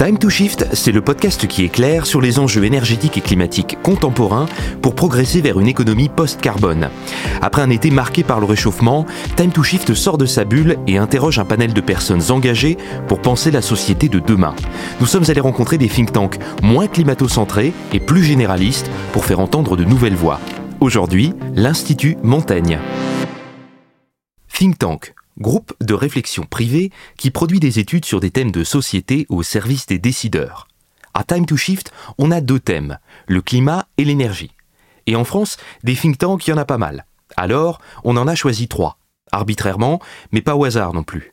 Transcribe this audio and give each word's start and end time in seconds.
Time 0.00 0.16
to 0.16 0.30
Shift, 0.30 0.66
c'est 0.72 0.92
le 0.92 1.02
podcast 1.02 1.46
qui 1.46 1.62
éclaire 1.62 2.06
sur 2.06 2.22
les 2.22 2.38
enjeux 2.38 2.64
énergétiques 2.64 3.18
et 3.18 3.20
climatiques 3.20 3.76
contemporains 3.82 4.46
pour 4.80 4.94
progresser 4.94 5.42
vers 5.42 5.60
une 5.60 5.68
économie 5.68 6.08
post-carbone. 6.08 6.88
Après 7.42 7.60
un 7.60 7.68
été 7.68 7.90
marqué 7.90 8.22
par 8.22 8.40
le 8.40 8.46
réchauffement, 8.46 9.04
Time 9.36 9.52
to 9.52 9.62
Shift 9.62 9.92
sort 9.92 10.16
de 10.16 10.24
sa 10.24 10.46
bulle 10.46 10.78
et 10.86 10.96
interroge 10.96 11.38
un 11.38 11.44
panel 11.44 11.74
de 11.74 11.80
personnes 11.82 12.30
engagées 12.30 12.78
pour 13.08 13.20
penser 13.20 13.50
la 13.50 13.60
société 13.60 14.08
de 14.08 14.20
demain. 14.20 14.54
Nous 15.00 15.06
sommes 15.06 15.26
allés 15.28 15.42
rencontrer 15.42 15.76
des 15.76 15.88
think 15.88 16.12
tanks 16.12 16.38
moins 16.62 16.86
climato-centrés 16.86 17.74
et 17.92 18.00
plus 18.00 18.24
généralistes 18.24 18.90
pour 19.12 19.26
faire 19.26 19.40
entendre 19.40 19.76
de 19.76 19.84
nouvelles 19.84 20.16
voix. 20.16 20.40
Aujourd'hui, 20.80 21.34
l'Institut 21.54 22.16
Montaigne. 22.22 22.78
Think 24.50 24.78
Tank, 24.78 25.12
groupe 25.40 25.72
de 25.80 25.94
réflexion 25.94 26.44
privé 26.44 26.90
qui 27.16 27.30
produit 27.30 27.60
des 27.60 27.78
études 27.78 28.04
sur 28.04 28.20
des 28.20 28.30
thèmes 28.30 28.52
de 28.52 28.64
société 28.64 29.26
au 29.28 29.42
service 29.42 29.86
des 29.86 29.98
décideurs. 29.98 30.68
À 31.14 31.24
Time 31.24 31.46
to 31.46 31.56
Shift, 31.56 31.92
on 32.18 32.30
a 32.30 32.40
deux 32.40 32.60
thèmes, 32.60 32.98
le 33.26 33.42
climat 33.42 33.86
et 33.98 34.04
l'énergie. 34.04 34.52
Et 35.06 35.16
en 35.16 35.24
France, 35.24 35.56
des 35.82 35.96
think 35.96 36.18
tanks, 36.18 36.46
il 36.46 36.50
y 36.50 36.52
en 36.52 36.58
a 36.58 36.64
pas 36.64 36.78
mal. 36.78 37.04
Alors, 37.36 37.80
on 38.04 38.16
en 38.16 38.28
a 38.28 38.34
choisi 38.34 38.68
trois, 38.68 38.98
arbitrairement, 39.32 40.00
mais 40.30 40.42
pas 40.42 40.56
au 40.56 40.64
hasard 40.64 40.92
non 40.92 41.02
plus. 41.02 41.32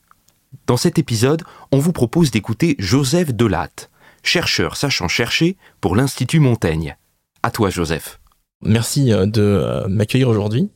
Dans 0.65 0.77
cet 0.77 0.97
épisode, 0.97 1.43
on 1.71 1.79
vous 1.79 1.91
propose 1.91 2.31
d'écouter 2.31 2.75
Joseph 2.79 3.33
Delatte, 3.33 3.91
chercheur 4.23 4.77
sachant 4.77 5.07
chercher 5.07 5.57
pour 5.81 5.95
l'Institut 5.95 6.39
Montaigne. 6.39 6.95
À 7.43 7.51
toi, 7.51 7.69
Joseph. 7.69 8.16
Merci 8.63 9.13
euh, 9.13 9.25
de 9.25 9.41
euh, 9.41 9.87
m'accueillir 9.87 10.29
aujourd'hui. 10.29 10.69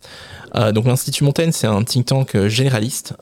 Euh, 0.54 0.72
donc 0.72 0.86
l'Institut 0.86 1.24
Montaigne, 1.24 1.52
c'est 1.52 1.68
un 1.68 1.84
think 1.84 2.06
tank 2.06 2.48
généraliste, 2.48 3.16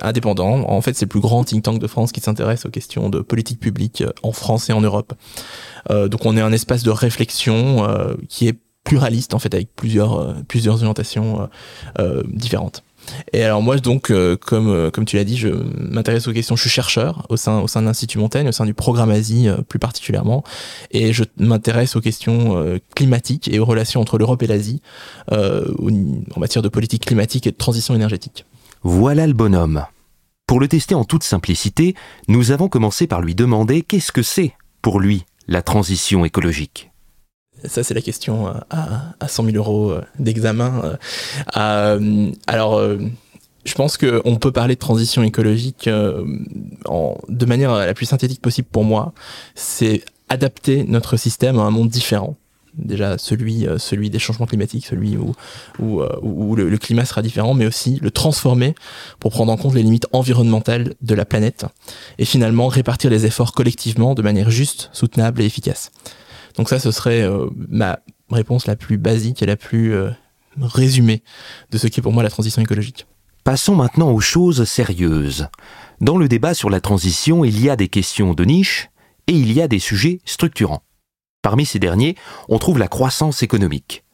indépendant. 0.00 0.68
En 0.68 0.80
fait, 0.80 0.94
c'est 0.94 1.04
le 1.04 1.10
plus 1.10 1.20
grand 1.20 1.44
think 1.44 1.62
tank 1.62 1.78
de 1.78 1.86
France 1.86 2.12
qui 2.12 2.20
s'intéresse 2.20 2.64
aux 2.66 2.70
questions 2.70 3.10
de 3.10 3.20
politique 3.20 3.60
publique 3.60 4.02
en 4.22 4.32
France 4.32 4.70
et 4.70 4.72
en 4.72 4.80
Europe. 4.80 5.12
donc 5.90 6.24
on 6.24 6.36
est 6.36 6.40
un 6.40 6.52
espace 6.52 6.82
de 6.82 6.90
réflexion 6.90 7.86
qui 8.28 8.48
est 8.48 8.58
pluraliste 8.84 9.34
en 9.34 9.38
fait, 9.38 9.52
avec 9.52 9.74
plusieurs 9.76 10.34
plusieurs 10.44 10.76
orientations 10.76 11.50
différentes. 12.26 12.82
Et 13.32 13.42
alors 13.42 13.62
moi 13.62 13.76
donc 13.78 14.10
euh, 14.10 14.36
comme 14.36 14.68
euh, 14.68 14.90
comme 14.90 15.04
tu 15.04 15.16
l'as 15.16 15.24
dit, 15.24 15.36
je 15.36 15.48
m'intéresse 15.48 16.28
aux 16.28 16.32
questions. 16.32 16.56
Je 16.56 16.62
suis 16.62 16.70
chercheur 16.70 17.26
au 17.28 17.36
sein 17.36 17.60
au 17.60 17.68
sein 17.68 17.80
de 17.80 17.86
l'Institut 17.86 18.18
Montaigne, 18.18 18.48
au 18.48 18.52
sein 18.52 18.66
du 18.66 18.74
programme 18.74 19.10
Asie 19.10 19.48
euh, 19.48 19.58
plus 19.58 19.78
particulièrement, 19.78 20.44
et 20.90 21.12
je 21.12 21.24
m'intéresse 21.38 21.96
aux 21.96 22.00
questions 22.00 22.80
climatiques 22.94 23.48
et 23.48 23.58
aux 23.58 23.64
relations 23.64 24.00
entre 24.00 24.18
l'Europe 24.18 24.42
et 24.42 24.46
l'Asie 24.46 24.82
en 25.30 26.40
matière 26.40 26.62
de 26.62 26.68
politique 26.68 27.06
climatique 27.06 27.46
et 27.46 27.50
de 27.50 27.56
transition 27.56 27.94
énergétique. 27.94 28.44
Voilà 28.82 29.26
le 29.26 29.32
bonhomme. 29.32 29.84
Pour 30.46 30.60
le 30.60 30.68
tester 30.68 30.94
en 30.94 31.04
toute 31.04 31.22
simplicité, 31.22 31.94
nous 32.28 32.50
avons 32.50 32.68
commencé 32.68 33.06
par 33.06 33.20
lui 33.20 33.34
demander 33.34 33.82
qu'est-ce 33.82 34.12
que 34.12 34.22
c'est 34.22 34.52
pour 34.82 35.00
lui 35.00 35.24
la 35.48 35.62
transition 35.62 36.24
écologique. 36.24 36.91
Ça, 37.64 37.82
c'est 37.82 37.94
la 37.94 38.00
question 38.00 38.48
euh, 38.48 38.52
à, 38.70 39.14
à 39.20 39.28
100 39.28 39.44
000 39.44 39.56
euros 39.56 39.90
euh, 39.90 40.02
d'examen. 40.18 40.98
Euh, 41.56 42.30
alors, 42.46 42.82
je 43.64 43.74
pense 43.74 43.96
qu'on 43.96 44.36
peut 44.36 44.52
parler 44.52 44.74
de 44.74 44.80
transition 44.80 45.22
écologique 45.22 45.88
de 45.88 47.46
manière 47.46 47.74
la 47.74 47.94
plus 47.94 48.06
synthétique 48.06 48.40
possible 48.40 48.68
pour 48.70 48.84
moi. 48.84 49.12
C'est 49.54 50.04
adapter 50.28 50.84
notre 50.84 51.16
système 51.16 51.58
à 51.58 51.62
un 51.62 51.70
monde 51.70 51.88
différent. 51.88 52.36
Déjà, 52.74 53.18
celui, 53.18 53.66
des 54.08 54.18
changements 54.18 54.46
climatiques, 54.46 54.86
celui 54.86 55.18
où, 55.18 55.34
le, 56.56 56.76
climat 56.78 57.04
sera 57.04 57.20
différent, 57.20 57.52
mais 57.52 57.66
aussi 57.66 57.98
le 58.00 58.10
transformer 58.10 58.74
pour 59.20 59.30
prendre 59.30 59.52
en 59.52 59.58
compte 59.58 59.74
les 59.74 59.82
limites 59.82 60.06
environnementales 60.12 60.94
de 61.02 61.14
la 61.14 61.26
planète 61.26 61.66
et 62.18 62.24
finalement 62.24 62.68
répartir 62.68 63.10
les 63.10 63.26
efforts 63.26 63.52
collectivement 63.52 64.14
de 64.14 64.22
manière 64.22 64.50
juste, 64.50 64.88
soutenable 64.92 65.42
et 65.42 65.44
efficace. 65.44 65.92
Donc 66.56 66.68
ça, 66.68 66.78
ce 66.78 66.90
serait 66.90 67.22
euh, 67.22 67.48
ma 67.68 67.98
réponse 68.30 68.66
la 68.66 68.76
plus 68.76 68.98
basique 68.98 69.42
et 69.42 69.46
la 69.46 69.56
plus 69.56 69.94
euh, 69.94 70.10
résumée 70.60 71.22
de 71.70 71.78
ce 71.78 71.86
qui 71.86 72.00
est 72.00 72.02
pour 72.02 72.12
moi 72.12 72.22
la 72.22 72.30
transition 72.30 72.62
écologique. 72.62 73.06
Passons 73.44 73.74
maintenant 73.74 74.10
aux 74.10 74.20
choses 74.20 74.64
sérieuses. 74.64 75.48
Dans 76.00 76.16
le 76.16 76.28
débat 76.28 76.54
sur 76.54 76.70
la 76.70 76.80
transition, 76.80 77.44
il 77.44 77.60
y 77.60 77.70
a 77.70 77.76
des 77.76 77.88
questions 77.88 78.34
de 78.34 78.44
niche 78.44 78.90
et 79.26 79.32
il 79.32 79.52
y 79.52 79.60
a 79.60 79.68
des 79.68 79.78
sujets 79.78 80.20
structurants. 80.24 80.82
Parmi 81.42 81.66
ces 81.66 81.78
derniers, 81.78 82.16
on 82.48 82.58
trouve 82.58 82.78
la 82.78 82.88
croissance 82.88 83.42
économique. 83.42 84.04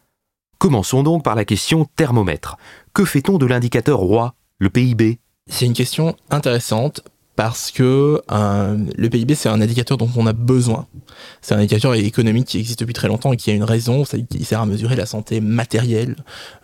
Commençons 0.59 1.03
donc 1.03 1.22
par 1.22 1.34
la 1.34 1.44
question 1.44 1.87
thermomètre. 1.97 2.56
Que 2.94 3.05
fait-on 3.05 3.38
de 3.38 3.47
l'indicateur 3.47 3.99
roi, 3.99 4.34
le 4.59 4.70
PIB 4.70 5.20
C'est 5.47 5.66
une 5.66 5.75
question 5.75 6.16
intéressante 6.31 7.03
parce 7.38 7.71
que 7.71 8.21
euh, 8.32 8.76
le 8.97 9.09
PIB, 9.09 9.37
c'est 9.37 9.49
un 9.49 9.60
indicateur 9.60 9.97
dont 9.97 10.10
on 10.16 10.26
a 10.26 10.32
besoin. 10.32 10.88
C'est 11.41 11.54
un 11.54 11.59
indicateur 11.59 11.94
économique 11.94 12.47
qui 12.47 12.59
existe 12.59 12.81
depuis 12.81 12.94
très 12.94 13.06
longtemps 13.06 13.32
et 13.32 13.37
qui 13.37 13.53
a 13.53 13.54
une 13.54 13.62
raison, 13.62 14.03
il 14.34 14.44
sert 14.44 14.60
à 14.60 14.66
mesurer 14.66 14.97
la 14.97 15.06
santé 15.06 15.41
matérielle, 15.41 16.16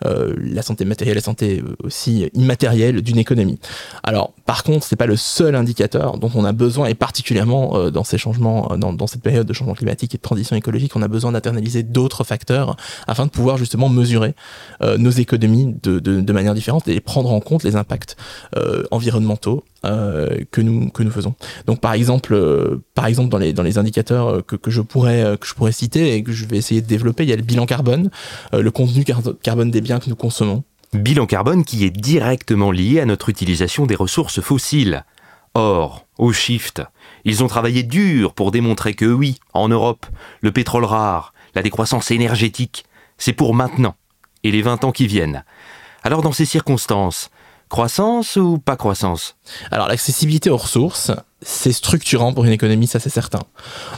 euh, 0.05 0.35
la 0.37 0.61
santé 0.63 0.83
matérielle, 0.83 1.15
la 1.15 1.21
santé 1.21 1.63
aussi 1.81 2.29
immatérielle 2.33 3.01
d'une 3.01 3.17
économie. 3.17 3.57
Alors, 4.03 4.33
par 4.45 4.65
contre, 4.65 4.85
c'est 4.85 4.97
pas 4.97 5.05
le 5.05 5.15
seul 5.15 5.55
indicateur 5.55 6.17
dont 6.17 6.31
on 6.35 6.43
a 6.43 6.51
besoin, 6.51 6.87
et 6.87 6.93
particulièrement 6.93 7.77
euh, 7.77 7.89
dans 7.89 8.03
ces 8.03 8.17
changements, 8.17 8.75
dans, 8.77 9.07
cette 9.07 9.21
période 9.21 9.47
de 9.47 9.53
changement 9.53 9.75
climatique 9.75 10.13
et 10.13 10.17
de 10.17 10.23
transition 10.23 10.57
écologique, 10.57 10.93
on 10.97 11.01
a 11.01 11.07
besoin 11.07 11.31
d'internaliser 11.31 11.83
d'autres 11.83 12.25
facteurs 12.25 12.75
afin 13.07 13.25
de 13.25 13.31
pouvoir 13.31 13.57
justement 13.57 13.87
mesurer 13.87 14.35
euh, 14.81 14.97
nos 14.97 15.11
économies 15.11 15.73
de, 15.83 16.31
manière 16.33 16.53
différente 16.53 16.85
et 16.89 16.99
prendre 16.99 17.31
en 17.31 17.39
compte 17.39 17.63
les 17.63 17.77
impacts 17.77 18.17
euh, 18.57 18.83
environnementaux 18.91 19.63
euh, 19.73 19.74
que 20.51 20.61
nous 20.61 20.89
que 20.89 21.03
nous 21.03 21.11
faisons. 21.11 21.35
Donc 21.65 21.79
par 21.79 21.93
exemple, 21.93 22.33
euh, 22.33 22.83
par 22.93 23.05
exemple 23.05 23.29
dans 23.29 23.37
les 23.37 23.53
dans 23.53 23.63
les 23.63 23.77
indicateurs 23.77 24.27
euh, 24.27 24.41
que, 24.41 24.55
que 24.55 24.71
je 24.71 24.81
pourrais 24.81 25.37
que 25.39 25.47
je 25.47 25.53
pourrais 25.53 25.71
citer 25.71 26.15
et 26.15 26.23
que 26.23 26.31
je 26.31 26.45
vais 26.45 26.57
essayer 26.57 26.81
de 26.81 26.87
développer, 26.87 27.23
il 27.23 27.29
y 27.29 27.33
a 27.33 27.35
le 27.35 27.41
bilan 27.41 27.65
carbone, 27.65 28.09
le 28.53 28.71
contenu 28.71 29.03
carbone 29.43 29.71
des 29.71 29.81
biens 29.81 29.99
que 29.99 30.09
nous 30.09 30.15
consommons. 30.15 30.63
Bilan 30.93 31.25
carbone 31.25 31.63
qui 31.63 31.83
est 31.83 31.89
directement 31.89 32.71
lié 32.71 32.99
à 32.99 33.05
notre 33.05 33.29
utilisation 33.29 33.85
des 33.85 33.95
ressources 33.95 34.41
fossiles. 34.41 35.03
Or, 35.53 36.05
au 36.17 36.33
Shift, 36.33 36.81
ils 37.23 37.41
ont 37.41 37.47
travaillé 37.47 37.83
dur 37.83 38.33
pour 38.33 38.51
démontrer 38.51 38.93
que 38.93 39.05
oui, 39.05 39.39
en 39.53 39.69
Europe, 39.69 40.05
le 40.41 40.51
pétrole 40.51 40.83
rare, 40.83 41.33
la 41.55 41.61
décroissance 41.61 42.11
énergétique, 42.11 42.85
c'est 43.17 43.31
pour 43.31 43.53
maintenant 43.53 43.95
et 44.45 44.51
les 44.51 44.61
20 44.61 44.85
ans 44.85 44.91
qui 44.91 45.07
viennent. 45.07 45.43
Alors 46.03 46.21
dans 46.21 46.31
ces 46.31 46.45
circonstances, 46.45 47.29
Croissance 47.69 48.35
ou 48.35 48.57
pas 48.57 48.75
croissance? 48.75 49.35
Alors 49.71 49.87
l'accessibilité 49.87 50.49
aux 50.49 50.57
ressources, 50.57 51.11
c'est 51.41 51.71
structurant 51.71 52.33
pour 52.33 52.45
une 52.45 52.51
économie, 52.51 52.87
ça 52.87 52.99
c'est 52.99 53.09
certain. 53.09 53.41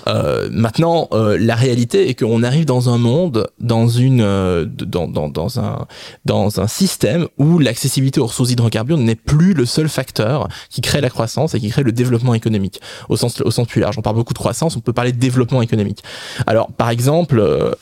Euh, 0.08 0.50
maintenant, 0.52 1.08
euh, 1.12 1.38
la 1.40 1.56
réalité 1.56 2.10
est 2.10 2.16
qu'on 2.16 2.44
arrive 2.44 2.66
dans 2.66 2.90
un 2.90 2.98
monde, 2.98 3.50
dans 3.60 3.88
une, 3.88 4.22
euh, 4.22 4.66
dans, 4.66 5.08
dans, 5.08 5.60
un, 5.60 5.86
dans 6.26 6.60
un 6.60 6.68
système 6.68 7.28
où 7.38 7.60
l'accessibilité 7.60 8.20
aux 8.20 8.28
ressources 8.28 8.52
hydrocarbures 8.52 8.98
n'est 8.98 9.16
plus 9.16 9.54
le 9.54 9.66
seul 9.66 9.90
facteur 9.90 10.48
qui 10.70 10.82
crée 10.82 11.02
la 11.02 11.10
croissance 11.10 11.54
et 11.54 11.60
qui 11.60 11.70
crée 11.70 11.84
le 11.84 11.92
développement 11.92 12.34
économique 12.34 12.82
au 13.10 13.18
sens, 13.18 13.42
au 13.42 13.52
sens 13.52 13.68
plus 13.68 13.82
large. 13.82 13.98
On 13.98 14.02
parle 14.02 14.16
beaucoup 14.16 14.34
de 14.34 14.40
croissance, 14.40 14.76
on 14.76 14.82
peut 14.82 14.94
parler 14.94 15.12
de 15.12 15.20
développement 15.20 15.62
économique. 15.62 16.04
Alors, 16.48 16.72
par 16.72 16.90
exemple, 16.90 17.76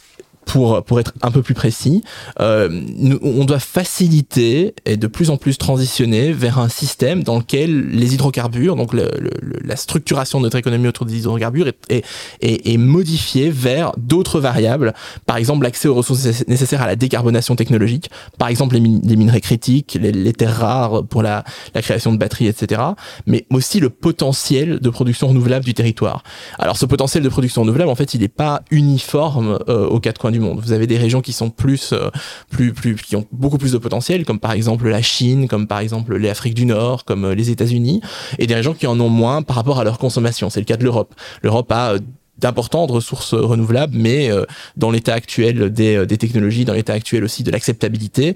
pour, 0.45 0.83
pour 0.83 0.99
être 0.99 1.13
un 1.21 1.31
peu 1.31 1.41
plus 1.41 1.53
précis, 1.53 2.03
euh, 2.39 2.81
on 3.21 3.45
doit 3.45 3.59
faciliter 3.59 4.75
et 4.85 4.97
de 4.97 5.07
plus 5.07 5.29
en 5.29 5.37
plus 5.37 5.57
transitionner 5.57 6.31
vers 6.31 6.59
un 6.59 6.69
système 6.69 7.23
dans 7.23 7.37
lequel 7.37 7.89
les 7.89 8.13
hydrocarbures, 8.13 8.75
donc 8.75 8.93
le, 8.93 9.09
le, 9.19 9.31
la 9.63 9.75
structuration 9.75 10.39
de 10.39 10.45
notre 10.45 10.57
économie 10.57 10.87
autour 10.87 11.05
des 11.05 11.17
hydrocarbures 11.17 11.67
est, 11.67 12.05
est, 12.41 12.73
est, 12.73 12.77
modifiée 12.77 13.49
vers 13.49 13.91
d'autres 13.97 14.39
variables, 14.39 14.93
par 15.25 15.37
exemple 15.37 15.63
l'accès 15.63 15.87
aux 15.87 15.95
ressources 15.95 16.47
nécessaires 16.47 16.81
à 16.81 16.87
la 16.87 16.95
décarbonation 16.95 17.55
technologique, 17.55 18.09
par 18.37 18.47
exemple 18.47 18.75
les, 18.75 18.81
les 18.81 19.15
minerais 19.15 19.41
critiques, 19.41 19.97
les, 19.99 20.11
les, 20.11 20.33
terres 20.33 20.57
rares 20.57 21.05
pour 21.05 21.23
la, 21.23 21.43
la 21.73 21.81
création 21.81 22.11
de 22.11 22.17
batteries, 22.17 22.47
etc., 22.47 22.81
mais 23.25 23.45
aussi 23.51 23.79
le 23.79 23.89
potentiel 23.89 24.79
de 24.79 24.89
production 24.89 25.27
renouvelable 25.27 25.65
du 25.65 25.73
territoire. 25.73 26.23
Alors 26.59 26.77
ce 26.77 26.85
potentiel 26.85 27.23
de 27.23 27.29
production 27.29 27.61
renouvelable, 27.61 27.89
en 27.89 27.95
fait, 27.95 28.13
il 28.13 28.21
n'est 28.21 28.27
pas 28.27 28.61
uniforme 28.71 29.59
euh, 29.69 29.87
aux 29.87 29.99
quatre 29.99 30.19
coins 30.19 30.31
monde. 30.39 30.59
Vous 30.59 30.71
avez 30.71 30.87
des 30.87 30.97
régions 30.97 31.21
qui 31.21 31.33
sont 31.33 31.49
plus, 31.49 31.93
euh, 31.93 32.09
plus, 32.49 32.73
plus, 32.73 32.95
qui 32.95 33.15
ont 33.15 33.25
beaucoup 33.31 33.57
plus 33.57 33.71
de 33.71 33.77
potentiel, 33.77 34.25
comme 34.25 34.39
par 34.39 34.51
exemple 34.51 34.87
la 34.87 35.01
Chine, 35.01 35.47
comme 35.47 35.67
par 35.67 35.79
exemple 35.79 36.15
l'Afrique 36.17 36.53
du 36.53 36.65
Nord, 36.65 37.05
comme 37.05 37.25
euh, 37.25 37.35
les 37.35 37.49
États-Unis, 37.49 38.01
et 38.39 38.47
des 38.47 38.55
régions 38.55 38.73
qui 38.73 38.87
en 38.87 38.99
ont 38.99 39.09
moins 39.09 39.41
par 39.41 39.55
rapport 39.55 39.79
à 39.79 39.83
leur 39.83 39.97
consommation. 39.97 40.49
C'est 40.49 40.59
le 40.59 40.65
cas 40.65 40.77
de 40.77 40.83
l'Europe. 40.83 41.13
L'Europe 41.43 41.71
a 41.71 41.93
euh, 41.93 41.99
d'importantes 42.37 42.91
ressources 42.91 43.33
renouvelables, 43.33 43.95
mais 43.95 44.29
dans 44.75 44.91
l'état 44.91 45.13
actuel 45.13 45.71
des, 45.71 46.17
technologies, 46.17 46.65
dans 46.65 46.73
l'état 46.73 46.91
actuel 46.91 47.23
aussi 47.23 47.43
de 47.43 47.49
l'acceptabilité 47.49 48.35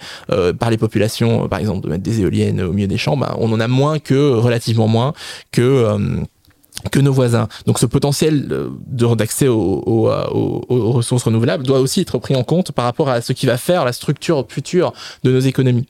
par 0.58 0.70
les 0.70 0.78
populations, 0.78 1.50
par 1.50 1.60
exemple 1.60 1.82
de 1.82 1.90
mettre 1.90 2.04
des 2.04 2.22
éoliennes 2.22 2.62
au 2.62 2.72
milieu 2.72 2.88
des 2.88 2.98
champs, 2.98 3.18
ben, 3.18 3.36
on 3.38 3.52
en 3.52 3.60
a 3.60 3.68
moins 3.68 4.00
que 4.00 4.32
relativement 4.36 4.88
moins 4.88 5.12
que 5.52 5.98
que 6.92 7.00
nos 7.00 7.14
voisins. 7.14 7.48
Donc 7.66 7.80
ce 7.80 7.86
potentiel 7.86 8.48
d'accès 8.88 9.48
aux, 9.48 9.84
aux, 9.86 10.10
aux, 10.10 10.66
aux, 10.70 10.92
ressources 10.92 11.24
renouvelables 11.24 11.64
doit 11.64 11.80
aussi 11.80 12.02
être 12.02 12.18
pris 12.18 12.36
en 12.36 12.44
compte 12.44 12.72
par 12.72 12.86
rapport 12.86 13.10
à 13.10 13.22
ce 13.22 13.34
qui 13.34 13.46
va 13.46 13.58
faire 13.58 13.86
la 13.86 13.94
structure 13.94 14.46
future 14.48 14.94
de 15.24 15.32
nos 15.32 15.40
économies. 15.40 15.88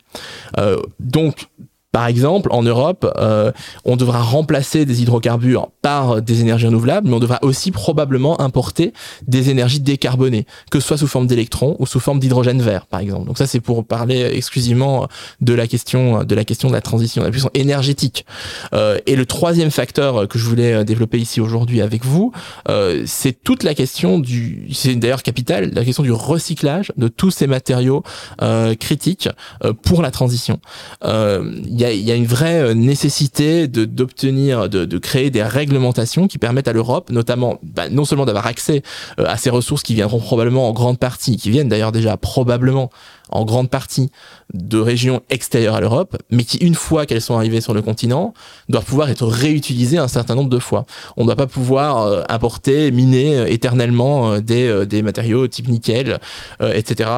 Euh, 0.58 0.78
donc 1.00 1.48
Par 1.92 2.06
exemple, 2.08 2.50
en 2.52 2.64
Europe, 2.64 3.12
euh, 3.18 3.52
on 3.86 3.96
devra 3.96 4.22
remplacer 4.22 4.86
des 4.86 5.02
hydrocarbures 5.02 5.70
par 5.82 6.22
des 6.22 6.42
énergies 6.42 6.68
renouvelables, 6.68 7.08
mais 7.08 7.16
on 7.16 7.20
devra 7.20 7.40
aussi 7.42 7.72
probablement 7.72 8.40
importer 8.42 8.94
des 9.28 9.50
énergies 9.50 9.80
décarbonées, 9.80 10.46
que 10.72 10.80
ce 10.80 10.88
soit 10.88 10.98
sous 10.98 11.08
forme 11.08 11.28
d'électrons 11.28 11.76
ou 11.80 11.86
sous 11.86 12.00
forme 12.00 12.20
d'hydrogène 12.20 12.62
vert, 12.62 12.86
par 12.86 13.00
exemple. 13.00 13.26
Donc 13.26 13.38
ça, 13.38 13.48
c'est 13.48 13.60
pour 13.60 13.86
parler 13.86 14.30
exclusivement 14.34 15.08
de 15.42 15.54
la 15.54 15.68
question 15.68 16.24
de 16.24 16.36
la 16.36 16.46
question 16.46 16.70
de 16.70 16.74
la 16.74 16.82
transition, 16.82 17.22
de 17.22 17.28
la 17.28 17.32
puissance 17.32 17.52
énergétique. 17.54 18.26
Euh, 18.74 19.00
et 19.06 19.16
le 19.16 19.26
troisième 19.26 19.72
facteur 19.72 20.28
que 20.28 20.38
je 20.38 20.46
voulais 20.46 20.84
développer 20.86 21.18
ici 21.18 21.42
aujourd'hui 21.42 21.82
avec 21.82 22.06
vous, 22.06 22.32
euh, 22.70 23.04
c'est 23.06 23.34
toute 23.44 23.64
la 23.64 23.74
question 23.74 24.20
du, 24.20 24.68
c'est 24.74 24.96
d'ailleurs 24.96 25.24
capital, 25.24 25.72
la 25.74 25.86
question 25.86 26.04
du 26.04 26.12
recyclage 26.12 26.92
de 26.98 27.08
tous 27.08 27.32
ces 27.32 27.48
matériaux 27.48 28.04
euh, 28.42 28.76
critiques 28.76 29.30
euh, 29.64 29.74
pour 29.74 30.02
la 30.02 30.12
transition. 30.12 30.60
Euh, 31.82 31.94
il 31.94 32.04
y 32.04 32.12
a, 32.12 32.16
une 32.16 32.26
vraie 32.26 32.62
euh, 32.62 32.74
nécessité 32.74 33.68
de 33.68 33.86
d'obtenir, 33.86 34.70
de, 34.70 34.86
de, 34.86 34.98
créer 34.98 35.30
des 35.30 35.44
réglementations 35.44 36.28
qui 36.28 36.38
permettent 36.38 36.68
à 36.68 36.74
l'Europe, 36.74 37.10
notamment, 37.12 37.60
bah, 37.64 37.90
non 37.90 38.06
seulement 38.06 38.26
d'avoir 38.26 38.48
accès 38.48 38.82
euh, 39.20 39.26
à 39.28 39.38
ces 39.38 39.50
ressources 39.50 39.84
qui 39.84 39.96
viendront 39.96 40.20
probablement 40.20 40.68
en 40.68 40.74
grande 40.74 41.00
partie, 41.00 41.38
qui 41.38 41.50
viennent 41.50 41.70
d'ailleurs 41.70 41.92
déjà 41.92 42.18
probablement 42.18 42.90
en 43.30 43.46
grande 43.46 43.70
partie 43.70 44.12
de 44.54 44.80
régions 44.80 45.22
extérieures 45.30 45.76
à 45.76 45.82
l'Europe, 45.82 46.18
mais 46.32 46.44
qui, 46.44 46.58
une 46.58 46.76
fois 46.76 47.06
qu'elles 47.06 47.22
sont 47.22 47.36
arrivées 47.36 47.62
sur 47.62 47.74
le 47.74 47.82
continent, 47.82 48.34
doivent 48.68 48.86
pouvoir 48.86 49.10
être 49.10 49.26
réutilisées 49.26 49.98
un 49.98 50.08
certain 50.08 50.36
nombre 50.36 50.50
de 50.50 50.60
fois. 50.60 50.86
On 51.18 51.22
ne 51.22 51.28
doit 51.28 51.36
pas 51.36 51.48
pouvoir 51.48 52.02
euh, 52.02 52.24
importer, 52.30 52.92
miner 52.92 53.52
éternellement 53.52 54.40
des, 54.40 54.86
des 54.86 55.02
matériaux 55.02 55.48
type 55.48 55.68
nickel, 55.68 56.20
etc., 56.62 57.10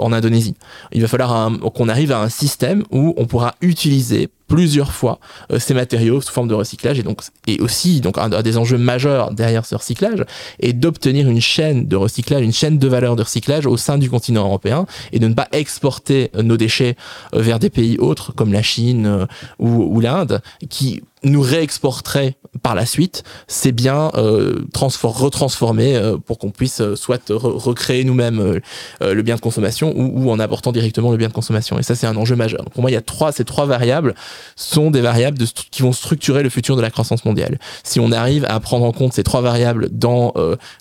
en 0.00 0.12
Indonésie. 0.12 0.54
Il 0.92 1.02
va 1.02 1.08
falloir 1.08 1.50
qu'on 1.74 1.88
arrive 1.88 2.12
à 2.12 2.20
un 2.20 2.28
système 2.28 2.84
où 2.90 3.14
on 3.16 3.26
pourra 3.26 3.54
utiliser 3.60 4.28
plusieurs 4.48 4.92
fois 4.92 5.20
euh, 5.52 5.58
ces 5.58 5.74
matériaux 5.74 6.20
sous 6.20 6.32
forme 6.32 6.48
de 6.48 6.54
recyclage 6.54 6.98
et 6.98 7.02
donc 7.02 7.20
et 7.46 7.60
aussi 7.60 8.00
donc 8.00 8.18
un, 8.18 8.28
des 8.42 8.56
enjeux 8.56 8.78
majeurs 8.78 9.32
derrière 9.32 9.64
ce 9.64 9.76
recyclage 9.76 10.24
est 10.58 10.72
d'obtenir 10.72 11.28
une 11.28 11.40
chaîne 11.40 11.86
de 11.86 11.96
recyclage, 11.96 12.42
une 12.42 12.52
chaîne 12.52 12.78
de 12.78 12.88
valeur 12.88 13.14
de 13.14 13.22
recyclage 13.22 13.66
au 13.66 13.76
sein 13.76 13.98
du 13.98 14.10
continent 14.10 14.44
européen 14.44 14.86
et 15.12 15.18
de 15.18 15.28
ne 15.28 15.34
pas 15.34 15.48
exporter 15.52 16.30
euh, 16.34 16.42
nos 16.42 16.56
déchets 16.56 16.96
euh, 17.34 17.42
vers 17.42 17.58
des 17.58 17.70
pays 17.70 17.98
autres 17.98 18.32
comme 18.34 18.52
la 18.52 18.62
Chine 18.62 19.26
ou, 19.58 19.68
ou 19.68 20.00
l'Inde 20.00 20.40
qui 20.68 21.02
nous 21.24 21.40
réexporterait 21.40 22.36
par 22.62 22.74
la 22.74 22.86
suite, 22.86 23.24
c'est 23.46 23.72
bien 23.72 24.10
euh, 24.14 24.64
retransformer 24.74 25.96
euh, 25.96 26.16
pour 26.16 26.38
qu'on 26.38 26.50
puisse 26.50 26.80
euh, 26.80 26.96
soit 26.96 27.22
recréer 27.30 28.04
nous-mêmes 28.04 28.40
euh, 28.40 28.60
euh, 29.02 29.14
le 29.14 29.22
bien 29.22 29.36
de 29.36 29.40
consommation 29.40 29.92
ou, 29.96 30.30
en 30.30 30.38
apportant 30.38 30.72
directement 30.72 31.10
le 31.10 31.16
bien 31.16 31.28
de 31.28 31.32
consommation. 31.32 31.78
Et 31.78 31.82
ça, 31.82 31.94
c'est 31.94 32.06
un 32.06 32.16
enjeu 32.16 32.36
majeur. 32.36 32.62
Donc, 32.64 32.72
pour 32.72 32.82
moi, 32.82 32.90
il 32.90 32.94
y 32.94 32.96
a 32.96 33.02
trois, 33.02 33.32
ces 33.32 33.44
trois 33.44 33.66
variables 33.66 34.14
sont 34.56 34.90
des 34.90 35.00
variables 35.00 35.38
qui 35.70 35.82
vont 35.82 35.92
structurer 35.92 36.42
le 36.42 36.50
futur 36.50 36.76
de 36.76 36.82
la 36.82 36.90
croissance 36.90 37.24
mondiale. 37.24 37.58
Si 37.84 38.00
on 38.00 38.12
arrive 38.12 38.44
à 38.48 38.58
prendre 38.60 38.84
en 38.84 38.92
compte 38.92 39.12
ces 39.12 39.24
trois 39.24 39.40
variables 39.40 39.88
dans 39.90 40.34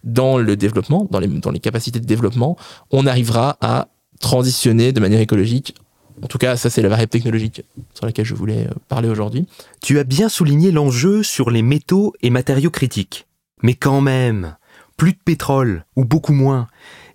dans 0.03 0.37
le 0.37 0.55
développement, 0.55 1.07
dans 1.11 1.19
les 1.19 1.27
dans 1.27 1.51
les 1.51 1.59
capacités 1.59 1.99
de 1.99 2.05
développement, 2.05 2.57
on 2.91 3.05
arrivera 3.05 3.57
à 3.61 3.87
transitionner 4.19 4.91
de 4.91 4.99
manière 4.99 5.19
écologique 5.19 5.75
en 6.21 6.27
tout 6.27 6.37
cas, 6.37 6.57
ça 6.57 6.69
c'est 6.69 6.81
la 6.81 6.89
variable 6.89 7.09
technologique 7.09 7.63
sur 7.93 8.05
laquelle 8.05 8.25
je 8.25 8.33
voulais 8.33 8.67
euh, 8.67 8.73
parler 8.87 9.09
aujourd'hui. 9.09 9.47
Tu 9.81 9.99
as 9.99 10.03
bien 10.03 10.29
souligné 10.29 10.71
l'enjeu 10.71 11.23
sur 11.23 11.49
les 11.51 11.61
métaux 11.61 12.13
et 12.21 12.29
matériaux 12.29 12.71
critiques. 12.71 13.27
Mais 13.61 13.73
quand 13.73 14.01
même, 14.01 14.55
plus 14.97 15.13
de 15.13 15.19
pétrole, 15.23 15.85
ou 15.95 16.05
beaucoup 16.05 16.33
moins, 16.33 16.67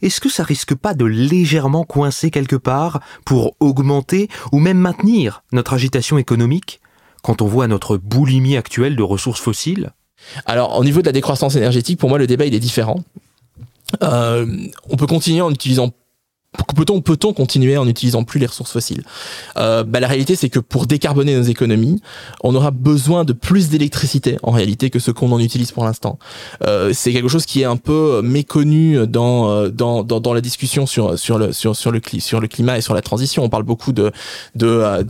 est-ce 0.03 0.21
que 0.21 0.29
ça 0.29 0.45
risque 0.45 0.75
pas 0.75 0.95
de 0.95 1.05
légèrement 1.05 1.85
coincer 1.85 2.31
quelque 2.31 2.57
part 2.57 3.01
pour 3.25 3.55
augmenter 3.61 4.29
ou 4.51 4.59
même 4.59 4.79
maintenir 4.79 5.43
notre 5.53 5.75
agitation 5.75 6.19
économique 6.19 6.81
quand 7.23 7.43
on 7.43 7.47
voit 7.47 7.69
notre 7.69 7.97
boulimie 7.97 8.57
actuelle 8.57 8.97
de 8.97 9.03
ressources 9.03 9.41
fossiles? 9.41 9.91
Alors, 10.47 10.79
au 10.79 10.85
niveau 10.85 11.01
de 11.01 11.07
la 11.07 11.13
décroissance 11.13 11.57
énergétique, 11.57 11.99
pour 11.99 12.09
moi, 12.09 12.19
le 12.19 12.27
débat 12.27 12.47
il 12.47 12.55
est 12.55 12.61
différent. 12.61 13.03
Euh, 14.03 14.47
on 14.89 14.97
peut 14.97 15.07
continuer 15.07 15.41
en 15.41 15.51
utilisant 15.51 15.93
Peut-on 16.77 17.01
peut 17.01 17.15
-on 17.15 17.33
continuer 17.33 17.79
en 17.79 17.87
n'utilisant 17.87 18.25
plus 18.25 18.39
les 18.39 18.47
ressources 18.47 18.73
fossiles? 18.73 19.05
Euh, 19.57 19.85
bah, 19.85 20.01
La 20.01 20.09
réalité, 20.09 20.37
c'est 20.37 20.51
que 20.51 20.59
pour 20.59 20.87
décarboner 20.87 21.35
nos 21.35 21.43
économies, 21.43 22.03
on 22.43 22.55
aura 22.55 22.71
besoin 22.71 23.25
de 23.25 23.33
plus 23.33 23.71
d'électricité 23.71 24.37
en 24.43 24.51
réalité 24.51 24.91
que 24.91 24.99
ce 24.99 25.11
qu'on 25.11 25.33
en 25.33 25.39
utilise 25.39 25.73
pour 25.73 25.85
l'instant. 25.85 26.19
Euh, 26.67 26.91
c'est 26.93 27.13
quelque 27.13 27.29
chose 27.29 27.47
qui 27.47 27.63
est 27.63 27.65
un 27.65 27.77
peu 27.77 28.21
méconnu 28.23 29.07
dans, 29.07 29.51
euh, 29.51 30.35
la 30.35 30.41
discussion 30.41 30.87
sur, 30.87 31.09
le, 31.39 32.47
climat 32.47 32.79
et 32.79 32.81
sur 32.81 32.95
la 32.95 33.03
transition. 33.03 33.45
On 33.45 33.49
parle 33.49 33.63
beaucoup 33.63 33.93
de, 33.93 34.13
euh, 34.63 35.03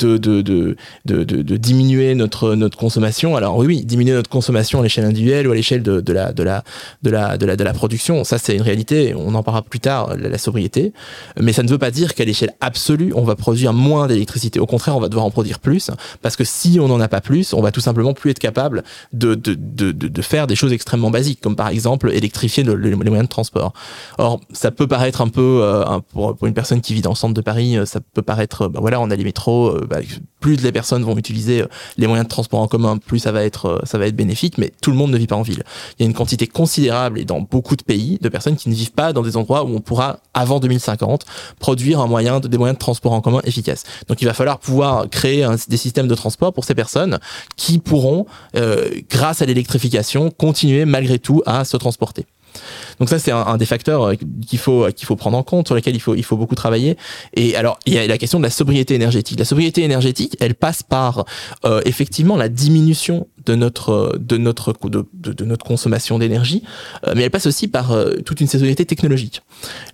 diminuer 1.59 2.15
notre, 2.15 2.77
consommation. 2.77 3.37
Alors 3.37 3.57
oui, 3.57 3.67
oui, 3.67 3.85
diminuer 3.85 4.15
notre 4.15 4.31
consommation 4.31 4.81
à 4.81 4.83
l'échelle 4.83 5.05
individuelle 5.05 5.49
ou 5.49 5.53
à 5.53 5.55
l'échelle 5.55 5.83
de, 5.83 6.13
la, 6.13 7.73
production, 7.75 8.25
ça 8.25 8.39
c'est 8.39 8.55
une 8.55 8.63
réalité. 8.63 9.15
On 9.17 9.35
en 9.35 9.43
parlera 9.43 9.63
plus 9.63 9.81
tard, 9.81 10.15
la 10.17 10.39
sobriété 10.39 10.93
mais 11.41 11.53
ça 11.53 11.63
ne 11.63 11.69
veut 11.69 11.79
pas 11.79 11.91
dire 11.91 12.15
qu'à 12.15 12.25
l'échelle 12.25 12.55
absolue, 12.61 13.13
on 13.15 13.23
va 13.23 13.37
produire 13.37 13.73
moins 13.73 14.07
d'électricité. 14.07 14.61
Au 14.61 14.67
contraire, 14.67 14.97
on 14.97 15.01
va 15.01 15.09
devoir 15.09 15.25
en 15.25 15.31
produire 15.31 15.59
plus, 15.59 15.91
parce 16.21 16.37
que 16.37 16.45
si 16.45 16.79
on 16.81 16.89
n'en 16.89 17.01
a 17.01 17.09
pas 17.09 17.21
plus, 17.21 17.53
on 17.55 17.61
va 17.61 17.73
tout 17.73 17.81
simplement 17.81 18.15
plus 18.15 18.31
être 18.31 18.39
capable 18.39 18.83
de, 19.13 19.35
de, 19.35 19.55
de, 19.55 19.93
de, 19.93 20.23
faire 20.23 20.47
des 20.47 20.55
choses 20.55 20.73
extrêmement 20.73 21.11
basiques, 21.11 21.41
comme 21.41 21.57
par 21.57 21.69
exemple 21.69 22.11
électrifier 22.13 22.65
les 22.65 22.95
moyens 22.95 23.25
de 23.25 23.29
transport. 23.29 23.73
Or, 24.19 24.41
ça 24.53 24.71
peut 24.71 24.87
paraître 24.87 25.21
un 25.21 25.29
peu, 25.29 25.61
euh, 25.63 25.85
pour, 26.13 26.37
une 26.47 26.55
personne 26.55 26.81
qui 26.81 26.95
vit 26.95 27.03
dans 27.03 27.11
le 27.11 27.17
centre 27.17 27.35
de 27.35 27.41
Paris, 27.41 27.77
euh, 27.77 27.87
ça 27.87 28.01
peut 28.01 28.23
paraître, 28.23 28.69
bah 28.69 28.81
voilà, 28.81 29.01
on 29.01 29.11
a 29.11 29.17
les 29.17 29.25
métros, 29.25 29.69
euh, 29.69 29.87
bah, 29.89 29.99
plus 30.41 30.61
les 30.63 30.73
personnes 30.73 31.05
vont 31.05 31.17
utiliser 31.17 31.65
les 31.97 32.07
moyens 32.07 32.27
de 32.27 32.31
transport 32.31 32.61
en 32.61 32.67
commun, 32.67 32.99
plus 32.99 33.21
ça 33.21 33.33
va 33.33 33.45
être, 33.45 33.81
ça 33.85 33.99
va 33.99 34.07
être 34.07 34.17
bénéfique, 34.17 34.59
mais 34.59 34.73
tout 34.81 34.91
le 34.91 34.97
monde 34.97 35.13
ne 35.13 35.19
vit 35.19 35.29
pas 35.29 35.37
en 35.37 35.43
ville. 35.43 35.63
Il 35.99 36.03
y 36.03 36.07
a 36.07 36.09
une 36.09 36.15
quantité 36.15 36.47
considérable, 36.47 37.19
et 37.19 37.25
dans 37.25 37.41
beaucoup 37.41 37.77
de 37.77 37.83
pays, 37.83 38.19
de 38.21 38.29
personnes 38.29 38.57
qui 38.57 38.69
ne 38.69 38.75
vivent 38.75 38.93
pas 38.93 39.13
dans 39.13 39.23
des 39.23 39.37
endroits 39.37 39.65
où 39.65 39.75
on 39.75 39.81
pourra, 39.81 40.19
avant 40.35 40.59
2050, 40.59 41.22
produire 41.59 42.03
des 42.03 42.09
moyens 42.09 42.41
de 42.43 42.79
transport 42.79 43.13
en 43.13 43.21
commun 43.21 43.41
efficaces. 43.45 43.85
Donc 44.09 44.23
il 44.23 44.25
va 44.27 44.35
falloir 44.35 44.59
pouvoir 44.59 45.09
créer 45.09 45.47
des 45.69 45.77
systèmes 45.77 46.09
de 46.09 46.15
transport 46.15 46.53
pour 46.53 46.65
ces 46.65 46.75
personnes 46.75 47.19
qui 47.57 47.79
pourront, 47.79 48.27
euh, 48.57 48.89
grâce 49.11 49.43
à 49.43 49.47
l'électrification, 49.47 50.31
continuer 50.31 50.85
malgré 50.85 51.19
tout 51.19 51.43
à 51.47 51.65
se 51.65 51.77
transporter. 51.77 52.27
Donc 52.99 53.09
ça, 53.09 53.19
c'est 53.19 53.31
un, 53.31 53.57
des 53.57 53.67
facteurs 53.67 54.03
euh, 54.03 54.15
qu'il 54.47 54.59
faut 54.59 54.87
qu'il 54.95 55.07
faut 55.07 55.17
prendre 55.17 55.39
en 55.39 55.43
compte, 55.43 55.69
sur 55.69 55.75
lesquels 55.75 55.97
il 55.97 56.25
faut 56.25 56.37
beaucoup 56.37 56.55
travailler. 56.55 56.97
Et 57.35 57.57
alors, 57.57 57.79
il 57.87 57.95
y 57.95 57.99
a 57.99 58.07
la 58.07 58.19
question 58.19 58.39
de 58.39 58.45
la 58.45 58.51
sobriété 58.51 58.95
énergétique. 58.95 59.39
La 59.39 59.45
sobriété 59.45 59.83
énergétique, 59.83 60.37
elle 60.41 60.55
passe 60.55 60.83
par 60.83 61.25
euh, 61.65 61.81
effectivement 61.85 62.37
la 62.37 62.49
diminution 62.49 63.27
de 63.47 63.55
notre 63.55 64.17
de 64.19 64.37
notre 64.37 64.75
de, 64.89 65.45
notre 65.45 65.65
consommation 65.65 66.19
d'énergie, 66.19 66.63
euh, 67.07 67.13
mais 67.17 67.23
elle 67.23 67.31
passe 67.31 67.47
aussi 67.47 67.69
par 67.69 67.93
euh, 67.93 68.17
toute 68.25 68.41
une 68.41 68.47
sobriété 68.47 68.85
technologique. 68.85 69.43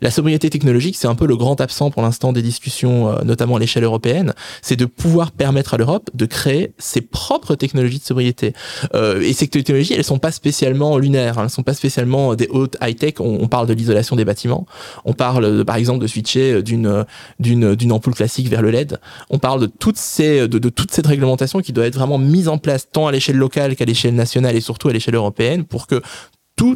La 0.01 0.11
sobriété 0.11 0.51
technologique, 0.51 0.97
c'est 0.97 1.07
un 1.07 1.15
peu 1.15 1.27
le 1.27 1.37
grand 1.37 1.61
absent 1.61 1.91
pour 1.91 2.03
l'instant 2.03 2.33
des 2.33 2.43
discussions, 2.43 3.09
euh, 3.09 3.23
notamment 3.25 3.57
à 3.57 3.59
l'échelle 3.59 3.85
européenne. 3.85 4.35
C'est 4.63 4.77
de 4.77 4.85
pouvoir 4.85 5.33
permettre 5.33 5.75
à 5.75 5.77
l'Europe 5.77 6.11
de 6.15 6.27
créer 6.27 6.73
ses 6.79 7.01
propres 7.01 7.55
technologies 7.55 7.99
de 7.99 8.05
sobriété. 8.05 8.53
et 8.95 9.33
ces 9.33 9.49
technologies, 9.49 9.95
elles 9.95 10.05
sont 10.05 10.19
pas 10.19 10.33
spécialement 10.33 10.99
lunaires, 10.99 11.39
hein, 11.39 11.45
elles 11.45 11.51
sont 11.51 11.63
pas 11.63 11.75
spécialement 11.75 12.35
des 12.35 12.49
hautes 12.49 12.77
high-tech. 12.83 13.15
On, 13.21 13.39
on, 13.41 13.49
parle 13.49 13.67
de 13.67 13.73
l'isolation 13.73 14.17
des 14.17 14.25
bâtiments. 14.25 14.67
On 15.05 15.13
parle, 15.13 15.65
par 15.65 15.77
exemple, 15.77 16.01
de 16.01 16.07
switcher 16.07 16.63
d'une 16.63 17.05
d'une 17.39 17.75
d'une 17.75 17.93
ampoule 17.93 18.15
classique 18.15 18.49
vers 18.49 18.63
le 18.63 18.71
LED. 18.71 18.99
On 19.31 19.39
parle 19.39 19.61
de 19.61 19.67
toutes 19.67 19.97
ces 19.97 20.49
de 20.49 20.69
toute 20.69 20.91
cette 20.91 21.07
réglementation 21.07 21.61
qui 21.61 21.73
doit 21.73 21.87
être 21.87 21.97
vraiment 21.97 22.19
mise 22.19 22.49
en 22.49 22.59
place 22.59 22.89
tant 22.91 23.07
à 23.07 23.13
l'échelle 23.13 23.38
locale 23.39 23.77
qu'à 23.77 23.85
l'échelle 23.85 24.15
nationale 24.15 24.57
et 24.57 24.61
surtout 24.61 24.89
à 24.89 24.93
l'échelle 24.93 25.15
européenne 25.15 25.65
pour 25.65 25.87
que 25.87 26.03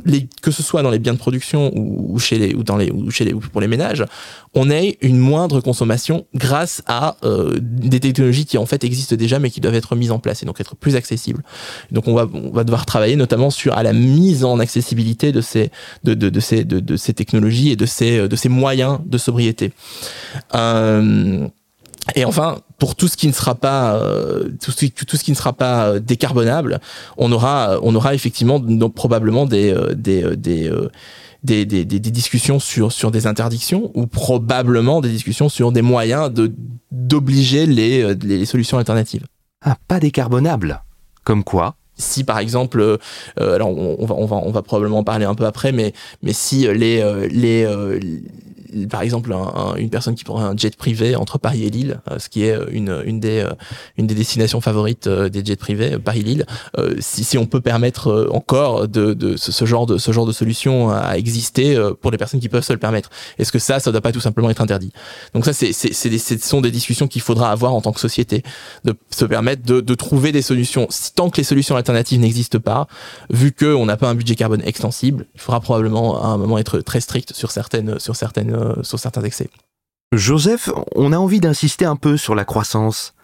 les, 0.04 0.28
que 0.42 0.50
ce 0.50 0.62
soit 0.62 0.82
dans 0.82 0.90
les 0.90 0.98
biens 0.98 1.12
de 1.12 1.18
production 1.18 1.72
ou, 1.74 2.18
chez 2.18 2.38
les, 2.38 2.54
ou 2.54 2.62
dans 2.62 2.76
les, 2.76 2.90
ou 2.90 3.10
chez 3.10 3.24
les, 3.24 3.32
ou 3.32 3.40
pour 3.40 3.60
les 3.60 3.68
ménages, 3.68 4.04
on 4.54 4.70
ait 4.70 4.98
une 5.00 5.18
moindre 5.18 5.60
consommation 5.60 6.26
grâce 6.34 6.82
à 6.86 7.16
euh, 7.24 7.58
des 7.60 8.00
technologies 8.00 8.44
qui 8.44 8.58
en 8.58 8.66
fait 8.66 8.84
existent 8.84 9.16
déjà 9.16 9.38
mais 9.38 9.50
qui 9.50 9.60
doivent 9.60 9.74
être 9.74 9.96
mises 9.96 10.10
en 10.10 10.18
place 10.18 10.42
et 10.42 10.46
donc 10.46 10.60
être 10.60 10.76
plus 10.76 10.96
accessibles. 10.96 11.42
Donc 11.90 12.08
on 12.08 12.14
va, 12.14 12.26
on 12.32 12.50
va 12.50 12.64
devoir 12.64 12.86
travailler 12.86 13.16
notamment 13.16 13.50
sur 13.50 13.76
à 13.76 13.82
la 13.82 13.92
mise 13.92 14.44
en 14.44 14.58
accessibilité 14.58 15.32
de 15.32 15.40
ces, 15.40 15.70
de, 16.04 16.14
de 16.14 16.40
ces, 16.40 16.64
de, 16.64 16.80
de, 16.80 16.96
ces 16.96 17.14
technologies 17.14 17.70
et 17.70 17.76
de 17.76 17.86
ces, 17.86 18.28
de 18.28 18.36
ces 18.36 18.48
moyens 18.48 19.00
de 19.04 19.18
sobriété. 19.18 19.72
Euh, 20.54 21.48
et 22.14 22.24
enfin, 22.24 22.58
pour 22.78 22.96
tout 22.96 23.08
ce 23.08 23.16
qui 23.16 23.28
ne 23.28 23.32
sera 23.32 23.54
pas 23.54 23.94
euh, 23.94 24.50
tout, 24.60 24.72
ce, 24.72 24.86
tout 24.86 25.16
ce 25.16 25.22
qui 25.24 25.30
ne 25.30 25.36
sera 25.36 25.52
pas 25.52 25.86
euh, 25.86 26.00
décarbonable, 26.00 26.80
on 27.16 27.30
aura 27.32 27.78
on 27.82 27.94
aura 27.94 28.14
effectivement 28.14 28.58
donc, 28.58 28.94
probablement 28.94 29.46
des 29.46 29.72
euh, 29.72 29.94
des 29.94 30.36
des, 30.36 30.70
des, 31.44 31.64
des, 31.64 31.84
des, 31.84 32.10
discussions 32.10 32.58
sur 32.58 32.92
sur 32.92 33.10
des 33.10 33.26
interdictions 33.26 33.90
ou 33.94 34.06
probablement 34.06 35.00
des 35.00 35.10
discussions 35.10 35.48
sur 35.48 35.70
des 35.70 35.82
moyens 35.82 36.32
de 36.32 36.52
d'obliger 36.90 37.66
les, 37.66 38.14
les 38.16 38.46
solutions 38.46 38.78
alternatives. 38.78 39.24
Ah, 39.64 39.76
pas 39.86 40.00
décarbonable. 40.00 40.82
Comme 41.24 41.44
quoi? 41.44 41.76
Si 41.96 42.24
par 42.24 42.38
exemple, 42.40 42.80
euh, 42.80 43.54
alors 43.54 43.68
on, 43.68 43.96
on, 44.00 44.06
va 44.06 44.14
on 44.16 44.26
va 44.26 44.36
on 44.36 44.50
va 44.50 44.62
probablement 44.62 44.98
en 44.98 45.04
parler 45.04 45.24
un 45.24 45.36
peu 45.36 45.46
après, 45.46 45.70
mais 45.70 45.92
mais 46.22 46.32
si 46.32 46.66
les 46.66 47.28
les 47.28 47.64
par 48.90 49.02
exemple 49.02 49.34
une 49.76 49.90
personne 49.90 50.14
qui 50.14 50.24
prend 50.24 50.40
un 50.40 50.56
jet 50.56 50.74
privé 50.76 51.16
entre 51.16 51.38
Paris 51.38 51.64
et 51.64 51.70
Lille, 51.70 52.00
ce 52.18 52.28
qui 52.28 52.44
est 52.44 52.56
une, 52.70 53.02
une 53.04 53.20
des 53.20 53.46
une 53.96 54.06
des 54.06 54.14
destinations 54.14 54.60
favorites 54.60 55.08
des 55.08 55.44
jets 55.44 55.56
privés, 55.56 55.98
Paris-Lille. 55.98 56.46
si, 57.00 57.24
si 57.24 57.38
on 57.38 57.46
peut 57.46 57.60
permettre 57.60 58.28
encore 58.32 58.88
de, 58.88 59.14
de 59.14 59.36
ce, 59.36 59.64
genre 59.64 59.86
de 59.86 59.98
ce 59.98 60.12
genre 60.12 60.26
de 60.26 60.32
solution 60.32 60.90
à 60.90 61.16
exister 61.16 61.78
pour 62.00 62.10
les 62.10 62.18
personnes 62.18 62.40
qui 62.40 62.48
peuvent 62.48 62.64
se 62.64 62.72
le 62.72 62.78
permettre, 62.78 63.10
est-ce 63.38 63.52
que 63.52 63.58
ça, 63.58 63.80
ça 63.80 63.92
doit 63.92 64.00
pas 64.00 64.12
tout 64.12 64.20
simplement 64.20 64.50
être 64.50 64.60
interdit? 64.60 64.92
Donc 65.34 65.44
ça, 65.44 65.52
c'est 65.52 65.72
c'est 65.72 65.92
ce 65.92 66.38
sont 66.48 66.60
des 66.60 66.70
discussions 66.70 67.08
qu'il 67.08 67.22
faudra 67.22 67.50
avoir 67.50 67.74
en 67.74 67.80
tant 67.80 67.92
que 67.92 68.00
société, 68.00 68.42
de 68.84 68.94
se 69.10 69.24
permettre 69.24 69.62
de, 69.64 69.80
de 69.80 69.94
trouver 69.94 70.32
des 70.32 70.42
solutions. 70.42 70.88
Tant 71.14 71.30
que 71.30 71.36
les 71.38 71.44
solutions 71.44 71.76
alternatives 71.76 72.20
n'existent 72.20 72.60
pas, 72.60 72.86
vu 73.30 73.52
qu'on 73.52 73.86
n'a 73.86 73.96
pas 73.96 74.08
un 74.08 74.14
budget 74.14 74.34
carbone 74.34 74.62
extensible, 74.64 75.26
il 75.34 75.40
faudra 75.40 75.60
probablement 75.60 76.22
à 76.22 76.28
un 76.28 76.36
moment 76.36 76.58
être 76.58 76.80
très 76.80 77.00
strict 77.00 77.32
sur 77.32 77.50
certaines, 77.50 77.98
sur 77.98 78.16
certaines, 78.16 78.54
euh, 78.54 78.61
sur 78.82 78.98
certains 78.98 79.22
excès. 79.22 79.50
Joseph, 80.12 80.68
on 80.94 81.12
a 81.12 81.16
envie 81.18 81.40
d'insister 81.40 81.84
un 81.84 81.96
peu 81.96 82.16
sur 82.16 82.34
la 82.34 82.44
croissance. 82.44 83.14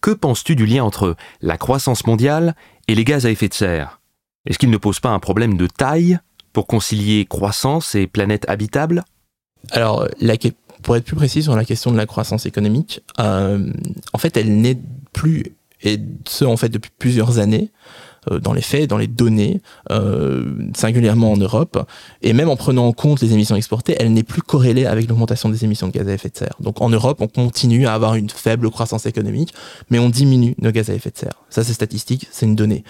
Que 0.00 0.10
penses-tu 0.10 0.56
du 0.56 0.66
lien 0.66 0.84
entre 0.84 1.16
la 1.40 1.58
croissance 1.58 2.06
mondiale 2.06 2.54
et 2.88 2.94
les 2.94 3.04
gaz 3.04 3.26
à 3.26 3.30
effet 3.30 3.48
de 3.48 3.54
serre? 3.54 4.00
Est-ce 4.46 4.58
qu'il 4.58 4.70
ne 4.70 4.76
pose 4.76 5.00
pas 5.00 5.10
un 5.10 5.18
problème 5.18 5.56
de 5.56 5.66
taille 5.66 6.18
pour 6.52 6.66
concilier 6.66 7.26
croissance 7.26 7.94
et 7.94 8.06
planète 8.06 8.44
habitable? 8.48 9.04
Alors, 9.70 10.06
pour 10.82 10.96
être 10.96 11.04
plus 11.04 11.16
précis 11.16 11.42
sur 11.42 11.56
la 11.56 11.64
question 11.64 11.90
de 11.90 11.96
la 11.96 12.06
croissance 12.06 12.46
économique, 12.46 13.00
euh, 13.18 13.72
en 14.12 14.18
fait, 14.18 14.36
elle 14.36 14.60
n'est 14.60 14.78
plus, 15.12 15.54
et 15.82 15.98
ce 16.26 16.44
en 16.44 16.56
fait 16.56 16.68
depuis 16.68 16.90
plusieurs 16.98 17.38
années, 17.38 17.70
euh, 17.70 18.03
dans 18.30 18.52
les 18.52 18.62
faits, 18.62 18.88
dans 18.88 18.98
les 18.98 19.06
données, 19.06 19.60
euh, 19.90 20.44
singulièrement 20.74 21.32
en 21.32 21.36
Europe, 21.36 21.86
et 22.22 22.32
même 22.32 22.48
en 22.48 22.56
prenant 22.56 22.86
en 22.86 22.92
compte 22.92 23.20
les 23.20 23.32
émissions 23.32 23.56
exportées, 23.56 23.96
elle 23.98 24.12
n'est 24.12 24.22
plus 24.22 24.42
corrélée 24.42 24.86
avec 24.86 25.08
l'augmentation 25.08 25.48
des 25.48 25.64
émissions 25.64 25.88
de 25.88 25.92
gaz 25.92 26.08
à 26.08 26.12
effet 26.12 26.28
de 26.28 26.36
serre. 26.36 26.56
Donc 26.60 26.80
en 26.80 26.88
Europe, 26.90 27.20
on 27.20 27.28
continue 27.28 27.86
à 27.86 27.94
avoir 27.94 28.14
une 28.14 28.30
faible 28.30 28.70
croissance 28.70 29.06
économique, 29.06 29.54
mais 29.90 29.98
on 29.98 30.08
diminue 30.08 30.54
nos 30.58 30.70
gaz 30.70 30.90
à 30.90 30.94
effet 30.94 31.10
de 31.10 31.18
serre. 31.18 31.34
Ça, 31.50 31.64
c'est 31.64 31.72
statistique, 31.72 32.28
c'est 32.30 32.46
une 32.46 32.56
donnée. 32.56 32.84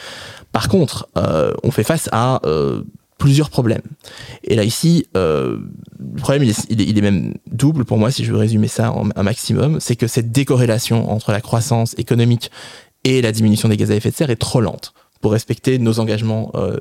Par 0.52 0.68
contre, 0.68 1.08
euh, 1.16 1.52
on 1.62 1.70
fait 1.70 1.84
face 1.84 2.08
à 2.12 2.40
plusieurs 3.18 3.48
problèmes. 3.48 3.82
Et 4.42 4.54
là 4.54 4.64
ici, 4.64 5.06
le 5.14 5.60
problème 6.16 6.42
il 6.42 6.50
est, 6.50 6.66
il 6.68 6.98
est, 6.98 7.00
même 7.00 7.34
double 7.50 7.84
pour 7.84 7.96
moi 7.96 8.10
si 8.10 8.24
je 8.24 8.32
veux 8.32 8.38
résumer 8.38 8.68
ça 8.68 8.92
en, 8.92 9.08
un 9.14 9.22
maximum, 9.22 9.80
c'est 9.80 9.96
que 9.96 10.06
cette 10.06 10.32
décorrélation 10.32 11.10
entre 11.10 11.32
la 11.32 11.40
croissance 11.40 11.94
économique 11.96 12.50
et 13.04 13.22
la 13.22 13.32
diminution 13.32 13.68
des 13.68 13.76
gaz 13.76 13.90
à 13.90 13.94
effet 13.94 14.10
de 14.10 14.16
serre 14.16 14.30
est 14.30 14.36
trop 14.36 14.60
lente 14.60 14.94
pour 15.24 15.32
respecter 15.32 15.78
nos 15.78 16.00
engagements 16.00 16.52
euh, 16.54 16.76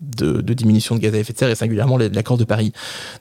de, 0.00 0.52
diminution 0.52 0.96
de 0.96 1.00
gaz 1.00 1.14
à 1.14 1.16
effet 1.16 1.32
de 1.32 1.38
serre 1.38 1.48
et 1.48 1.54
singulièrement 1.54 1.96
l'accord 1.96 2.36
de 2.36 2.44
Paris. 2.44 2.74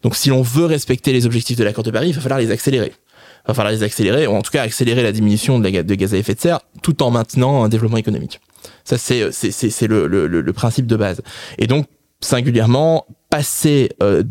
Donc 0.03 0.17
si 0.17 0.27
l'on 0.27 0.41
veut 0.41 0.65
respecter 0.65 1.13
les 1.13 1.25
objectifs 1.25 1.57
de 1.57 1.63
l'accord 1.63 1.85
de 1.85 1.91
Paris, 1.91 2.09
il 2.09 2.13
va 2.13 2.19
falloir 2.19 2.41
les 2.41 2.51
accélérer. 2.51 2.91
Il 2.91 3.47
va 3.47 3.53
falloir 3.53 3.71
les 3.71 3.83
accélérer, 3.83 4.27
ou 4.27 4.31
en 4.31 4.41
tout 4.41 4.51
cas 4.51 4.63
accélérer 4.63 5.01
la 5.01 5.13
diminution 5.13 5.59
de, 5.59 5.69
gaz 5.69 6.13
à 6.13 6.17
effet 6.17 6.35
de 6.35 6.41
serre 6.41 6.59
tout 6.81 7.03
en 7.03 7.09
maintenant 7.09 7.63
un 7.63 7.69
développement 7.69 7.95
économique. 7.95 8.41
Ça, 8.83 8.97
c'est 8.97 9.21
le, 9.87 10.07
le, 10.07 10.27
le, 10.27 10.53
principe 10.53 10.87
de 10.87 10.97
base. 10.97 11.21
Et 11.57 11.67
donc, 11.67 11.85
singulièrement, 12.19 13.05
passer 13.29 13.91
euh, 14.03 14.23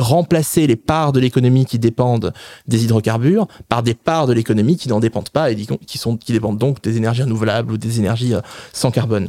remplacer 0.00 0.66
les 0.66 0.76
parts 0.76 1.12
de 1.12 1.20
l'économie 1.20 1.66
qui 1.66 1.78
dépendent 1.78 2.32
des 2.66 2.84
hydrocarbures 2.84 3.46
par 3.68 3.82
des 3.82 3.94
parts 3.94 4.26
de 4.26 4.32
l'économie 4.32 4.76
qui 4.76 4.88
n'en 4.88 5.00
dépendent 5.00 5.30
pas 5.30 5.50
et 5.50 5.56
qui, 5.56 5.98
sont, 5.98 6.16
qui 6.16 6.32
dépendent 6.32 6.58
donc 6.58 6.82
des 6.82 6.96
énergies 6.96 7.22
renouvelables 7.22 7.72
ou 7.72 7.78
des 7.78 7.98
énergies 7.98 8.34
euh, 8.34 8.40
sans 8.72 8.90
carbone. 8.90 9.28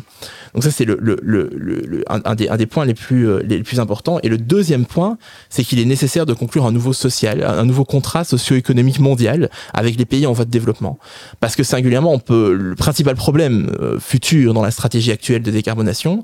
Donc 0.56 0.64
ça, 0.64 0.72
c'est 0.72 0.86
le, 0.86 0.98
le, 1.02 1.20
le, 1.22 2.04
un, 2.08 2.34
des, 2.34 2.48
un, 2.48 2.56
des, 2.56 2.66
points 2.66 2.86
les 2.86 2.94
plus, 2.94 3.28
euh, 3.28 3.42
les 3.46 3.62
plus 3.62 3.82
importants. 3.82 4.20
Et 4.24 4.30
le 4.30 4.38
deuxième 4.38 4.86
point, 4.86 5.18
c'est 5.50 5.64
qu'il 5.64 5.80
est 5.80 5.86
nécessaire 5.86 6.26
de 6.26 6.34
conclure 6.34 6.66
un 6.66 6.72
nouveau 6.72 6.94
social, 6.94 7.44
un 7.44 7.66
nouveau 7.66 7.84
contrat 7.84 8.24
socio-économique 8.24 9.00
mondial 9.00 9.50
avec 9.74 9.98
les 9.98 10.06
pays 10.06 10.26
en 10.26 10.32
voie 10.32 10.46
de 10.46 10.50
développement. 10.50 10.98
Parce 11.42 11.58
que 11.58 11.64
singulièrement, 11.64 12.14
on 12.14 12.20
peut, 12.20 12.54
le 12.54 12.76
principal 12.76 13.16
problème 13.16 13.76
euh, 13.82 14.00
futur 14.00 14.54
dans 14.54 14.62
la 14.62 14.72
stratégie 14.72 15.12
actuelle 15.12 15.44
de 15.44 15.52
décarbonation, 15.52 16.24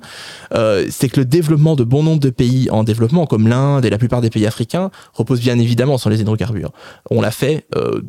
euh, 0.53 0.87
c'est 0.89 1.09
que 1.09 1.19
le 1.19 1.25
développement 1.25 1.75
de 1.75 1.83
bon 1.83 2.01
nombre 2.01 2.21
de 2.21 2.29
pays 2.29 2.69
en 2.69 2.85
développement, 2.85 3.25
comme 3.25 3.49
l'Inde 3.49 3.83
et 3.83 3.89
la 3.89 3.97
plupart 3.97 4.21
des 4.21 4.29
pays 4.31 4.47
africains, 4.47 4.89
repose 5.13 5.39
bien 5.39 5.59
évidemment 5.59 5.97
sur 5.97 6.09
les 6.09 6.21
hydrocarbures. 6.21 6.71
On 7.09 7.21
l'a 7.21 7.31
fait 7.31 7.65
euh, 7.75 8.01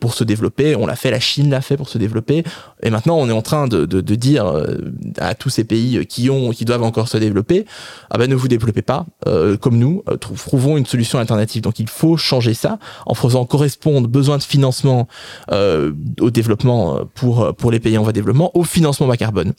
pour 0.00 0.14
se 0.14 0.24
développer, 0.24 0.74
on 0.74 0.86
l'a 0.86 0.96
fait, 0.96 1.10
la 1.10 1.20
Chine 1.20 1.50
l'a 1.50 1.60
fait 1.60 1.76
pour 1.76 1.88
se 1.88 1.96
développer, 1.96 2.42
et 2.82 2.90
maintenant 2.90 3.16
on 3.16 3.28
est 3.28 3.32
en 3.32 3.42
train 3.42 3.68
de, 3.68 3.84
de, 3.84 4.14
dire 4.16 4.46
euh, 4.46 4.92
à 5.18 5.34
tous 5.36 5.48
ces 5.48 5.62
pays 5.62 6.04
qui 6.06 6.28
ont, 6.28 6.50
qui 6.50 6.64
doivent 6.64 6.82
encore 6.82 7.06
se 7.06 7.16
développer, 7.18 7.66
ah 8.10 8.18
ben 8.18 8.28
ne 8.28 8.34
vous 8.34 8.48
développez 8.48 8.82
pas 8.82 9.06
euh, 9.28 9.56
comme 9.56 9.78
nous, 9.78 10.02
euh, 10.08 10.16
trouvons 10.16 10.76
une 10.76 10.86
solution 10.86 11.20
alternative. 11.20 11.62
Donc 11.62 11.78
il 11.78 11.88
faut 11.88 12.16
changer 12.16 12.52
ça 12.52 12.78
en 13.06 13.14
faisant 13.14 13.44
correspondre 13.44 14.08
besoin 14.08 14.38
de 14.38 14.42
financement 14.42 15.06
au 15.50 16.30
développement 16.30 17.00
pour 17.14 17.54
pour 17.54 17.70
les 17.70 17.80
pays 17.80 17.96
en 17.96 18.02
voie 18.02 18.12
de 18.12 18.18
développement 18.18 18.50
au 18.56 18.64
financement 18.64 19.06
bas 19.06 19.16
carbone. 19.16 19.52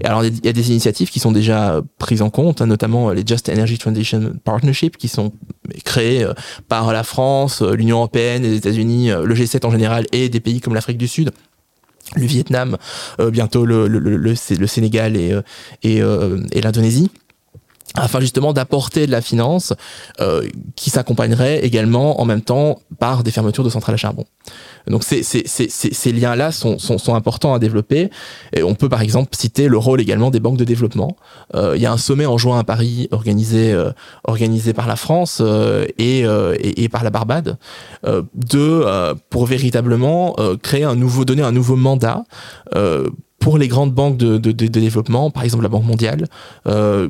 Et 0.00 0.04
alors 0.04 0.24
il 0.24 0.44
y 0.44 0.48
a 0.48 0.52
des 0.52 0.70
initiatives 0.70 1.10
qui 1.10 1.18
sont 1.18 1.32
déjà 1.32 1.80
prises 1.98 2.22
en 2.22 2.30
compte, 2.30 2.60
hein, 2.60 2.66
notamment 2.66 3.10
les 3.10 3.24
Just 3.26 3.48
Energy 3.48 3.78
Transition 3.78 4.34
Partnership 4.44 4.96
qui 4.96 5.08
sont 5.08 5.32
créées 5.84 6.26
par 6.68 6.92
la 6.92 7.02
France, 7.02 7.62
l'Union 7.62 7.98
européenne, 7.98 8.42
les 8.42 8.56
États-Unis, 8.56 9.08
le 9.08 9.34
G7 9.34 9.55
en 9.64 9.70
général 9.70 10.06
et 10.12 10.28
des 10.28 10.40
pays 10.40 10.60
comme 10.60 10.74
l'Afrique 10.74 10.98
du 10.98 11.08
Sud 11.08 11.32
le 12.14 12.26
Vietnam, 12.26 12.76
euh, 13.18 13.30
bientôt 13.30 13.66
le, 13.66 14.34
Sénégal 14.66 15.16
et, 15.16 15.32
euh, 15.32 15.42
euh, 15.84 16.46
et 16.52 16.60
l'Indonésie 16.60 17.10
afin 17.94 18.20
justement 18.20 18.52
d'apporter 18.52 19.06
de 19.06 19.12
la 19.12 19.20
finance 19.20 19.72
euh, 20.20 20.46
qui 20.74 20.90
s'accompagnerait 20.90 21.64
également 21.64 22.20
en 22.20 22.24
même 22.24 22.42
temps 22.42 22.80
par 22.98 23.22
des 23.22 23.30
fermetures 23.30 23.64
de 23.64 23.70
centrales 23.70 23.94
à 23.94 23.98
charbon. 23.98 24.24
Donc 24.86 25.02
ces, 25.02 25.22
ces, 25.22 25.44
ces, 25.46 25.68
ces 25.68 26.12
liens-là 26.12 26.52
sont, 26.52 26.78
sont, 26.78 26.98
sont, 26.98 27.14
importants 27.14 27.54
à 27.54 27.58
développer. 27.58 28.10
Et 28.52 28.62
on 28.62 28.74
peut 28.74 28.88
par 28.88 29.02
exemple 29.02 29.30
citer 29.36 29.68
le 29.68 29.78
rôle 29.78 30.00
également 30.00 30.30
des 30.30 30.40
banques 30.40 30.58
de 30.58 30.64
développement. 30.64 31.16
Euh, 31.54 31.74
il 31.76 31.82
y 31.82 31.86
a 31.86 31.92
un 31.92 31.96
sommet 31.96 32.26
en 32.26 32.38
juin 32.38 32.58
à 32.58 32.64
Paris 32.64 33.08
organisé, 33.10 33.72
euh, 33.72 33.90
organisé 34.24 34.72
par 34.72 34.86
la 34.86 34.96
France 34.96 35.38
euh, 35.40 35.86
et, 35.98 36.24
euh, 36.24 36.54
et, 36.60 36.84
et, 36.84 36.88
par 36.88 37.02
la 37.02 37.10
Barbade 37.10 37.58
de, 38.04 39.14
pour 39.30 39.46
véritablement 39.46 40.36
créer 40.62 40.84
un 40.84 40.94
nouveau, 40.94 41.24
donner 41.24 41.42
un 41.42 41.52
nouveau 41.52 41.76
mandat 41.76 42.24
pour 43.46 43.58
les 43.58 43.68
grandes 43.68 43.92
banques 43.92 44.16
de, 44.16 44.38
de, 44.38 44.52
de, 44.52 44.66
développement, 44.66 45.30
par 45.30 45.44
exemple 45.44 45.62
la 45.62 45.68
Banque 45.68 45.84
mondiale, 45.84 46.26
euh, 46.66 47.08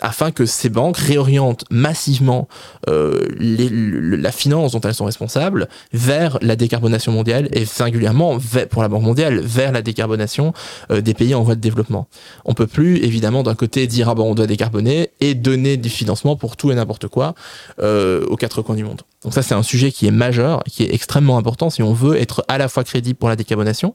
afin 0.00 0.30
que 0.30 0.46
ces 0.46 0.68
banques 0.68 0.96
réorientent 0.96 1.64
massivement 1.70 2.48
euh, 2.88 3.26
la 3.38 4.32
finance 4.32 4.72
dont 4.72 4.80
elles 4.80 4.94
sont 4.94 5.04
responsables 5.04 5.68
vers 5.92 6.38
la 6.42 6.56
décarbonation 6.56 7.12
mondiale 7.12 7.48
et 7.52 7.64
singulièrement 7.64 8.38
pour 8.70 8.82
la 8.82 8.88
Banque 8.88 9.02
mondiale 9.02 9.40
vers 9.40 9.72
la 9.72 9.82
décarbonation 9.82 10.52
euh, 10.90 11.00
des 11.00 11.14
pays 11.14 11.34
en 11.34 11.42
voie 11.42 11.54
de 11.54 11.60
développement. 11.60 12.08
On 12.44 12.54
peut 12.54 12.66
plus 12.66 12.98
évidemment 12.98 13.42
d'un 13.42 13.54
côté 13.54 13.86
dire 13.86 14.08
ah 14.08 14.14
bon 14.14 14.30
on 14.30 14.34
doit 14.34 14.46
décarboner 14.46 15.10
et 15.20 15.34
donner 15.34 15.76
du 15.76 15.88
financement 15.88 16.36
pour 16.36 16.56
tout 16.56 16.70
et 16.70 16.74
n'importe 16.74 17.08
quoi 17.08 17.34
euh, 17.80 18.24
aux 18.26 18.36
quatre 18.36 18.62
coins 18.62 18.76
du 18.76 18.84
monde. 18.84 19.02
Donc 19.22 19.34
ça 19.34 19.42
c'est 19.42 19.54
un 19.54 19.62
sujet 19.62 19.92
qui 19.92 20.06
est 20.06 20.12
majeur, 20.12 20.62
qui 20.64 20.84
est 20.84 20.94
extrêmement 20.94 21.36
important 21.36 21.70
si 21.70 21.82
on 21.82 21.92
veut 21.92 22.16
être 22.16 22.44
à 22.48 22.58
la 22.58 22.68
fois 22.68 22.84
crédible 22.84 23.18
pour 23.18 23.28
la 23.28 23.36
décarbonation 23.36 23.94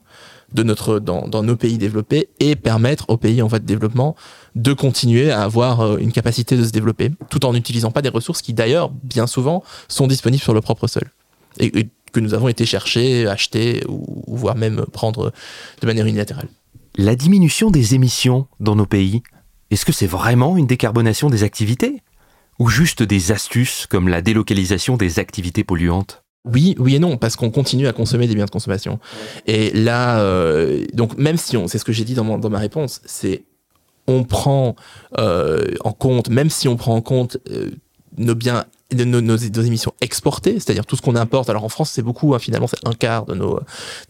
de 0.52 0.62
notre 0.62 1.00
dans 1.00 1.42
nos 1.42 1.56
pays 1.56 1.76
développés 1.76 2.28
et 2.38 2.54
permettre 2.54 3.06
aux 3.08 3.16
pays 3.16 3.42
en 3.42 3.48
voie 3.48 3.58
de 3.58 3.66
développement 3.66 4.14
de 4.56 4.72
continuer 4.72 5.30
à 5.30 5.42
avoir 5.42 5.82
euh, 5.82 5.98
une 5.98 6.10
capacité 6.10 6.56
de 6.56 6.64
se 6.64 6.70
développer, 6.70 7.10
tout 7.28 7.44
en 7.44 7.52
n'utilisant 7.52 7.90
pas 7.90 8.02
des 8.02 8.08
ressources 8.08 8.40
qui 8.40 8.54
d'ailleurs, 8.54 8.90
bien 8.90 9.26
souvent, 9.26 9.62
sont 9.86 10.06
disponibles 10.06 10.42
sur 10.42 10.54
le 10.54 10.62
propre 10.62 10.88
sol. 10.88 11.04
Et, 11.60 11.88
que 12.12 12.20
nous 12.20 12.32
avons 12.32 12.48
été 12.48 12.64
chercher, 12.64 13.26
acheter, 13.26 13.82
ou, 13.88 14.24
voire 14.28 14.56
même 14.56 14.86
prendre 14.90 15.32
de 15.82 15.86
manière 15.86 16.06
unilatérale. 16.06 16.48
La 16.96 17.14
diminution 17.14 17.70
des 17.70 17.94
émissions 17.94 18.46
dans 18.58 18.74
nos 18.74 18.86
pays, 18.86 19.22
est-ce 19.70 19.84
que 19.84 19.92
c'est 19.92 20.06
vraiment 20.06 20.56
une 20.56 20.66
décarbonation 20.66 21.28
des 21.28 21.42
activités 21.42 22.00
Ou 22.58 22.68
juste 22.70 23.02
des 23.02 23.32
astuces 23.32 23.86
comme 23.86 24.08
la 24.08 24.22
délocalisation 24.22 24.96
des 24.96 25.18
activités 25.18 25.62
polluantes? 25.62 26.22
Oui, 26.46 26.74
oui 26.78 26.94
et 26.94 26.98
non, 26.98 27.18
parce 27.18 27.36
qu'on 27.36 27.50
continue 27.50 27.86
à 27.86 27.92
consommer 27.92 28.28
des 28.28 28.34
biens 28.34 28.46
de 28.46 28.50
consommation. 28.50 28.98
Et 29.46 29.70
là, 29.72 30.20
euh, 30.20 30.86
donc 30.94 31.18
même 31.18 31.36
si 31.36 31.58
on, 31.58 31.68
c'est 31.68 31.78
ce 31.78 31.84
que 31.84 31.92
j'ai 31.92 32.04
dit 32.04 32.14
dans, 32.14 32.38
dans 32.38 32.50
ma 32.50 32.60
réponse, 32.60 33.02
c'est 33.04 33.44
on 34.06 34.24
prend 34.24 34.76
euh, 35.18 35.74
en 35.80 35.92
compte, 35.92 36.28
même 36.28 36.50
si 36.50 36.68
on 36.68 36.76
prend 36.76 36.94
en 36.94 37.02
compte 37.02 37.38
euh, 37.50 37.70
nos 38.16 38.34
biens 38.34 38.64
de 38.94 39.04
nos, 39.04 39.20
nos, 39.20 39.36
émissions 39.36 39.92
exportées, 40.00 40.54
c'est-à-dire 40.54 40.86
tout 40.86 40.94
ce 40.94 41.02
qu'on 41.02 41.16
importe. 41.16 41.50
Alors 41.50 41.64
en 41.64 41.68
France, 41.68 41.90
c'est 41.90 42.02
beaucoup, 42.02 42.34
hein, 42.34 42.38
finalement, 42.38 42.68
c'est 42.68 42.86
un 42.86 42.92
quart 42.92 43.26
de 43.26 43.34
nos, 43.34 43.58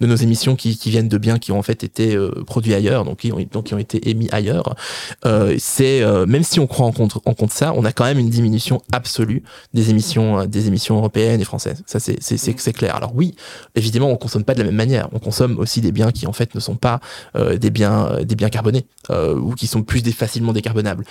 de 0.00 0.06
nos 0.06 0.16
émissions 0.16 0.54
qui, 0.54 0.78
viennent 0.86 1.08
de 1.08 1.18
biens 1.18 1.38
qui 1.38 1.50
ont 1.50 1.58
en 1.58 1.62
fait 1.62 1.82
été 1.82 2.14
euh, 2.14 2.30
produits 2.46 2.74
ailleurs, 2.74 3.04
donc 3.04 3.20
qui 3.20 3.32
ont, 3.32 3.38
donc 3.50 3.64
qui 3.64 3.74
ont 3.74 3.78
été 3.78 4.10
émis 4.10 4.28
ailleurs. 4.32 4.76
Euh, 5.24 5.56
c'est 5.58 6.02
euh, 6.02 6.26
même 6.26 6.42
si 6.42 6.60
on 6.60 6.66
croit 6.66 6.84
en 6.84 6.92
compte, 6.92 7.16
en 7.24 7.32
compte 7.32 7.52
ça, 7.52 7.72
on 7.74 7.86
a 7.86 7.92
quand 7.92 8.04
même 8.04 8.18
une 8.18 8.28
diminution 8.28 8.82
absolue 8.92 9.42
des 9.72 9.88
émissions, 9.88 10.44
des 10.44 10.66
émissions 10.66 10.98
européennes 10.98 11.40
et 11.40 11.44
françaises. 11.44 11.82
Ça, 11.86 11.98
c'est 11.98 12.18
c'est 12.20 12.72
clair. 12.72 12.96
Alors 12.96 13.12
oui, 13.14 13.34
évidemment, 13.74 14.10
on 14.10 14.16
consomme 14.16 14.44
pas 14.44 14.54
de 14.54 14.58
la 14.58 14.66
même 14.66 14.74
manière. 14.74 15.08
On 15.12 15.18
consomme 15.18 15.58
aussi 15.58 15.80
des 15.80 15.92
biens 15.92 16.12
qui 16.12 16.26
en 16.26 16.32
fait 16.32 16.54
ne 16.54 16.60
sont 16.60 16.76
pas 16.76 17.00
des 17.34 17.70
biens, 17.70 18.18
des 18.22 18.34
biens 18.34 18.50
carbonés 18.50 18.86
ou 19.10 19.54
qui 19.54 19.66
sont 19.66 19.82
plus 19.82 20.02
facilement 20.12 20.52
décarbonables. 20.52 21.04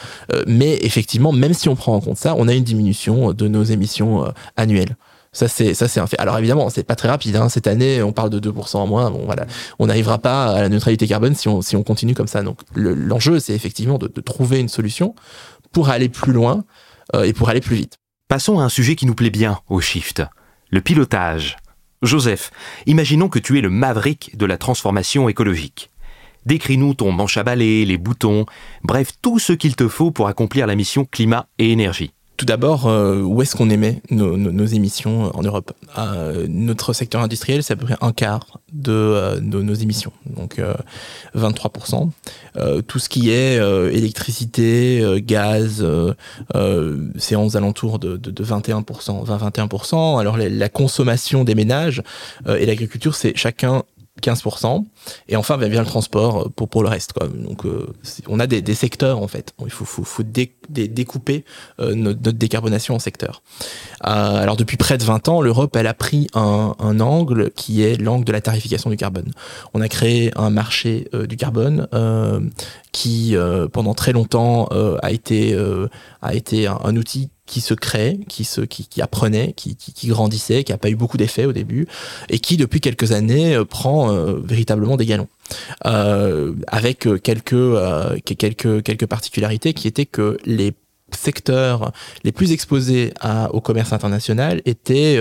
mais 0.48 0.78
effectivement, 0.82 1.32
même 1.32 1.54
si 1.54 1.70
on 1.70 1.76
prend 1.76 1.96
en 1.96 2.00
compte 2.00 2.18
ça, 2.18 2.36
on 2.38 2.48
a 2.48 2.54
une 2.54 2.64
diminution 2.64 3.34
de 3.34 3.48
nos 3.56 3.64
émissions 3.64 4.26
euh, 4.26 4.30
annuelles. 4.58 4.96
Ça 5.32 5.50
c'est 5.50 5.74
ça 5.74 5.90
c'est 5.90 6.00
un 6.00 6.08
fait. 6.08 6.18
Alors 6.18 6.38
évidemment, 6.38 6.70
c'est 6.70 6.84
pas 6.84 6.96
très 6.96 7.10
rapide. 7.10 7.36
Hein. 7.36 7.50
Cette 7.50 7.68
année, 7.68 8.02
on 8.02 8.14
parle 8.14 8.30
de 8.30 8.40
2% 8.40 8.78
en 8.78 8.88
moins. 8.88 9.12
Bon 9.12 9.26
voilà, 9.26 9.46
on 9.80 9.88
n'arrivera 9.88 10.18
pas 10.18 10.46
à 10.46 10.62
la 10.62 10.70
neutralité 10.70 11.08
carbone 11.08 11.36
si 11.36 11.50
on 11.50 11.62
si 11.62 11.76
on 11.76 11.84
continue 11.84 12.14
comme 12.14 12.28
ça. 12.28 12.42
Donc 12.42 12.60
l'enjeu, 12.74 13.40
c'est 13.40 13.54
effectivement 13.54 13.98
de, 13.98 14.08
trouver 14.08 14.60
une 14.60 14.70
solution 14.70 15.14
pour 15.74 15.90
aller 15.90 16.08
plus 16.08 16.32
loin 16.32 16.64
euh, 17.16 17.24
et 17.24 17.34
pour 17.34 17.50
aller 17.50 17.60
plus 17.60 17.76
vite. 17.76 17.98
Passons 18.30 18.60
à 18.60 18.64
un 18.64 18.70
sujet 18.70 18.96
qui 18.96 19.06
nous 19.06 19.14
plaît 19.14 19.30
bien 19.30 19.60
au 19.70 19.82
Shift, 19.82 20.24
le 20.70 20.80
pilotage. 20.80 21.58
Joseph, 22.02 22.52
imaginons 22.86 23.30
que 23.30 23.40
tu 23.40 23.58
es 23.58 23.62
le 23.62 23.70
maverick 23.70 24.38
de 24.38 24.46
la 24.46 24.58
transformation 24.58 25.28
écologique. 25.28 25.92
Décris-nous 26.46 26.94
ton 26.94 27.12
manche 27.12 27.38
à 27.38 27.44
balai, 27.44 27.86
les 27.86 27.98
boutons, 27.98 28.46
bref, 28.84 29.10
tout 29.22 29.40
ce 29.40 29.54
qu'il 29.54 29.76
te 29.76 29.88
faut 29.88 30.12
pour 30.12 30.28
accomplir 30.28 30.68
la 30.68 30.76
mission 30.76 31.06
climat 31.06 31.48
et 31.58 31.72
énergie. 31.72 32.15
Tout 32.38 32.46
d'abord, 32.46 32.88
euh, 32.88 33.22
où 33.22 33.42
est-ce 33.42 33.56
qu'on 33.56 33.70
émet 33.70 34.02
nos, 34.10 34.66
émissions 34.66 35.32
en 35.36 35.42
Europe? 35.42 35.72
Euh, 35.98 36.48
Notre 36.50 36.92
secteur 36.92 37.22
industriel, 37.22 37.64
c'est 37.64 37.74
à 37.74 37.76
peu 37.78 37.86
près 37.86 37.96
un 38.02 38.12
quart 38.12 38.60
de, 38.74 38.92
euh, 38.92 39.40
nos 39.40 39.74
émissions, 39.74 40.12
donc 40.26 40.62
23%. 41.34 42.10
tout 42.88 43.00
ce 43.00 43.10
qui 43.10 43.30
est 43.30 43.56
électricité, 43.94 45.22
gaz, 45.26 45.86
c'est 47.18 47.36
aux 47.36 47.58
alentours 47.58 48.00
de, 48.00 48.18
21%, 48.18 49.26
20-21%. 49.26 50.20
Alors 50.20 50.38
la 50.38 50.70
consommation 50.70 51.44
des 51.46 51.56
ménages 51.56 52.04
et 52.48 52.66
l'agriculture, 52.66 53.16
c'est 53.16 53.36
chacun 53.36 53.84
15%. 54.22 54.86
Et 55.28 55.36
enfin, 55.36 55.58
vient 55.58 55.82
le 55.82 55.88
transport 55.88 56.52
pour, 56.52 56.70
pour 56.70 56.84
le 56.84 56.90
reste. 56.90 57.14
Quoi. 57.14 57.28
Donc, 57.28 57.66
euh, 57.66 57.88
on 58.28 58.40
a 58.40 58.48
des, 58.48 58.74
secteurs, 58.74 59.22
en 59.22 59.28
fait. 59.28 59.54
Il 59.64 59.72
faut, 59.72 59.86
faut, 59.86 60.24
découper 60.24 61.44
euh, 61.80 61.94
notre, 61.96 62.32
décarbonation 62.32 62.96
en 62.96 63.00
secteurs. 63.00 63.42
Euh, 64.06 64.08
alors, 64.10 64.56
depuis 64.56 64.78
près 64.78 64.98
de 64.98 65.04
20 65.04 65.28
ans, 65.28 65.42
l'Europe, 65.42 65.76
elle 65.76 65.88
a 65.88 65.94
pris 65.94 66.28
un, 66.34 66.74
angle 67.00 67.52
qui 67.52 67.84
est 67.84 68.00
l'angle 68.02 68.24
de 68.24 68.32
la 68.32 68.42
tarification 68.42 68.90
du 68.90 68.98
carbone. 68.98 69.32
On 69.74 69.82
a 69.82 69.90
créé 69.90 70.32
un 70.38 70.50
marché 70.50 71.10
du 71.28 71.36
carbone 71.36 71.88
qui, 72.94 73.36
pendant 73.74 73.94
très 73.94 74.14
longtemps, 74.14 74.68
a 75.02 75.12
été, 75.12 75.58
a 76.22 76.34
été 76.34 76.68
un 76.68 76.96
outil 76.96 77.30
qui 77.46 77.62
se 77.62 77.74
crée, 77.74 78.20
qui 78.28 78.44
se, 78.44 78.62
qui, 78.62 78.88
qui 78.88 79.02
apprenait, 79.02 79.54
qui, 79.54 79.76
qui, 79.76 79.94
qui, 79.94 80.08
grandissait, 80.08 80.64
qui 80.64 80.74
a 80.74 80.78
pas 80.78 80.90
eu 80.90 80.96
beaucoup 80.96 81.18
d'effets 81.18 81.46
au 81.46 81.54
début, 81.54 81.88
et 82.30 82.40
qui 82.40 82.58
depuis 82.58 82.82
quelques 82.82 83.12
années 83.12 83.56
euh, 83.56 83.66
prend 83.66 84.12
euh, 84.12 84.40
véritablement 84.44 84.98
des 84.98 85.06
galons. 85.06 85.28
Euh, 85.86 86.54
avec 86.68 87.08
quelques, 87.22 87.56
quelques, 88.24 88.84
quelques 88.84 89.06
particularités 89.06 89.74
qui 89.74 89.88
étaient 89.88 90.08
que 90.08 90.38
les 90.46 90.74
secteurs 91.16 91.92
les 92.24 92.32
plus 92.32 92.52
exposés 92.52 93.14
au 93.52 93.62
commerce 93.62 93.94
international 93.94 94.62
étaient 94.66 95.20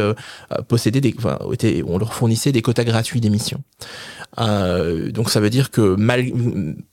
étaient, 1.52 1.82
on 1.86 1.98
leur 1.98 2.14
fournissait 2.14 2.52
des 2.52 2.62
quotas 2.62 2.84
gratuits 2.84 3.20
d'émissions. 3.20 3.62
Euh, 4.40 5.12
donc 5.12 5.30
ça 5.30 5.40
veut 5.40 5.50
dire 5.50 5.70
que 5.70 5.96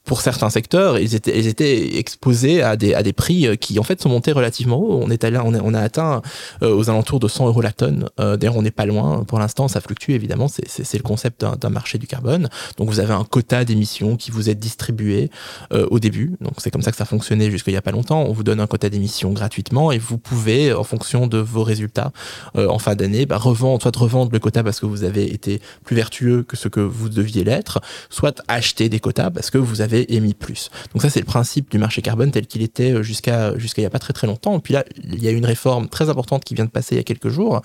pour 0.05 0.21
certains 0.21 0.49
secteurs, 0.49 0.99
ils 0.99 1.15
étaient, 1.15 1.97
exposés 1.97 2.61
à 2.61 2.75
des, 2.75 3.13
prix 3.13 3.47
euh, 3.47 3.55
qui 3.55 3.79
en 3.79 3.83
fait 3.83 4.01
sont 4.01 4.09
montés 4.09 4.31
relativement 4.31 4.77
haut. 4.77 4.99
On 5.01 5.09
est 5.09 5.23
allé, 5.23 5.37
on, 5.37 5.73
a 5.73 5.79
atteint 5.79 6.21
euh, 6.63 6.75
aux 6.75 6.89
alentours 6.89 7.19
de 7.19 7.27
100 7.27 7.47
euros 7.47 7.61
la 7.61 7.71
tonne. 7.71 8.09
Euh, 8.19 8.37
D'ailleurs, 8.37 8.57
on 8.57 8.61
n'est 8.61 8.71
pas 8.71 8.85
loin. 8.85 9.23
Pour 9.23 9.39
l'instant, 9.39 9.67
ça 9.67 9.81
fluctue 9.81 10.11
évidemment. 10.11 10.47
C'est 10.47 10.97
le 10.97 11.03
concept 11.03 11.43
d'un 11.43 11.69
marché 11.69 11.97
du 11.97 12.07
carbone. 12.07 12.49
Donc 12.77 12.89
vous 12.89 12.99
avez 12.99 13.13
un 13.13 13.23
quota 13.23 13.65
d'émissions 13.65 14.17
qui 14.17 14.31
vous 14.31 14.49
est 14.49 14.55
distribué 14.55 15.29
euh, 15.73 15.87
au 15.91 15.99
début. 15.99 16.35
Donc 16.41 16.53
c'est 16.57 16.71
comme 16.71 16.81
ça 16.81 16.91
que 16.91 16.97
ça 16.97 17.05
fonctionnait 17.05 17.51
jusqu'il 17.51 17.73
y 17.73 17.77
a 17.77 17.81
pas 17.81 17.91
longtemps. 17.91 18.23
On 18.23 18.33
vous 18.33 18.43
donne 18.43 18.59
un 18.59 18.67
quota 18.67 18.89
d'émissions 18.91 19.31
gratuitement 19.31 19.91
et 19.91 19.97
vous 19.97 20.17
pouvez, 20.17 20.73
en 20.73 20.83
fonction 20.83 21.27
de 21.27 21.37
vos 21.37 21.63
résultats 21.63 22.11
en 22.55 22.79
fin 22.79 22.95
d'année, 22.95 23.25
bah, 23.25 23.37
revendre, 23.37 23.81
soit 23.81 23.95
revendre 23.95 24.31
le 24.31 24.39
quota 24.39 24.63
parce 24.63 24.79
que 24.79 24.85
vous 24.85 25.03
avez 25.03 25.33
été 25.33 25.61
plus 25.83 25.95
vertueux 25.95 26.43
que 26.43 26.55
ce 26.57 26.67
que 26.67 26.79
vous 26.79 27.09
deviez 27.09 27.43
l'être, 27.43 27.81
soit 28.09 28.43
acheter 28.47 28.89
des 28.89 28.99
quotas 28.99 29.29
parce 29.29 29.49
que 29.49 29.57
vous 29.57 29.81
avez 29.81 30.13
émis 30.13 30.33
plus. 30.33 30.69
Donc 30.93 31.01
ça, 31.01 31.09
c'est 31.09 31.19
le 31.19 31.25
principe 31.25 31.71
du 31.71 31.77
marché 31.77 32.01
carbone 32.01 32.31
tel 32.31 32.47
qu'il 32.47 32.61
était 32.61 32.91
euh, 32.91 33.03
jusqu'à 33.03 33.57
jusqu'à 33.57 33.81
il 33.81 33.83
y 33.83 33.87
a 33.87 33.89
pas 33.89 33.99
très 33.99 34.13
très 34.13 34.27
longtemps. 34.27 34.57
Et 34.57 34.59
puis 34.59 34.73
là, 34.73 34.85
il 35.03 35.23
y 35.23 35.27
a 35.27 35.31
une 35.31 35.45
réforme 35.45 35.87
très 35.87 36.09
importante 36.09 36.43
qui 36.43 36.55
vient 36.55 36.65
de 36.65 36.69
passer 36.69 36.95
il 36.95 36.97
y 36.97 37.01
a 37.01 37.03
quelques 37.03 37.29
jours 37.29 37.61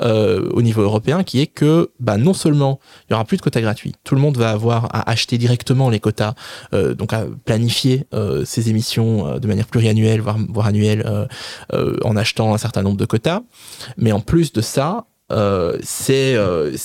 euh, 0.00 0.48
au 0.52 0.62
niveau 0.62 0.82
européen, 0.82 1.22
qui 1.22 1.40
est 1.40 1.46
que 1.46 1.90
bah, 2.00 2.16
non 2.16 2.34
seulement 2.34 2.80
il 3.08 3.12
y 3.12 3.14
aura 3.14 3.24
plus 3.24 3.36
de 3.36 3.42
quotas 3.42 3.60
gratuits, 3.60 3.94
tout 4.04 4.14
le 4.14 4.20
monde 4.20 4.36
va 4.36 4.50
avoir 4.50 4.86
à 4.94 5.10
acheter 5.10 5.38
directement 5.38 5.90
les 5.90 6.00
quotas, 6.00 6.34
euh, 6.72 6.94
donc 6.94 7.12
à 7.12 7.26
planifier 7.44 8.06
euh, 8.14 8.44
ses 8.44 8.70
émissions 8.70 9.26
euh, 9.26 9.38
de 9.38 9.46
manière 9.46 9.66
pluriannuelle, 9.66 10.20
voire, 10.20 10.38
voire 10.48 10.59
annuelle, 10.66 11.28
euh, 11.72 11.96
en 12.04 12.16
achetant 12.16 12.54
un 12.54 12.58
certain 12.58 12.82
nombre 12.82 12.96
de 12.96 13.04
quotas. 13.04 13.42
Mais 13.96 14.12
en 14.12 14.20
plus 14.20 14.52
de 14.52 14.60
ça, 14.60 15.06
euh, 15.32 15.78
c'est 15.82 16.34
euh, 16.34 16.76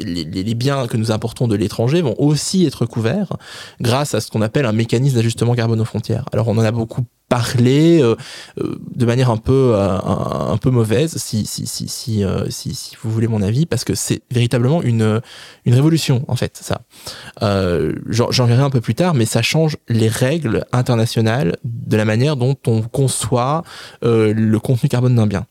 les, 0.00 0.24
les, 0.24 0.54
biens 0.54 0.88
que 0.88 0.96
nous 0.96 1.12
importons 1.12 1.46
de 1.46 1.54
l'étranger 1.54 2.02
vont 2.02 2.16
aussi 2.18 2.66
être 2.66 2.84
couverts 2.84 3.36
grâce 3.80 4.14
à 4.14 4.20
ce 4.20 4.30
qu'on 4.30 4.42
appelle 4.42 4.66
un 4.66 4.72
mécanisme 4.72 5.16
d'ajustement 5.16 5.54
carbone 5.54 5.80
aux 5.80 5.84
frontières. 5.84 6.24
Alors 6.32 6.48
on 6.48 6.58
en 6.58 6.64
a 6.64 6.72
beaucoup 6.72 7.04
parlé 7.28 8.00
euh, 8.02 8.16
euh 8.60 8.76
de 8.94 9.06
manière 9.06 9.30
un 9.30 9.36
peu 9.36 9.74
un, 9.76 10.50
un, 10.52 10.56
peu 10.56 10.70
mauvaise 10.70 11.16
si 11.18 11.46
si 11.46 11.66
si 11.66 11.88
si, 11.88 12.24
euh, 12.24 12.48
si, 12.50 12.74
si 12.74 12.96
vous 13.00 13.10
voulez 13.10 13.28
mon 13.28 13.42
avis 13.42 13.66
parce 13.66 13.84
que 13.84 13.94
c'est 13.94 14.22
véritablement 14.30 14.82
une 14.82 15.20
une 15.64 15.74
révolution 15.74 16.24
en 16.28 16.36
fait 16.36 16.58
ça. 16.60 16.80
J'en 17.40 18.46
verrai 18.46 18.62
un 18.62 18.70
peu 18.70 18.80
plus 18.80 18.94
tard 18.94 19.14
mais 19.14 19.26
ça 19.26 19.42
change 19.42 19.76
les 19.88 20.08
règles 20.08 20.64
internationales 20.72 21.56
de 21.64 21.96
la 21.96 22.04
manière 22.04 22.36
dont 22.36 22.56
on 22.66 22.82
conçoit 22.82 23.62
le 24.02 24.56
contenu 24.58 24.88
carbone 24.88 25.14
d'un 25.14 25.26
bien 25.26 25.46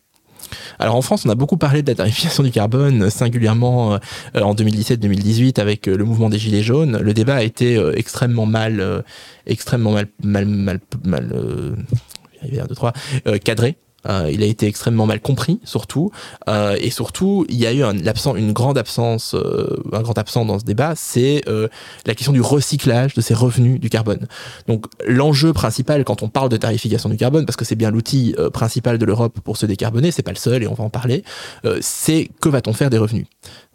alors 0.79 0.95
en 0.95 1.01
France, 1.01 1.25
on 1.25 1.29
a 1.29 1.36
beaucoup 1.36 1.57
parlé 1.57 1.81
de 1.81 1.88
la 1.88 1.95
tarification 1.95 2.43
du 2.43 2.51
carbone, 2.51 3.10
singulièrement 3.10 3.93
euh, 3.93 3.97
en 4.41 4.53
2017-2018 4.53 5.60
avec 5.60 5.88
euh, 5.88 5.97
le 5.97 6.03
mouvement 6.03 6.29
des 6.29 6.38
Gilets 6.38 6.63
jaunes. 6.63 6.97
Le 6.97 7.13
débat 7.13 7.36
a 7.36 7.43
été 7.43 7.77
euh, 7.77 7.93
extrêmement 7.95 8.45
mal, 8.45 9.03
extrêmement 9.45 9.91
mal, 9.91 10.07
mal, 10.23 10.45
mal, 10.45 10.79
mal, 11.03 11.29
deux, 12.43 12.75
trois, 12.75 12.93
cadré 13.43 13.77
euh, 14.07 14.29
il 14.31 14.43
a 14.43 14.45
été 14.45 14.67
extrêmement 14.67 15.05
mal 15.05 15.19
compris, 15.19 15.60
surtout. 15.63 16.12
Euh, 16.47 16.77
et 16.79 16.89
surtout, 16.89 17.45
il 17.49 17.57
y 17.57 17.65
a 17.65 17.73
eu 17.73 17.83
un, 17.83 17.95
une 18.36 18.53
grande 18.53 18.77
absence, 18.77 19.33
euh, 19.33 19.81
un 19.91 20.01
grand 20.01 20.17
absent 20.17 20.45
dans 20.45 20.60
ce 20.60 20.65
débat, 20.65 20.93
c'est 20.95 21.43
la 22.05 22.15
question 22.15 22.31
du 22.31 22.41
recyclage 22.41 23.13
de 23.13 23.21
ces 23.21 23.33
revenus 23.33 23.79
du 23.79 23.89
carbone. 23.89 24.27
Donc, 24.67 24.86
l'enjeu 25.05 25.53
principal 25.53 26.03
quand 26.03 26.23
on 26.23 26.29
parle 26.29 26.49
de 26.49 26.57
tarification 26.57 27.10
du 27.10 27.17
carbone, 27.17 27.45
parce 27.45 27.55
que 27.55 27.65
c'est 27.65 27.75
bien 27.75 27.91
l'outil 27.91 28.36
principal 28.53 28.97
de 28.97 29.05
l'Europe 29.05 29.39
pour 29.43 29.57
se 29.57 29.65
décarboner, 29.65 30.12
c'est 30.12 30.23
pas 30.23 30.31
le 30.31 30.38
seul 30.38 30.63
et 30.63 30.67
on 30.67 30.73
va 30.73 30.83
en 30.83 30.89
parler, 30.89 31.23
c'est 31.81 32.29
que 32.41 32.49
va-t-on 32.49 32.73
faire 32.73 32.89
des 32.89 32.97
revenus? 32.97 33.25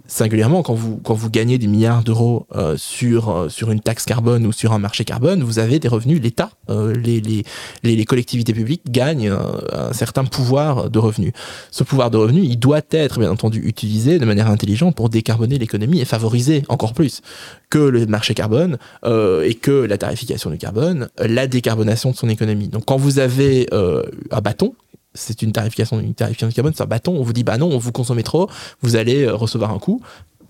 Singulièrement 0.07 0.63
quand 0.63 0.75
vous 0.75 0.99
quand 0.99 1.15
vous 1.15 1.31
gagnez 1.31 1.59
des 1.59 1.67
milliards 1.67 2.03
d'euros 2.03 2.47
euh, 2.55 2.77
sur 2.77 3.31
euh, 3.31 3.49
sur 3.49 3.71
une 3.71 3.81
taxe 3.81 4.05
carbone 4.05 4.47
ou 4.47 4.53
sur 4.53 4.73
un 4.73 4.79
marché 4.79 5.05
carbone, 5.05 5.43
vous 5.43 5.59
avez 5.59 5.79
des 5.79 5.89
revenus. 5.89 6.21
L'État, 6.21 6.51
euh, 6.71 6.95
les, 6.95 7.21
les, 7.21 7.45
les 7.83 8.05
collectivités 8.05 8.53
publiques 8.53 8.83
gagnent 8.89 9.31
un, 9.31 9.61
un, 9.73 9.93
certain 9.93 10.25
pouvoir 10.25 10.91
de 10.91 10.99
revenus. 10.99 11.33
Ce 11.71 11.85
pouvoir 11.85 12.11
de 12.11 12.17
revenus, 12.17 12.45
il 12.49 12.59
doit 12.59 12.81
être 12.91 13.19
bien 13.19 13.31
entendu 13.31 13.61
utilisé 13.65 14.19
de 14.19 14.25
manière 14.25 14.49
intelligente 14.49 14.97
pour 14.97 15.09
décarboner 15.09 15.59
l'économie 15.59 16.01
et 16.01 16.05
favoriser 16.05 16.63
encore 16.69 16.95
plus 16.95 17.23
que 17.71 17.79
le 17.79 18.07
marché 18.07 18.35
carbone 18.35 18.77
et 19.05 19.55
que 19.55 19.71
la 19.71 19.97
tarification 19.97 20.51
du 20.51 20.59
carbone, 20.59 21.09
la 21.19 21.47
décarbonation 21.47 22.11
de 22.11 22.17
son 22.17 22.29
économie. 22.29 22.69
Donc 22.69 22.85
quand 22.85 22.99
vous 22.99 23.19
avez 23.19 23.69
un 23.73 24.41
bâton 24.41 24.75
c'est 25.15 25.43
une 25.43 25.53
tarification, 25.53 26.01
une 26.01 26.15
tarification 26.15 26.49
de 26.49 26.55
carbone, 26.55 26.73
c'est 26.75 26.83
un 26.83 26.87
bâton. 26.87 27.17
On 27.17 27.23
vous 27.23 27.33
dit, 27.33 27.45
bah 27.45 27.59
non, 27.59 27.77
vous 27.79 27.93
consommez 27.93 28.23
trop, 28.23 28.49
vous 28.81 28.97
allez 28.97 29.25
euh, 29.25 29.35
recevoir 29.35 29.71
un 29.71 29.79
coût. 29.79 30.01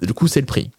Le 0.01 0.13
coût, 0.13 0.27
c'est 0.27 0.41
le 0.41 0.47
prix. 0.47 0.71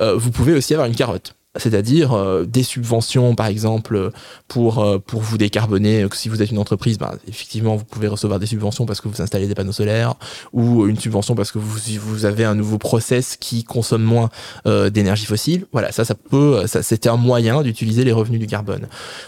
Euh, 0.00 0.16
vous 0.16 0.30
pouvez 0.30 0.52
aussi 0.54 0.74
avoir 0.74 0.88
une 0.88 0.94
carotte 0.94 1.34
c'est-à-dire 1.58 2.12
euh, 2.12 2.44
des 2.44 2.62
subventions 2.62 3.34
par 3.34 3.46
exemple 3.46 4.10
pour 4.46 4.78
euh, 4.78 4.98
pour 4.98 5.20
vous 5.20 5.36
décarboner 5.36 6.06
si 6.12 6.28
vous 6.28 6.42
êtes 6.42 6.50
une 6.50 6.58
entreprise 6.58 6.98
bah, 6.98 7.14
effectivement 7.28 7.76
vous 7.76 7.84
pouvez 7.84 8.08
recevoir 8.08 8.40
des 8.40 8.46
subventions 8.46 8.86
parce 8.86 9.00
que 9.00 9.08
vous 9.08 9.20
installez 9.20 9.46
des 9.46 9.54
panneaux 9.54 9.72
solaires 9.72 10.14
ou 10.52 10.86
une 10.86 10.98
subvention 10.98 11.34
parce 11.34 11.52
que 11.52 11.58
vous 11.58 11.78
vous 12.00 12.24
avez 12.24 12.44
un 12.44 12.54
nouveau 12.54 12.78
process 12.78 13.36
qui 13.36 13.64
consomme 13.64 14.02
moins 14.02 14.30
euh, 14.66 14.90
d'énergie 14.90 15.26
fossile. 15.26 15.66
Voilà 15.72 15.92
ça 15.92 16.04
ça 16.04 16.14
peut 16.14 16.66
ça 16.66 16.82
c'était 16.82 17.08
un 17.08 17.16
moyen 17.16 17.62
d'utiliser 17.62 18.04
les 18.04 18.12
revenus 18.12 18.40
du 18.40 18.46
carbone. 18.46 18.86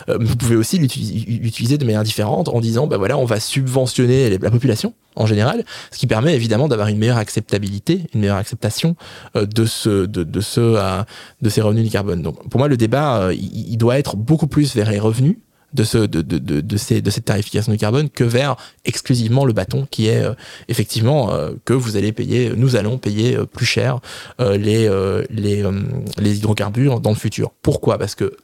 Vous 0.08 0.36
pouvez 0.36 0.56
aussi 0.56 0.78
l'utiliser 0.78 1.78
de 1.78 1.84
manière 1.84 2.02
différente 2.02 2.48
en 2.48 2.60
disant 2.60 2.86
bah 2.86 2.96
voilà 2.96 3.18
on 3.18 3.24
va 3.24 3.40
subventionner 3.40 4.38
la 4.38 4.50
population 4.50 4.94
en 5.16 5.26
général, 5.26 5.64
ce 5.90 5.98
qui 5.98 6.06
permet 6.06 6.34
évidemment 6.34 6.68
d'avoir 6.68 6.88
une 6.88 6.98
meilleure 6.98 7.18
acceptabilité, 7.18 8.02
une 8.14 8.20
meilleure 8.20 8.36
acceptation 8.36 8.96
euh, 9.36 9.46
euh, 9.86 10.06
de 10.06 11.48
ces 11.48 11.60
revenus 11.60 11.84
du 11.84 11.90
carbone. 11.90 12.22
Donc, 12.22 12.48
pour 12.48 12.58
moi, 12.58 12.68
le 12.68 12.76
débat, 12.76 13.24
euh, 13.24 13.34
il, 13.34 13.76
doit 13.76 13.98
être 13.98 14.16
beaucoup 14.16 14.46
plus 14.46 14.74
vers 14.74 14.90
les 14.90 14.98
revenus 14.98 15.36
de 15.72 15.84
cette 15.84 17.24
tarification 17.24 17.70
du 17.70 17.78
carbone 17.78 18.10
que 18.10 18.24
vers 18.24 18.56
exclusivement 18.84 19.44
le 19.44 19.52
bâton 19.52 19.86
qui 19.88 20.08
est 20.08 20.24
effectivement 20.66 21.30
que 21.64 21.72
vous 21.72 21.96
allez 21.96 22.10
payer, 22.10 22.52
nous 22.56 22.74
allons 22.74 22.98
payer 22.98 23.38
plus 23.52 23.66
cher 23.66 24.00
les, 24.40 24.90
les 25.30 26.36
hydrocarbures 26.36 26.98
dans 26.98 27.10
le 27.10 27.16
futur. 27.16 27.52
Pourquoi? 27.62 27.98
Parce 27.98 28.16
que 28.16 28.36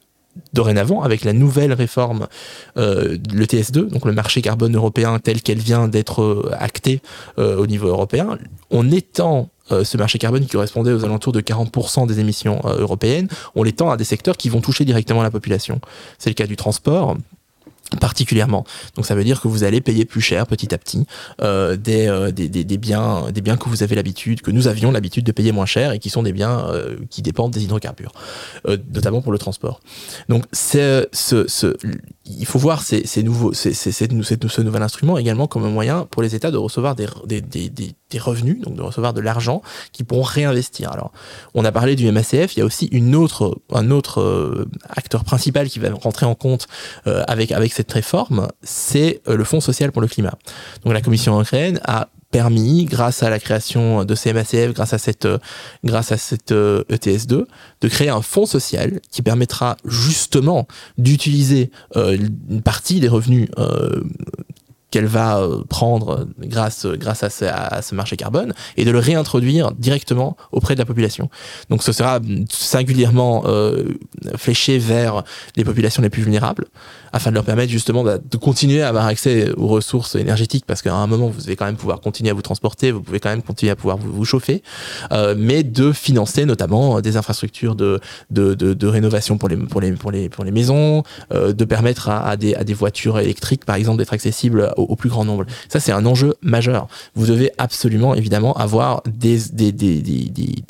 dorénavant, 0.53 1.01
avec 1.01 1.23
la 1.23 1.33
nouvelle 1.33 1.73
réforme, 1.73 2.27
euh, 2.77 3.17
le 3.33 3.45
TS2, 3.45 3.89
donc 3.89 4.05
le 4.05 4.11
marché 4.11 4.41
carbone 4.41 4.75
européen 4.75 5.19
tel 5.19 5.41
qu'elle 5.41 5.59
vient 5.59 5.87
d'être 5.87 6.21
euh, 6.21 6.51
actée 6.57 7.01
euh, 7.39 7.57
au 7.57 7.67
niveau 7.67 7.87
européen, 7.87 8.37
on 8.69 8.91
étend 8.91 9.49
ce 9.83 9.97
marché 9.97 10.17
carbone 10.17 10.45
qui 10.45 10.51
correspondait 10.51 10.93
aux 10.93 11.03
alentours 11.03 11.33
de 11.33 11.41
40% 11.41 12.07
des 12.07 12.21
émissions 12.21 12.61
européennes, 12.63 13.27
on 13.53 13.63
l'étend 13.63 13.91
à 13.91 13.97
des 13.97 14.05
secteurs 14.05 14.37
qui 14.37 14.47
vont 14.47 14.61
toucher 14.61 14.85
directement 14.85 15.21
la 15.21 15.29
population. 15.29 15.81
C'est 16.19 16.29
le 16.29 16.35
cas 16.35 16.47
du 16.47 16.55
transport, 16.55 17.17
particulièrement. 17.99 18.65
Donc 18.95 19.05
ça 19.05 19.15
veut 19.15 19.23
dire 19.23 19.41
que 19.41 19.47
vous 19.47 19.63
allez 19.63 19.81
payer 19.81 20.05
plus 20.05 20.21
cher 20.21 20.45
petit 20.47 20.73
à 20.73 20.77
petit 20.77 21.05
euh, 21.41 21.75
des, 21.77 22.07
euh, 22.07 22.31
des, 22.31 22.49
des, 22.49 22.63
des, 22.63 22.77
biens 22.77 23.31
des 23.31 23.41
biens 23.41 23.57
que 23.57 23.69
vous 23.69 23.83
avez 23.83 23.95
l'habitude 23.95 24.41
que 24.41 24.51
nous 24.51 24.67
avions 24.67 24.91
l'habitude 24.91 25.23
de 25.23 25.31
payer 25.31 25.51
moins 25.51 25.65
cher 25.65 25.91
et 25.91 25.99
qui 25.99 26.09
sont 26.09 26.23
des 26.23 26.33
biens 26.33 26.67
euh, 26.67 26.97
qui 27.09 27.21
dépendent 27.21 27.51
des 27.51 27.63
hydrocarbures 27.63 28.11
notamment 28.93 29.21
pour 29.21 29.31
le 29.31 29.37
transport. 29.37 29.79
Donc 30.29 30.45
c'est 30.51 31.07
ce, 31.13 31.47
ce 31.47 31.75
il 32.25 32.45
faut 32.45 32.59
voir 32.59 32.81
ces, 32.81 33.05
ces 33.05 33.23
nouveaux 33.23 33.53
ces, 33.53 33.73
ces, 33.73 33.91
ce 33.91 34.61
nouvel 34.61 34.81
instrument 34.81 35.17
également 35.17 35.47
comme 35.47 35.63
un 35.65 35.69
moyen 35.69 36.05
pour 36.09 36.21
les 36.21 36.35
États 36.35 36.51
de 36.51 36.57
recevoir 36.57 36.95
des, 36.95 37.07
des, 37.25 37.41
des, 37.41 37.69
des 37.69 38.19
revenus 38.19 38.61
donc 38.61 38.75
de 38.75 38.81
recevoir 38.81 39.13
de 39.13 39.21
l'argent 39.21 39.61
qui 39.91 40.03
pourront 40.03 40.23
réinvestir. 40.23 40.91
Alors 40.91 41.11
on 41.53 41.63
a 41.63 41.71
parlé 41.71 41.95
du 41.95 42.11
MACF, 42.11 42.55
il 42.55 42.59
y 42.59 42.61
a 42.61 42.65
aussi 42.65 42.87
une 42.87 43.15
autre 43.15 43.57
un 43.71 43.91
autre 43.91 44.67
acteur 44.89 45.23
principal 45.23 45.69
qui 45.69 45.79
va 45.79 45.89
rentrer 45.91 46.25
en 46.25 46.35
compte 46.35 46.67
avec 47.05 47.51
avec 47.51 47.76
cette 47.77 47.91
réforme, 47.91 48.47
c'est 48.63 49.21
euh, 49.27 49.37
le 49.37 49.43
Fonds 49.43 49.61
social 49.61 49.91
pour 49.91 50.01
le 50.01 50.07
climat. 50.07 50.35
Donc 50.83 50.93
la 50.93 51.01
Commission 51.01 51.33
européenne 51.33 51.79
a 51.83 52.09
permis, 52.31 52.85
grâce 52.85 53.21
à 53.21 53.29
la 53.29 53.39
création 53.39 54.03
de 54.03 54.15
CMACF, 54.15 54.73
grâce 54.73 54.93
à 54.93 54.97
cette, 54.97 55.25
euh, 55.25 55.37
grâce 55.83 56.11
à 56.11 56.17
cette 56.17 56.51
ETS2, 56.51 57.33
euh, 57.33 57.41
e 57.43 57.47
de 57.81 57.87
créer 57.87 58.09
un 58.09 58.23
fonds 58.23 58.47
social 58.47 58.99
qui 59.11 59.21
permettra 59.21 59.77
justement 59.85 60.67
d'utiliser 60.97 61.71
une 61.95 62.61
partie 62.63 62.99
des 62.99 63.07
revenus 63.07 63.47
qu'elle 64.91 65.05
va 65.05 65.39
euh, 65.39 65.63
prendre 65.67 66.27
grâce, 66.39 66.85
grâce 66.85 67.23
à 67.23 67.29
ce, 67.29 67.95
marché 67.95 68.15
carbone 68.15 68.53
et 68.77 68.85
de 68.85 68.91
le 68.91 68.99
réintroduire 68.99 69.71
directement 69.73 70.37
auprès 70.51 70.75
de 70.75 70.79
la 70.79 70.85
population. 70.85 71.29
Donc 71.69 71.83
ce 71.83 71.91
sera 71.91 72.19
singulièrement 72.49 73.43
euh, 73.45 73.85
fléché 74.37 74.77
vers 74.77 75.23
les 75.55 75.65
populations 75.65 76.01
les 76.01 76.09
plus 76.09 76.21
vulnérables 76.21 76.65
afin 77.11 77.31
de 77.31 77.35
leur 77.35 77.43
permettre 77.43 77.71
justement 77.71 78.03
bah, 78.03 78.17
de 78.17 78.37
continuer 78.37 78.81
à 78.81 78.89
avoir 78.89 79.05
accès 79.07 79.51
aux 79.57 79.67
ressources 79.67 80.15
énergétiques 80.15 80.65
parce 80.65 80.81
qu'à 80.81 80.93
un 80.93 81.07
moment 81.07 81.27
vous 81.27 81.47
allez 81.47 81.55
quand 81.55 81.65
même 81.65 81.75
pouvoir 81.75 81.99
continuer 81.99 82.29
à 82.29 82.33
vous 82.33 82.41
transporter, 82.41 82.91
vous 82.91 83.01
pouvez 83.01 83.19
quand 83.19 83.29
même 83.29 83.41
continuer 83.41 83.71
à 83.71 83.75
pouvoir 83.75 83.97
vous, 83.97 84.25
chauffer, 84.25 84.63
euh, 85.11 85.35
mais 85.37 85.63
de 85.63 85.91
financer 85.91 86.45
notamment 86.45 87.01
des 87.01 87.17
infrastructures 87.17 87.75
de, 87.75 87.99
de, 88.29 88.53
de, 88.53 88.87
rénovation 88.87 89.37
pour 89.37 89.49
les, 89.49 89.57
pour 89.57 89.81
les, 89.81 89.91
pour 89.93 90.11
les, 90.11 90.29
pour 90.29 90.43
les 90.43 90.51
maisons, 90.51 91.03
de 91.31 91.65
permettre 91.65 92.09
à, 92.09 92.27
à, 92.27 92.37
des, 92.37 92.55
à 92.55 92.63
des 92.63 92.73
voitures 92.73 93.19
électriques 93.19 93.65
par 93.65 93.75
exemple 93.75 93.97
d'être 93.97 94.13
accessibles 94.13 94.71
au, 94.77 94.95
plus 94.95 95.09
grand 95.09 95.25
nombre. 95.25 95.45
Ça, 95.69 95.79
c'est 95.79 95.91
un 95.91 96.05
enjeu 96.05 96.35
majeur. 96.41 96.87
Vous 97.15 97.27
devez 97.27 97.51
absolument, 97.57 98.15
évidemment, 98.15 98.53
avoir 98.53 99.01
des, 99.05 99.39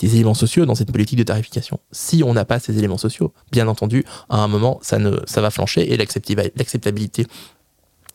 éléments 0.01 0.33
sociaux 0.33 0.65
dans 0.65 0.75
cette 0.75 0.91
politique 0.91 1.19
de 1.19 1.23
tarification. 1.23 1.79
Si 1.91 2.23
on 2.23 2.33
n'a 2.33 2.45
pas 2.45 2.59
ces 2.59 2.77
éléments 2.77 2.97
sociaux, 2.97 3.33
bien 3.51 3.67
entendu, 3.67 4.03
à 4.29 4.37
un 4.37 4.47
moment, 4.47 4.79
ça, 4.81 4.97
va 4.97 5.49
flancher 5.49 5.91
et 5.91 5.97
l'acceptabilité 5.97 7.27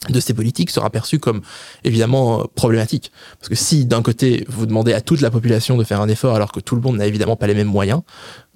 de 0.09 0.21
ces 0.21 0.35
politiques 0.35 0.71
sera 0.71 0.91
perçue 0.91 1.19
comme 1.19 1.43
évidemment 1.85 2.41
euh, 2.41 2.45
problématique. 2.55 3.13
Parce 3.39 3.49
que 3.49 3.55
si 3.55 3.85
d'un 3.85 4.03
côté 4.03 4.45
vous 4.49 4.67
demandez 4.67 4.93
à 4.93 5.01
toute 5.01 5.21
la 5.21 5.31
population 5.31 5.77
de 5.77 5.85
faire 5.85 6.01
un 6.01 6.09
effort 6.09 6.35
alors 6.35 6.53
que 6.53 6.61
tout 6.61 6.75
le 6.75 6.81
monde 6.81 6.97
n'a 6.97 7.07
évidemment 7.07 7.37
pas 7.37 7.47
les 7.47 7.55
mêmes 7.55 7.69
moyens, 7.69 8.03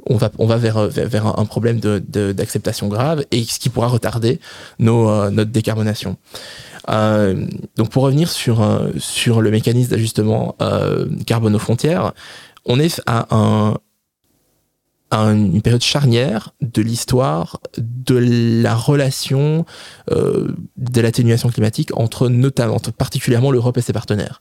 on 0.09 0.17
va, 0.17 0.31
va 0.39 0.57
vers, 0.57 1.39
un 1.39 1.45
problème 1.47 1.81
d'acceptation 1.81 2.89
grave 2.89 3.25
et 3.31 3.45
ce 3.45 3.59
qui 3.59 3.69
pourra 3.69 3.89
retarder 3.89 4.41
euh, 4.81 5.31
notre 5.31 5.51
décarbonation. 5.51 6.17
Euh, 6.89 7.47
donc 7.77 7.91
pour 7.91 8.05
revenir 8.05 8.31
sur, 8.31 8.63
euh, 8.63 8.91
sur 8.99 9.41
le 9.41 9.51
mécanisme 9.51 9.91
d'ajustement 9.91 10.57
euh, 10.63 11.07
carbone 11.27 11.55
aux 11.55 11.61
frontières, 11.61 12.13
on 12.65 12.79
est 12.79 13.01
à 13.07 13.27
un, 13.35 13.77
une 15.13 15.63
période 15.63 15.83
charnière 15.83 16.53
de 16.61 16.83
l'histoire 16.83 17.61
de 17.79 18.17
la 18.63 18.75
relation 18.75 19.65
euh, 20.11 20.49
de 20.77 21.01
l'atténuation 21.01 21.49
climatique 21.49 21.97
entre 21.97 22.29
notamment, 22.29 22.79
particulièrement 22.99 23.51
l'Europe 23.51 23.77
et 23.79 23.83
ses 23.83 23.93
partenaires. 23.93 24.41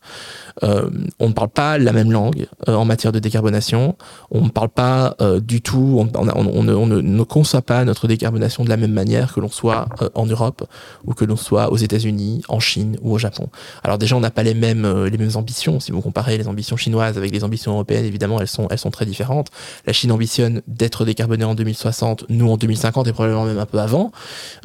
Euh, 0.63 0.89
on 1.19 1.30
ne 1.30 1.34
parle 1.34 1.49
pas 1.49 1.78
la 1.78 1.93
même 1.93 2.12
langue 2.12 2.47
euh, 2.67 2.75
en 2.75 2.86
matière 2.86 3.12
de 3.12 3.19
décarbonation. 3.19 3.95
On 4.32 4.41
ne 4.41 4.49
parle 4.49 4.69
pas 4.69 5.15
euh, 5.21 5.39
du 5.39 5.62
tout, 5.62 5.97
on, 5.99 6.10
on, 6.19 6.28
on, 6.30 6.67
on, 6.67 6.88
ne, 6.88 7.01
ne, 7.01 7.23
conçoit 7.23 7.62
pas 7.62 7.86
notre 7.86 8.08
décarbonation 8.08 8.63
de 8.63 8.69
la 8.69 8.78
même 8.78 8.93
manière 8.93 9.34
que 9.34 9.39
l'on 9.39 9.49
soit 9.49 9.88
euh, 10.01 10.10
en 10.15 10.25
Europe 10.25 10.67
ou 11.06 11.13
que 11.13 11.25
l'on 11.25 11.36
soit 11.36 11.71
aux 11.71 11.78
États-Unis, 11.78 12.41
en 12.47 12.60
Chine 12.60 12.97
ou 13.01 13.13
au 13.13 13.17
Japon. 13.19 13.49
Alors 13.84 13.97
déjà, 13.97 14.15
on 14.15 14.19
n'a 14.19 14.32
pas 14.32 14.43
les 14.43 14.54
mêmes 14.54 15.06
les 15.06 15.17
mêmes 15.17 15.36
ambitions. 15.36 15.80
Si 15.80 15.91
vous 15.91 16.01
comparez 16.01 16.38
les 16.38 16.47
ambitions 16.47 16.78
chinoises 16.78 17.17
avec 17.17 17.32
les 17.32 17.43
ambitions 17.43 17.73
européennes, 17.73 18.06
évidemment, 18.06 18.39
elles 18.39 18.47
sont 18.47 18.67
elles 18.69 18.80
sont 18.80 18.91
très 18.91 19.06
différentes. 19.06 19.49
La 19.86 19.93
Chine 19.93 20.12
ambitionne 20.12 20.62
d'être 20.67 21.06
décarbonée 21.06 21.45
en 21.45 21.56
2060, 21.56 22.25
nous 22.30 22.49
en 22.49 22.58
2050 22.58 23.08
et 23.08 23.13
probablement 23.13 23.45
même 23.45 23.60
un 23.60 23.65
peu 23.65 23.80
avant. 23.80 24.12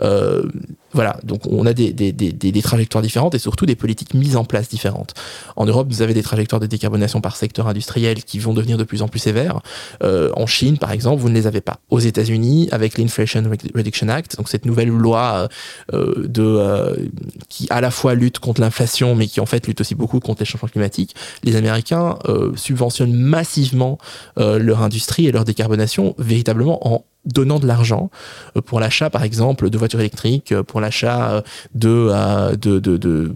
Euh, 0.02 0.42
voilà, 0.92 1.18
donc 1.22 1.46
on 1.46 1.66
a 1.66 1.72
des, 1.72 1.92
des, 1.92 2.12
des, 2.12 2.32
des, 2.32 2.62
trajectoires 2.62 3.02
différentes 3.02 3.34
et 3.34 3.38
surtout 3.38 3.66
des 3.66 3.76
politiques 3.76 4.14
mises 4.14 4.36
en 4.36 4.44
place 4.44 4.68
différentes. 4.68 5.14
En 5.56 5.66
Europe, 5.66 5.88
vous 5.90 6.02
avez 6.02 6.14
des 6.14 6.22
trajectoires 6.22 6.60
de 6.60 6.66
décarbonation 6.66 7.20
par 7.20 7.36
secteur 7.36 7.68
industriel 7.68 8.24
qui 8.24 8.38
vont 8.38 8.54
devenir 8.54 8.76
de 8.76 8.84
plus 8.84 9.02
en 9.02 9.08
plus 9.08 9.20
sévères. 9.20 9.60
Euh, 10.02 10.30
en 10.34 10.46
Chine, 10.46 10.78
par 10.78 10.92
exemple, 10.92 11.20
vous 11.22 11.28
ne 11.28 11.34
les 11.34 11.46
avez 11.46 11.60
pas. 11.60 11.78
Aux 11.90 12.00
États-Unis, 12.00 12.68
avec 12.72 12.98
l'Inflation 12.98 13.44
Reduction 13.74 14.08
Act, 14.08 14.36
donc 14.36 14.48
cette 14.48 14.66
nouvelle 14.66 14.88
loi 14.88 15.48
euh, 15.92 16.26
de 16.26 16.42
euh, 16.42 16.96
qui 17.48 17.66
à 17.70 17.80
la 17.80 17.90
fois 17.90 18.14
lutte 18.14 18.38
contre 18.38 18.60
l'inflation, 18.60 19.14
mais 19.14 19.26
qui 19.26 19.40
en 19.40 19.46
fait 19.46 19.66
lutte 19.66 19.80
aussi 19.80 19.94
beaucoup 19.94 20.20
contre 20.20 20.40
les 20.40 20.46
changements 20.46 20.68
climatiques, 20.68 21.14
les 21.44 21.56
Américains 21.56 22.18
euh, 22.28 22.52
subventionnent 22.56 23.14
massivement 23.14 23.98
euh, 24.38 24.58
leur 24.58 24.82
industrie 24.82 25.26
et 25.26 25.32
leur 25.32 25.44
décarbonation 25.44 26.14
véritablement 26.18 26.86
en 26.86 27.04
donnant 27.24 27.58
de 27.58 27.66
l'argent 27.66 28.10
euh, 28.56 28.60
pour 28.60 28.80
l'achat 28.80 29.10
par 29.10 29.22
exemple 29.24 29.68
de 29.68 29.78
voitures 29.78 30.00
électriques 30.00 30.52
euh, 30.52 30.62
pour 30.62 30.80
l'achat 30.80 31.30
euh, 31.30 31.42
de, 31.74 32.56
de, 32.56 32.78
de, 32.78 32.96
de, 32.96 33.34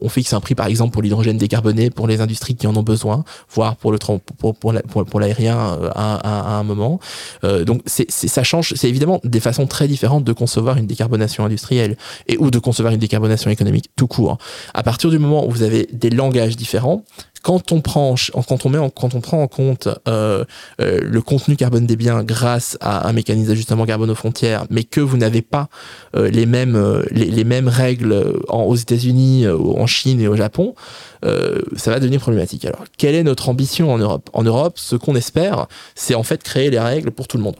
on 0.00 0.08
fixe 0.08 0.32
un 0.32 0.40
prix 0.40 0.54
par 0.54 0.66
exemple 0.66 0.92
pour 0.92 1.02
l'hydrogène 1.02 1.38
décarboné 1.38 1.90
pour 1.90 2.06
les 2.06 2.20
industries 2.20 2.56
qui 2.56 2.66
en 2.66 2.76
ont 2.76 2.82
besoin 2.82 3.24
voire 3.50 3.76
pour 3.76 3.92
le 3.92 3.98
pour, 3.98 4.54
pour, 4.54 4.74
pour 5.04 5.20
l'aérien 5.20 5.78
à, 5.94 6.58
un 6.58 6.62
moment. 6.62 7.00
Donc 7.42 7.82
c'est 7.86 8.10
ça 8.10 8.42
change 8.42 8.74
c'est 8.74 8.88
évidemment 8.88 9.20
des 9.24 9.40
façons 9.40 9.66
très 9.66 9.88
différentes 9.88 10.24
de 10.24 10.32
concevoir 10.32 10.76
une 10.76 10.86
décarbonation 10.86 11.44
industrielle 11.44 11.96
et 12.28 12.36
ou 12.38 12.50
de 12.50 12.58
concevoir 12.58 12.92
une 12.92 13.00
décarbonation 13.00 13.50
économique 13.50 13.90
tout 13.96 14.06
court. 14.06 14.38
À 14.74 14.82
partir 14.82 15.10
du 15.10 15.18
moment 15.18 15.46
où 15.46 15.50
vous 15.50 15.62
avez 15.62 15.88
des 15.92 16.10
langages 16.10 16.56
différents 16.56 17.04
quand 17.44 17.72
on 17.72 17.82
prend, 17.82 18.14
quand 18.48 18.64
on 18.64 18.70
met, 18.70 18.78
en, 18.78 18.88
quand 18.88 19.14
on 19.14 19.20
prend 19.20 19.42
en 19.42 19.48
compte 19.48 19.88
euh, 20.08 20.44
euh, 20.80 21.00
le 21.02 21.20
contenu 21.20 21.56
carbone 21.56 21.84
des 21.84 21.94
biens 21.94 22.24
grâce 22.24 22.78
à 22.80 23.06
un 23.06 23.12
mécanisme 23.12 23.48
d'ajustement 23.48 23.84
carbone 23.84 24.10
aux 24.10 24.14
frontières, 24.14 24.64
mais 24.70 24.82
que 24.82 25.02
vous 25.02 25.18
n'avez 25.18 25.42
pas 25.42 25.68
euh, 26.16 26.30
les 26.30 26.46
mêmes 26.46 27.04
les, 27.10 27.44
mêmes 27.44 27.68
règles 27.68 28.40
aux 28.48 28.74
États-Unis, 28.74 29.46
en 29.46 29.86
Chine 29.86 30.20
et 30.22 30.28
au 30.28 30.36
Japon, 30.36 30.74
ça 31.22 31.90
va 31.90 32.00
devenir 32.00 32.20
problématique. 32.20 32.64
Alors, 32.64 32.84
quelle 32.96 33.14
est 33.14 33.22
notre 33.22 33.50
ambition 33.50 33.92
en 33.92 33.98
Europe? 33.98 34.30
En 34.32 34.42
Europe, 34.42 34.78
ce 34.78 34.96
qu'on 34.96 35.14
espère, 35.14 35.66
c'est 35.94 36.14
en 36.14 36.22
fait 36.22 36.42
créer 36.42 36.70
les 36.70 36.78
règles 36.78 37.10
pour 37.10 37.28
tout 37.28 37.36
le 37.36 37.42
monde 37.42 37.56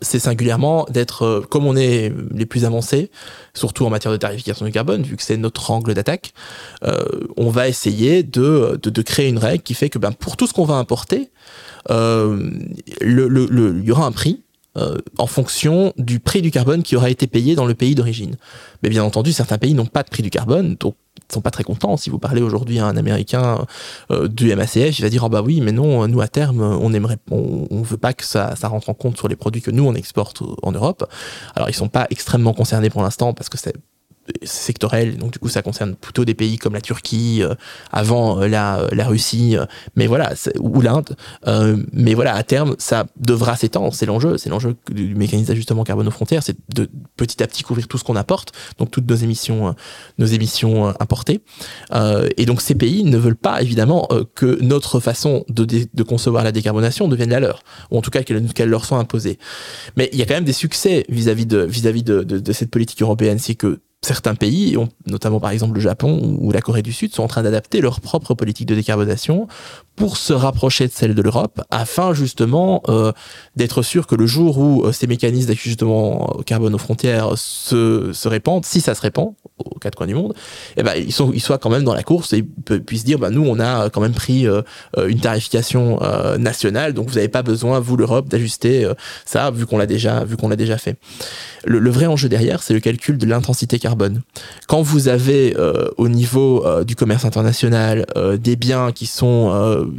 c'est 0.00 0.18
singulièrement 0.18 0.86
d'être, 0.90 1.22
euh, 1.22 1.40
comme 1.40 1.66
on 1.66 1.76
est 1.76 2.12
les 2.32 2.46
plus 2.46 2.64
avancés, 2.64 3.10
surtout 3.54 3.84
en 3.84 3.90
matière 3.90 4.12
de 4.12 4.16
tarification 4.16 4.66
du 4.66 4.72
carbone, 4.72 5.02
vu 5.02 5.16
que 5.16 5.22
c'est 5.22 5.36
notre 5.36 5.70
angle 5.70 5.94
d'attaque, 5.94 6.32
euh, 6.84 7.04
on 7.36 7.50
va 7.50 7.68
essayer 7.68 8.22
de, 8.22 8.78
créer 9.04 9.28
une 9.28 9.38
règle 9.38 9.62
qui 9.62 9.74
fait 9.74 9.88
que 9.88 9.98
ben, 9.98 10.12
pour 10.12 10.36
tout 10.36 10.46
ce 10.46 10.52
qu'on 10.52 10.64
va 10.64 10.74
importer, 10.74 11.30
euh, 11.90 12.50
il 13.00 13.82
y 13.84 13.90
aura 13.90 14.06
un 14.06 14.12
prix 14.12 14.42
en 15.18 15.26
fonction 15.26 15.92
du 15.98 16.20
prix 16.20 16.42
du 16.42 16.50
carbone 16.50 16.82
qui 16.82 16.96
aura 16.96 17.10
été 17.10 17.26
payé 17.26 17.54
dans 17.54 17.66
le 17.66 17.74
pays 17.74 17.94
d'origine. 17.94 18.36
Mais 18.82 18.88
bien 18.88 19.02
entendu, 19.02 19.32
certains 19.32 19.58
pays 19.58 19.74
n'ont 19.74 19.84
pas 19.84 20.02
de 20.02 20.08
prix 20.08 20.22
du 20.22 20.30
carbone, 20.30 20.76
donc 20.78 20.94
sont 21.32 21.40
pas 21.40 21.50
très 21.50 21.64
contents. 21.64 21.96
Si 21.96 22.10
vous 22.10 22.18
parlez 22.18 22.42
aujourd'hui 22.42 22.78
à 22.78 22.86
un 22.86 22.96
Américain 22.96 23.66
euh, 24.10 24.28
du 24.28 24.54
MACF, 24.54 24.98
il 24.98 25.02
va 25.02 25.08
dire 25.08 25.24
ah 25.24 25.28
bah 25.28 25.42
oui, 25.42 25.60
mais 25.60 25.72
non, 25.72 26.06
nous 26.08 26.20
à 26.20 26.28
terme, 26.28 26.60
on 26.60 26.92
aimerait, 26.92 27.18
on, 27.30 27.66
on 27.70 27.82
veut 27.82 27.96
pas 27.96 28.12
que 28.12 28.24
ça, 28.24 28.56
ça, 28.56 28.68
rentre 28.68 28.88
en 28.90 28.94
compte 28.94 29.16
sur 29.16 29.28
les 29.28 29.36
produits 29.36 29.62
que 29.62 29.70
nous 29.70 29.86
on 29.86 29.94
exporte 29.94 30.42
en 30.62 30.72
Europe. 30.72 31.08
Alors 31.54 31.68
ils 31.68 31.74
sont 31.74 31.88
pas 31.88 32.06
extrêmement 32.10 32.52
concernés 32.52 32.90
pour 32.90 33.02
l'instant 33.02 33.34
parce 33.34 33.48
que 33.48 33.58
c'est 33.58 33.74
sectoriel, 34.42 35.16
donc 35.16 35.32
du 35.32 35.38
coup 35.38 35.48
ça 35.48 35.62
concerne 35.62 35.94
plutôt 35.96 36.24
des 36.24 36.34
pays 36.34 36.58
comme 36.58 36.74
la 36.74 36.80
Turquie, 36.80 37.42
euh, 37.42 37.54
avant 37.90 38.40
euh, 38.40 38.48
la, 38.48 38.86
la 38.92 39.06
Russie, 39.06 39.56
mais 39.96 40.06
voilà, 40.06 40.32
ou 40.58 40.80
l'Inde. 40.80 41.16
mais 41.92 42.14
voilà, 42.14 42.34
à 42.34 42.42
terme, 42.42 42.76
ça 42.78 43.06
devra 43.16 43.56
s'étendre, 43.56 43.94
c'est 43.94 44.06
l'enjeu, 44.06 44.38
c'est 44.38 44.50
l'enjeu 44.50 44.76
du 44.90 45.14
mécanisme 45.14 45.48
d'ajustement 45.48 45.84
carbone 45.84 46.08
aux 46.08 46.12
frontières, 46.12 46.42
c'est 46.42 46.56
de 46.74 46.88
petit 47.16 47.42
à 47.42 47.46
petit 47.46 47.62
couvrir 47.62 47.88
tout 47.88 47.98
ce 47.98 48.04
qu'on 48.04 48.16
apporte, 48.16 48.52
donc 48.78 48.90
toutes 48.90 49.08
nos 49.08 49.16
émissions, 49.16 49.74
nos 50.18 50.26
émissions 50.26 50.88
importées. 51.00 51.40
et 52.36 52.46
donc 52.46 52.60
ces 52.60 52.74
pays 52.74 53.04
ne 53.04 53.16
veulent 53.16 53.36
pas 53.36 53.62
évidemment 53.62 54.08
que 54.34 54.58
notre 54.62 55.00
façon 55.00 55.44
de, 55.48 55.64
de 55.64 56.02
concevoir 56.02 56.44
la 56.44 56.52
décarbonation 56.52 57.08
devienne 57.08 57.30
la 57.30 57.40
leur, 57.40 57.62
ou 57.90 57.98
en 57.98 58.02
tout 58.02 58.10
cas 58.10 58.22
qu'elle 58.22 58.68
leur 58.68 58.84
soit 58.84 58.98
imposée. 58.98 59.38
Mais 59.96 60.08
il 60.12 60.18
y 60.18 60.22
a 60.22 60.26
quand 60.26 60.34
même 60.34 60.44
des 60.44 60.52
succès 60.52 61.04
vis-à-vis 61.08 61.46
de, 61.46 61.58
vis-à-vis 61.58 62.02
de, 62.02 62.22
de, 62.22 62.38
de 62.38 62.52
cette 62.52 62.70
politique 62.70 63.02
européenne, 63.02 63.38
c'est 63.38 63.54
que 63.54 63.80
certains 64.02 64.34
pays, 64.34 64.76
notamment 65.06 65.40
par 65.40 65.50
exemple 65.50 65.74
le 65.74 65.80
Japon 65.80 66.36
ou 66.40 66.52
la 66.52 66.60
Corée 66.60 66.82
du 66.82 66.92
Sud, 66.92 67.14
sont 67.14 67.22
en 67.22 67.28
train 67.28 67.42
d'adapter 67.42 67.80
leur 67.80 68.00
propre 68.00 68.34
politique 68.34 68.66
de 68.66 68.74
décarbonisation 68.74 69.46
pour 69.94 70.16
se 70.16 70.32
rapprocher 70.32 70.86
de 70.86 70.92
celle 70.92 71.14
de 71.14 71.20
l'Europe, 71.20 71.60
afin 71.70 72.14
justement 72.14 72.82
euh, 72.88 73.12
d'être 73.56 73.82
sûr 73.82 74.06
que 74.06 74.14
le 74.14 74.26
jour 74.26 74.58
où 74.58 74.84
euh, 74.84 74.92
ces 74.92 75.06
mécanismes 75.06 75.48
d'ajustement 75.48 76.40
carbone 76.46 76.74
aux 76.74 76.78
frontières 76.78 77.36
se, 77.36 78.10
se 78.14 78.28
répandent, 78.28 78.64
si 78.64 78.80
ça 78.80 78.94
se 78.94 79.02
répand 79.02 79.34
aux 79.58 79.78
quatre 79.78 79.96
coins 79.96 80.06
du 80.06 80.14
monde, 80.14 80.34
eh 80.78 80.82
ben 80.82 80.94
ils 80.94 81.12
sont 81.12 81.32
ils 81.34 81.40
soient 81.40 81.58
quand 81.58 81.68
même 81.68 81.84
dans 81.84 81.92
la 81.92 82.02
course 82.02 82.32
et 82.32 82.42
puissent 82.42 83.04
dire 83.04 83.18
bah 83.18 83.28
nous 83.28 83.44
on 83.44 83.60
a 83.60 83.90
quand 83.90 84.00
même 84.00 84.14
pris 84.14 84.46
euh, 84.46 84.62
une 85.06 85.20
tarification 85.20 86.00
nationale, 86.38 86.94
donc 86.94 87.08
vous 87.08 87.16
n'avez 87.16 87.28
pas 87.28 87.42
besoin 87.42 87.78
vous 87.80 87.96
l'Europe 87.96 88.28
d'ajuster 88.28 88.90
ça 89.26 89.50
vu 89.50 89.66
qu'on 89.66 89.76
l'a 89.76 89.86
déjà 89.86 90.24
vu 90.24 90.36
déjà 90.56 90.78
fait. 90.78 90.96
Le, 91.64 91.78
le, 91.78 91.90
vrai 91.90 92.06
enjeu 92.06 92.28
derrière, 92.28 92.62
c'est 92.62 92.74
le 92.74 92.80
calcul 92.80 93.18
de 93.18 93.26
l'intensité 93.26 93.78
carbone. 93.78 93.89
Quand 94.68 94.82
vous 94.82 95.08
avez 95.08 95.54
au 95.96 96.08
niveau 96.08 96.64
du 96.84 96.96
commerce 96.96 97.24
international 97.24 98.06
des 98.38 98.56
biens 98.56 98.92
qui 98.92 99.06
sont 99.06 99.90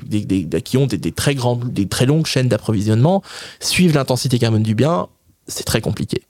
qui 0.63 0.77
ont 0.77 0.88
des, 0.88 1.12
très 1.12 1.36
grandes, 1.36 1.71
des 1.71 1.88
très 1.88 2.06
longues 2.06 2.25
chaînes 2.25 2.47
d'approvisionnement, 2.47 3.21
suivre 3.60 3.95
l'intensité 3.95 4.39
carbone 4.39 4.63
du 4.63 4.75
bien, 4.75 5.08
c'est 5.47 5.65
très 5.65 5.82
compliqué. 5.82 6.21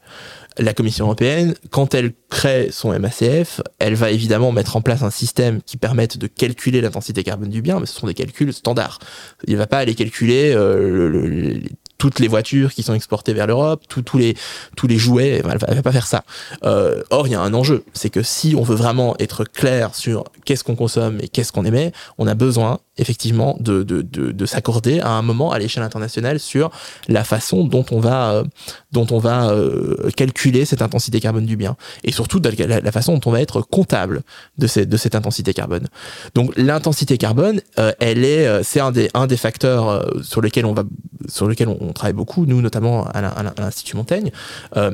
La 0.57 0.73
Commission 0.73 1.05
européenne, 1.05 1.55
quand 1.69 1.93
elle 1.93 2.11
crée 2.29 2.69
son 2.71 2.97
MACF, 2.97 3.61
elle 3.79 3.95
va 3.95 4.11
évidemment 4.11 4.51
mettre 4.51 4.75
en 4.75 4.81
place 4.81 5.01
un 5.01 5.09
système 5.09 5.61
qui 5.61 5.77
permette 5.77 6.17
de 6.17 6.27
calculer 6.27 6.81
l'intensité 6.81 7.23
carbone 7.23 7.49
du 7.49 7.61
bien, 7.61 7.79
mais 7.79 7.85
ce 7.85 7.97
sont 7.97 8.07
des 8.07 8.13
calculs 8.13 8.51
standards. 8.51 8.99
Il 9.47 9.53
ne 9.53 9.57
va 9.57 9.67
pas 9.67 9.77
aller 9.77 9.95
calculer 9.95 10.53
euh, 10.53 11.07
le, 11.09 11.61
toutes 12.01 12.17
les 12.17 12.27
voitures 12.27 12.73
qui 12.73 12.81
sont 12.81 12.95
exportées 12.95 13.31
vers 13.31 13.45
l'Europe, 13.45 13.83
tous 13.87 14.17
les, 14.17 14.35
tous 14.75 14.87
les 14.87 14.97
jouets, 14.97 15.33
elle 15.37 15.43
va, 15.43 15.55
va 15.55 15.81
pas 15.83 15.91
faire 15.91 16.07
ça. 16.07 16.23
Euh, 16.63 17.03
or, 17.11 17.27
il 17.27 17.33
y 17.33 17.35
a 17.35 17.41
un 17.41 17.53
enjeu, 17.53 17.83
c'est 17.93 18.09
que 18.09 18.23
si 18.23 18.55
on 18.57 18.63
veut 18.63 18.73
vraiment 18.73 19.15
être 19.19 19.43
clair 19.43 19.93
sur 19.93 20.23
qu'est-ce 20.43 20.63
qu'on 20.63 20.75
consomme 20.75 21.19
et 21.21 21.27
qu'est-ce 21.27 21.51
qu'on 21.51 21.63
émet, 21.63 21.91
on 22.17 22.25
a 22.25 22.33
besoin 22.33 22.79
effectivement 22.97 23.55
de, 23.59 23.83
de, 23.83 24.01
de, 24.01 24.31
de 24.31 24.45
s'accorder 24.47 24.99
à 24.99 25.09
un 25.09 25.21
moment 25.21 25.51
à 25.51 25.59
l'échelle 25.59 25.83
internationale 25.83 26.39
sur 26.39 26.71
la 27.07 27.23
façon 27.23 27.65
dont 27.65 27.85
on 27.91 27.99
va, 27.99 28.31
euh, 28.31 28.43
dont 28.91 29.05
on 29.11 29.19
va 29.19 29.51
euh, 29.51 30.09
calculer 30.17 30.65
cette 30.65 30.81
intensité 30.81 31.19
carbone 31.19 31.45
du 31.45 31.55
bien 31.55 31.77
et 32.03 32.11
surtout 32.11 32.41
la, 32.41 32.91
façon 32.91 33.13
dont 33.13 33.29
on 33.29 33.31
va 33.31 33.41
être 33.41 33.61
comptable 33.61 34.23
de, 34.57 34.65
cette, 34.65 34.89
de 34.89 34.97
cette 34.97 35.13
intensité 35.13 35.53
carbone. 35.53 35.87
Donc 36.33 36.51
l'intensité 36.57 37.19
carbone, 37.19 37.61
elle 37.99 38.25
est, 38.25 38.63
c'est 38.63 38.79
un 38.79 38.91
des, 38.91 39.09
un 39.13 39.27
des 39.27 39.37
facteurs 39.37 40.11
sur 40.23 40.41
lesquels 40.41 40.65
on 40.65 40.73
va, 40.73 40.83
sur 41.27 41.47
on 41.91 41.93
travaille 41.93 42.13
beaucoup, 42.13 42.45
nous 42.45 42.61
notamment 42.61 43.05
à 43.05 43.21
l'Institut 43.57 43.97
Montaigne, 43.97 44.31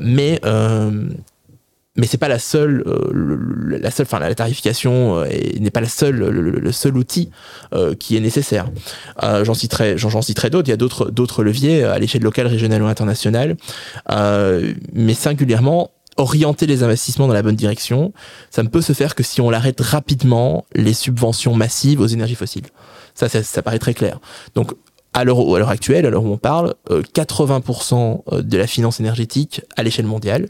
mais 0.00 0.40
mais 1.98 2.06
c'est 2.06 2.16
pas 2.16 2.28
la 2.28 2.38
seule, 2.38 2.84
euh, 2.86 3.76
la 3.80 3.90
seule, 3.90 4.06
enfin 4.06 4.20
la 4.20 4.34
tarification 4.34 5.18
euh, 5.18 5.26
n'est 5.58 5.72
pas 5.72 5.80
la 5.80 5.88
seule, 5.88 6.16
le, 6.16 6.72
seul 6.72 6.96
outil 6.96 7.30
euh, 7.74 7.94
qui 7.94 8.16
est 8.16 8.20
nécessaire. 8.20 8.70
j'en 9.20 9.54
citerai, 9.54 9.98
j'en 9.98 10.22
citerai 10.22 10.48
d'autres. 10.48 10.68
Il 10.68 10.70
y 10.70 10.74
a 10.74 10.78
d'autres, 10.78 11.10
d'autres 11.10 11.42
leviers 11.42 11.84
à 11.84 11.98
l'échelle 11.98 12.22
locale, 12.22 12.46
régionale 12.46 12.82
ou 12.82 12.86
internationale, 12.86 13.56
mais 14.94 15.14
singulièrement 15.14 15.90
orienter 16.16 16.66
les 16.66 16.82
investissements 16.82 17.28
dans 17.28 17.34
la 17.34 17.42
bonne 17.42 17.54
direction, 17.54 18.12
ça 18.50 18.64
ne 18.64 18.68
peut 18.68 18.82
se 18.82 18.92
faire 18.92 19.14
que 19.14 19.22
si 19.22 19.40
on 19.40 19.50
l'arrête 19.50 19.80
rapidement 19.80 20.64
les 20.74 20.92
subventions 20.92 21.54
massives 21.54 22.00
aux 22.00 22.06
énergies 22.06 22.34
fossiles. 22.34 22.66
Ça, 23.14 23.28
ça, 23.28 23.42
ça 23.42 23.62
paraît 23.62 23.78
très 23.78 23.94
clair. 23.94 24.18
Donc, 24.56 24.72
à 25.18 25.24
l'heure 25.24 25.68
actuelle, 25.68 26.06
à 26.06 26.10
l'heure 26.10 26.24
où 26.24 26.32
on 26.32 26.38
parle, 26.38 26.74
80% 26.90 27.94
euh, 28.32 28.36
euh, 28.36 28.42
de 28.42 28.56
la 28.56 28.66
finance 28.66 29.00
énergétique 29.00 29.62
à 29.76 29.82
l'échelle 29.82 30.06
mondiale 30.06 30.48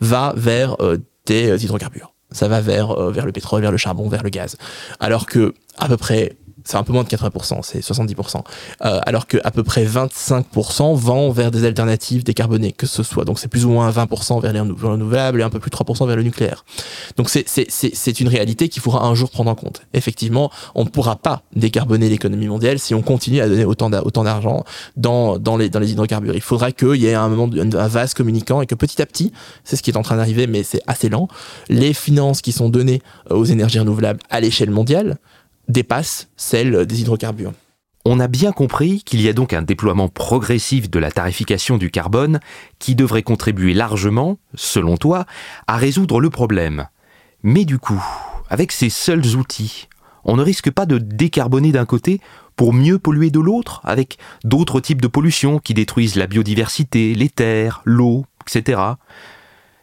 va 0.00 0.34
vers 0.36 0.76
euh, 0.80 0.98
des 1.26 1.64
hydrocarbures. 1.64 2.12
Ça 2.32 2.46
va 2.46 2.60
vers, 2.60 3.10
vers 3.10 3.26
le 3.26 3.32
pétrole, 3.32 3.60
vers 3.60 3.72
le 3.72 3.76
charbon, 3.76 4.08
vers 4.08 4.22
le 4.22 4.30
gaz. 4.30 4.56
Alors 5.00 5.26
que 5.26 5.52
à 5.78 5.88
peu 5.88 5.96
près 5.96 6.36
c'est 6.64 6.76
un 6.76 6.82
peu 6.82 6.92
moins 6.92 7.04
de 7.04 7.08
80%, 7.08 7.60
c'est 7.62 7.80
70%. 7.80 8.42
Euh, 8.84 9.00
alors 9.04 9.26
que 9.26 9.38
à 9.44 9.50
peu 9.50 9.62
près 9.62 9.84
25% 9.84 10.94
vont 10.94 11.30
vers 11.30 11.50
des 11.50 11.64
alternatives 11.64 12.24
décarbonées, 12.24 12.72
que 12.72 12.86
ce 12.86 13.02
soit. 13.02 13.24
Donc 13.24 13.38
c'est 13.38 13.48
plus 13.48 13.64
ou 13.64 13.70
moins 13.70 13.90
20% 13.90 14.40
vers 14.40 14.52
les 14.52 14.60
renouvelables 14.60 15.40
et 15.40 15.42
un 15.42 15.50
peu 15.50 15.58
plus 15.58 15.70
de 15.70 15.76
3% 15.76 16.06
vers 16.06 16.16
le 16.16 16.22
nucléaire. 16.22 16.64
Donc 17.16 17.28
c'est 17.28 18.20
une 18.20 18.28
réalité 18.28 18.68
qu'il 18.68 18.82
faudra 18.82 19.04
un 19.06 19.14
jour 19.14 19.30
prendre 19.30 19.50
en 19.50 19.54
compte. 19.54 19.82
Effectivement, 19.94 20.50
on 20.74 20.84
ne 20.84 20.88
pourra 20.88 21.16
pas 21.16 21.42
décarboner 21.54 22.08
l'économie 22.08 22.48
mondiale 22.48 22.78
si 22.78 22.94
on 22.94 23.02
continue 23.02 23.40
à 23.40 23.48
donner 23.48 23.64
autant 23.64 23.90
d'argent 23.90 24.64
dans, 24.96 25.38
dans, 25.38 25.56
les, 25.56 25.68
dans 25.70 25.80
les 25.80 25.92
hydrocarbures. 25.92 26.34
Il 26.34 26.40
faudra 26.40 26.72
qu'il 26.72 26.96
y 26.96 27.06
ait 27.06 27.14
un 27.14 27.28
moment 27.28 27.50
un 27.54 27.88
vase 27.88 28.14
communicant 28.14 28.62
et 28.62 28.66
que 28.66 28.74
petit 28.74 29.00
à 29.02 29.06
petit, 29.06 29.32
c'est 29.64 29.76
ce 29.76 29.82
qui 29.82 29.90
est 29.90 29.96
en 29.96 30.02
train 30.02 30.16
d'arriver, 30.16 30.46
mais 30.46 30.62
c'est 30.62 30.82
assez 30.86 31.08
lent, 31.08 31.28
les 31.68 31.92
finances 31.92 32.42
qui 32.42 32.52
sont 32.52 32.68
données 32.68 33.02
aux 33.28 33.44
énergies 33.44 33.78
renouvelables 33.78 34.20
à 34.30 34.40
l'échelle 34.40 34.70
mondiale 34.70 35.18
dépasse 35.70 36.28
celle 36.36 36.86
des 36.86 37.00
hydrocarbures. 37.00 37.52
On 38.04 38.18
a 38.18 38.28
bien 38.28 38.52
compris 38.52 39.02
qu'il 39.02 39.20
y 39.20 39.28
a 39.28 39.34
donc 39.34 39.52
un 39.52 39.60
déploiement 39.60 40.08
progressif 40.08 40.90
de 40.90 40.98
la 40.98 41.10
tarification 41.10 41.76
du 41.76 41.90
carbone 41.90 42.40
qui 42.78 42.94
devrait 42.94 43.22
contribuer 43.22 43.74
largement, 43.74 44.38
selon 44.54 44.96
toi, 44.96 45.26
à 45.66 45.76
résoudre 45.76 46.20
le 46.20 46.30
problème. 46.30 46.86
Mais 47.42 47.66
du 47.66 47.78
coup, 47.78 48.02
avec 48.48 48.72
ces 48.72 48.88
seuls 48.88 49.36
outils, 49.36 49.88
on 50.24 50.36
ne 50.36 50.42
risque 50.42 50.70
pas 50.70 50.86
de 50.86 50.98
décarboner 50.98 51.72
d'un 51.72 51.84
côté 51.84 52.20
pour 52.56 52.72
mieux 52.72 52.98
polluer 52.98 53.30
de 53.30 53.40
l'autre, 53.40 53.80
avec 53.84 54.18
d'autres 54.44 54.80
types 54.80 55.00
de 55.02 55.08
pollution 55.08 55.58
qui 55.58 55.74
détruisent 55.74 56.16
la 56.16 56.26
biodiversité, 56.26 57.14
les 57.14 57.28
terres, 57.28 57.82
l'eau, 57.84 58.24
etc. 58.46 58.80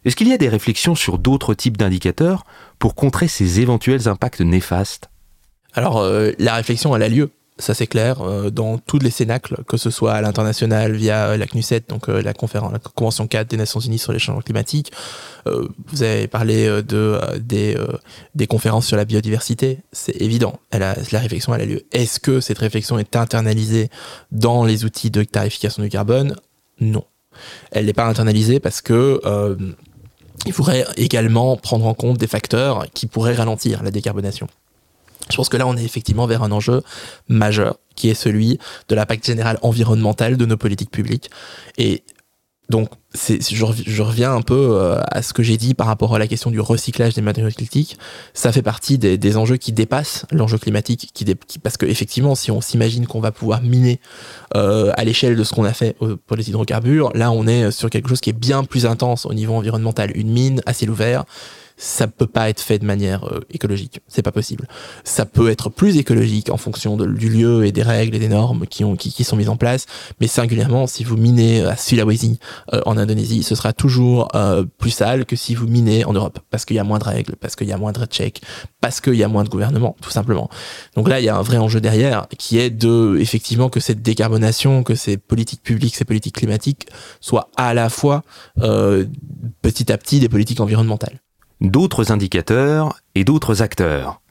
Est-ce 0.05 0.15
qu'il 0.15 0.27
y 0.27 0.33
a 0.33 0.37
des 0.37 0.49
réflexions 0.49 0.95
sur 0.95 1.19
d'autres 1.19 1.53
types 1.53 1.77
d'indicateurs 1.77 2.45
pour 2.79 2.95
contrer 2.95 3.27
ces 3.27 3.59
éventuels 3.59 4.07
impacts 4.07 4.41
néfastes? 4.41 5.09
Alors 5.73 5.99
euh, 5.99 6.31
la 6.39 6.55
réflexion, 6.55 6.95
elle 6.95 7.03
a 7.03 7.09
lieu, 7.09 7.29
ça 7.59 7.73
c'est 7.73 7.87
clair, 7.87 8.21
euh, 8.21 8.49
dans 8.49 8.77
tous 8.77 8.99
les 8.99 9.09
cénacles, 9.09 9.63
que 9.67 9.77
ce 9.77 9.89
soit 9.89 10.13
à 10.13 10.21
l'international 10.21 10.93
via 10.95 11.37
la 11.37 11.45
CNUSET, 11.45 11.83
donc 11.89 12.09
euh, 12.09 12.21
la, 12.21 12.33
la 12.33 12.79
Convention 12.95 13.27
4 13.27 13.47
des 13.47 13.57
Nations 13.57 13.79
Unies 13.79 13.99
sur 13.99 14.13
les 14.13 14.19
changements 14.19 14.41
climatiques. 14.41 14.91
vous 15.45 16.03
avez 16.03 16.27
parlé 16.27 16.67
de, 16.83 17.19
des, 17.39 18.47
conférences 18.47 18.87
sur 18.87 18.97
la 18.97 19.05
biodiversité, 19.05 19.79
c'est 19.91 20.19
évident, 20.21 20.59
la 20.71 20.93
réflexion 20.93 21.53
elle 21.55 21.61
a 21.61 21.65
lieu. 21.65 21.85
Est-ce 21.91 22.19
que 22.19 22.41
cette 22.41 22.59
réflexion 22.59 22.99
est 22.99 23.15
internalisée 23.15 23.89
dans 24.31 24.65
les 24.65 24.83
outils 24.83 25.11
de 25.11 25.23
tarification 25.23 25.83
du 25.83 25.89
carbone? 25.89 26.35
Non. 26.79 27.03
Elle 27.71 27.85
n'est 27.85 27.93
pas 27.93 28.05
internalisée 28.05 28.59
parce 28.59 28.81
que 28.81 29.21
il 30.45 30.53
faudrait 30.53 30.85
également 30.97 31.57
prendre 31.57 31.85
en 31.85 31.93
compte 31.93 32.17
des 32.17 32.27
facteurs 32.27 32.85
qui 32.93 33.07
pourraient 33.07 33.35
ralentir 33.35 33.83
la 33.83 33.91
décarbonation. 33.91 34.47
Je 35.29 35.35
pense 35.35 35.49
que 35.49 35.57
là, 35.57 35.67
on 35.67 35.75
est 35.75 35.83
effectivement 35.83 36.27
vers 36.27 36.43
un 36.43 36.51
enjeu 36.51 36.81
majeur, 37.27 37.77
qui 37.95 38.09
est 38.09 38.13
celui 38.13 38.59
de 38.89 38.95
l'impact 38.95 39.25
général 39.25 39.57
environnemental 39.61 40.37
de 40.37 40.45
nos 40.45 40.57
politiques 40.57 40.91
publiques. 40.91 41.29
Et 41.77 42.03
donc, 42.69 42.89
je, 43.15 44.01
reviens 44.03 44.33
un 44.33 44.41
peu 44.41 44.71
euh, 44.71 44.99
à 45.09 45.21
ce 45.21 45.31
que 45.31 45.41
j'ai 45.41 45.55
dit 45.55 45.73
par 45.73 45.87
rapport 45.87 46.13
à 46.13 46.19
la 46.19 46.27
question 46.27 46.51
du 46.51 46.59
recyclage 46.59 47.13
des 47.13 47.21
matériaux 47.21 47.49
critiques. 47.49 47.97
Ça 48.33 48.51
fait 48.51 48.61
partie 48.61 48.97
des, 48.97 49.37
enjeux 49.37 49.55
qui 49.55 49.71
dépassent 49.71 50.25
l'enjeu 50.31 50.57
climatique, 50.57 51.11
qui, 51.13 51.25
parce 51.59 51.77
que 51.77 51.85
effectivement, 51.85 52.35
si 52.35 52.51
on 52.51 52.59
s'imagine 52.59 53.07
qu'on 53.07 53.21
va 53.21 53.31
pouvoir 53.31 53.61
miner 53.61 54.01
euh, 54.55 54.91
à 54.97 55.05
l'échelle 55.05 55.37
de 55.37 55.43
ce 55.45 55.53
qu'on 55.53 55.63
a 55.63 55.73
fait 55.73 55.95
pour 56.25 56.35
les 56.35 56.49
hydrocarbures, 56.49 57.11
là, 57.15 57.31
on 57.31 57.47
est 57.47 57.71
sur 57.71 57.89
quelque 57.89 58.09
chose 58.09 58.19
qui 58.19 58.31
est 58.31 58.37
bien 58.37 58.65
plus 58.65 58.85
intense 58.85 59.25
au 59.25 59.33
niveau 59.33 59.53
environnemental. 59.53 60.11
Une 60.15 60.29
mine 60.29 60.61
à 60.65 60.73
ciel 60.73 60.89
ouvert, 60.89 61.23
ça 61.77 62.07
peut 62.07 62.27
pas 62.27 62.49
être 62.49 62.59
fait 62.59 62.79
de 62.79 62.85
manière 62.85 63.25
euh, 63.25 63.39
écologique. 63.51 64.01
C'est 64.07 64.23
pas 64.23 64.31
possible. 64.31 64.67
Ça 65.03 65.25
peut 65.25 65.49
être 65.49 65.69
plus 65.69 65.97
écologique 65.97 66.49
en 66.49 66.57
fonction 66.57 66.97
de, 66.97 67.05
du 67.05 67.29
lieu 67.29 67.65
et 67.65 67.71
des 67.71 67.83
règles 67.83 68.15
et 68.15 68.19
des 68.19 68.29
normes 68.29 68.65
qui, 68.65 68.83
ont, 68.83 68.95
qui, 68.95 69.13
qui 69.13 69.23
sont 69.23 69.35
mises 69.35 69.49
en 69.49 69.57
place. 69.57 69.85
Mais 70.19 70.27
singulièrement, 70.27 70.87
si 70.87 71.03
vous 71.03 71.17
minez 71.17 71.63
à 71.63 71.77
Sulawesi, 71.77 72.39
euh, 72.73 72.81
en 72.87 72.97
Indonésie, 72.97 73.43
ce 73.43 73.53
sera 73.53 73.73
toujours 73.73 74.27
euh, 74.33 74.65
plus 74.79 74.89
sale 74.89 75.25
que 75.25 75.35
si 75.35 75.53
vous 75.53 75.67
minez 75.67 76.03
en 76.03 76.13
Europe. 76.13 76.39
Parce 76.49 76.65
qu'il 76.65 76.75
y 76.75 76.79
a 76.79 76.83
moins 76.83 76.97
de 76.97 77.03
règles, 77.03 77.35
parce 77.35 77.55
qu'il 77.55 77.67
y 77.67 77.73
a 77.73 77.77
moins 77.77 77.91
de 77.91 78.03
checks, 78.05 78.41
parce 78.81 78.99
qu'il 78.99 79.15
y 79.15 79.23
a 79.23 79.27
moins 79.27 79.43
de 79.43 79.49
gouvernement, 79.49 79.95
tout 80.01 80.09
simplement. 80.09 80.49
Donc 80.95 81.07
là, 81.07 81.19
il 81.19 81.25
y 81.25 81.29
a 81.29 81.37
un 81.37 81.43
vrai 81.43 81.57
enjeu 81.57 81.79
derrière 81.79 82.27
qui 82.39 82.57
est 82.57 82.71
de, 82.71 83.17
effectivement, 83.19 83.69
que 83.69 83.79
cette 83.79 84.01
décarbonation, 84.01 84.81
que 84.81 84.95
ces 84.95 85.17
politiques 85.17 85.61
publiques, 85.61 85.95
ces 85.95 86.05
politiques 86.05 86.35
climatiques 86.35 86.87
soient 87.21 87.49
à 87.55 87.75
la 87.75 87.89
fois, 87.89 88.23
petit 88.55 89.91
à 89.91 89.97
petit, 89.97 90.19
des 90.19 90.29
politiques 90.29 90.59
environnementales. 90.59 91.19
D'autres 91.61 92.11
indicateurs 92.11 92.99
et 93.15 93.23
d'autres 93.23 93.61
acteurs. 93.61 94.21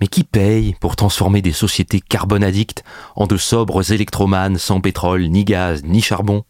Mais 0.00 0.08
qui 0.08 0.24
paye 0.24 0.74
pour 0.80 0.94
transformer 0.94 1.40
des 1.40 1.52
sociétés 1.52 2.00
carbone 2.00 2.44
addictes 2.44 2.84
en 3.14 3.26
de 3.26 3.36
sobres 3.36 3.92
électromanes 3.92 4.58
sans 4.58 4.80
pétrole, 4.80 5.22
ni 5.28 5.44
gaz, 5.44 5.82
ni 5.84 6.02
charbon? 6.02 6.44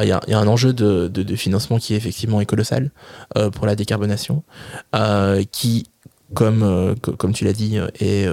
Il 0.00 0.08
y, 0.08 0.12
a, 0.12 0.20
un 0.38 0.46
enjeu 0.46 0.74
de, 0.74 1.36
financement 1.36 1.78
qui 1.78 1.94
est 1.94 1.96
effectivement 1.96 2.44
colossal 2.44 2.90
euh, 3.36 3.50
pour 3.50 3.66
la 3.66 3.74
décarbonation, 3.74 4.44
euh, 4.94 5.42
qui 5.50 5.86
comme, 6.34 6.62
euh, 6.62 6.94
comme 6.94 7.32
tu 7.32 7.44
l'as 7.44 7.52
dit, 7.52 7.78
et, 8.00 8.26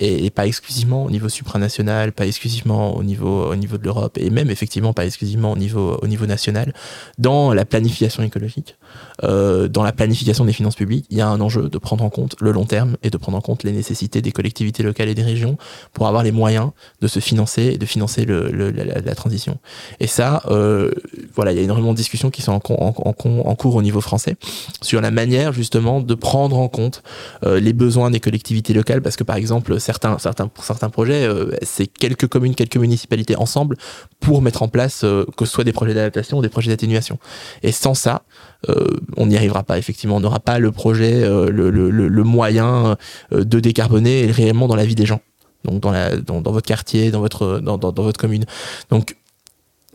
et, 0.00 0.30
pas 0.30 0.46
exclusivement 0.46 1.04
au 1.04 1.10
niveau 1.10 1.28
supranational, 1.28 2.12
pas 2.12 2.26
exclusivement 2.26 2.96
au 2.96 3.02
niveau, 3.02 3.50
au 3.50 3.56
niveau 3.56 3.78
de 3.78 3.84
l'Europe, 3.84 4.18
et 4.18 4.30
même 4.30 4.50
effectivement 4.50 4.92
pas 4.92 5.06
exclusivement 5.06 5.52
au 5.52 5.56
niveau, 5.56 5.98
au 6.02 6.06
niveau 6.06 6.26
national, 6.26 6.74
dans 7.18 7.52
la 7.52 7.64
planification 7.64 8.22
écologique. 8.22 8.76
Euh, 9.24 9.66
dans 9.66 9.82
la 9.82 9.92
planification 9.92 10.44
des 10.44 10.52
finances 10.52 10.76
publiques, 10.76 11.06
il 11.10 11.18
y 11.18 11.20
a 11.20 11.28
un 11.28 11.40
enjeu 11.40 11.68
de 11.68 11.78
prendre 11.78 12.04
en 12.04 12.10
compte 12.10 12.36
le 12.40 12.52
long 12.52 12.66
terme 12.66 12.96
et 13.02 13.10
de 13.10 13.16
prendre 13.16 13.36
en 13.36 13.40
compte 13.40 13.64
les 13.64 13.72
nécessités 13.72 14.22
des 14.22 14.30
collectivités 14.30 14.82
locales 14.82 15.08
et 15.08 15.14
des 15.14 15.24
régions 15.24 15.56
pour 15.92 16.06
avoir 16.06 16.22
les 16.22 16.30
moyens 16.30 16.70
de 17.00 17.08
se 17.08 17.18
financer 17.18 17.62
et 17.64 17.78
de 17.78 17.86
financer 17.86 18.24
le, 18.24 18.50
la, 18.50 19.14
transition. 19.14 19.58
Et 19.98 20.06
ça, 20.06 20.42
euh, 20.46 20.92
voilà, 21.34 21.52
il 21.52 21.58
y 21.58 21.60
a 21.60 21.64
énormément 21.64 21.92
de 21.92 21.96
discussions 21.96 22.30
qui 22.30 22.42
sont 22.42 22.52
en, 22.52 22.60
cours 22.60 23.74
au 23.74 23.82
niveau 23.82 24.00
français 24.00 24.36
sur 24.82 25.00
la 25.00 25.10
manière 25.10 25.52
justement 25.52 26.00
de 26.00 26.14
prendre 26.14 26.58
en 26.58 26.68
compte 26.68 27.02
euh, 27.44 27.60
les 27.60 27.72
besoins 27.72 28.10
des 28.10 28.20
collectivités 28.20 28.72
locales, 28.72 29.02
parce 29.02 29.16
que 29.16 29.24
par 29.24 29.36
exemple, 29.36 29.78
certains, 29.80 30.18
certains, 30.18 30.50
certains 30.62 30.90
projets, 30.90 31.24
euh, 31.24 31.50
c'est 31.62 31.86
quelques 31.86 32.26
communes, 32.26 32.54
quelques 32.54 32.76
municipalités 32.76 33.36
ensemble 33.36 33.76
pour 34.20 34.42
mettre 34.42 34.62
en 34.62 34.68
place 34.68 35.02
euh, 35.04 35.24
que 35.36 35.44
ce 35.44 35.52
soit 35.52 35.64
des 35.64 35.72
projets 35.72 35.94
d'adaptation 35.94 36.38
ou 36.38 36.42
des 36.42 36.48
projets 36.48 36.70
d'atténuation. 36.70 37.18
Et 37.62 37.72
sans 37.72 37.94
ça, 37.94 38.22
euh, 38.68 38.88
on 39.16 39.26
n'y 39.26 39.36
arrivera 39.36 39.62
pas, 39.62 39.78
effectivement. 39.78 40.16
On 40.16 40.20
n'aura 40.20 40.40
pas 40.40 40.58
le 40.58 40.72
projet, 40.72 41.22
euh, 41.22 41.50
le, 41.50 42.24
moyen 42.24 42.96
euh, 43.32 43.44
de 43.44 43.60
décarboner 43.60 44.30
réellement 44.30 44.66
dans 44.66 44.76
la 44.76 44.84
vie 44.84 44.94
des 44.94 45.06
gens. 45.06 45.20
Donc 45.64 45.80
dans, 45.80 45.90
la, 45.90 46.16
dans, 46.16 46.40
votre 46.40 46.66
quartier, 46.66 47.10
dans 47.10 47.20
votre, 47.20 47.60
dans, 47.60 47.78
votre 47.78 48.18
commune. 48.18 48.44
Donc 48.90 49.16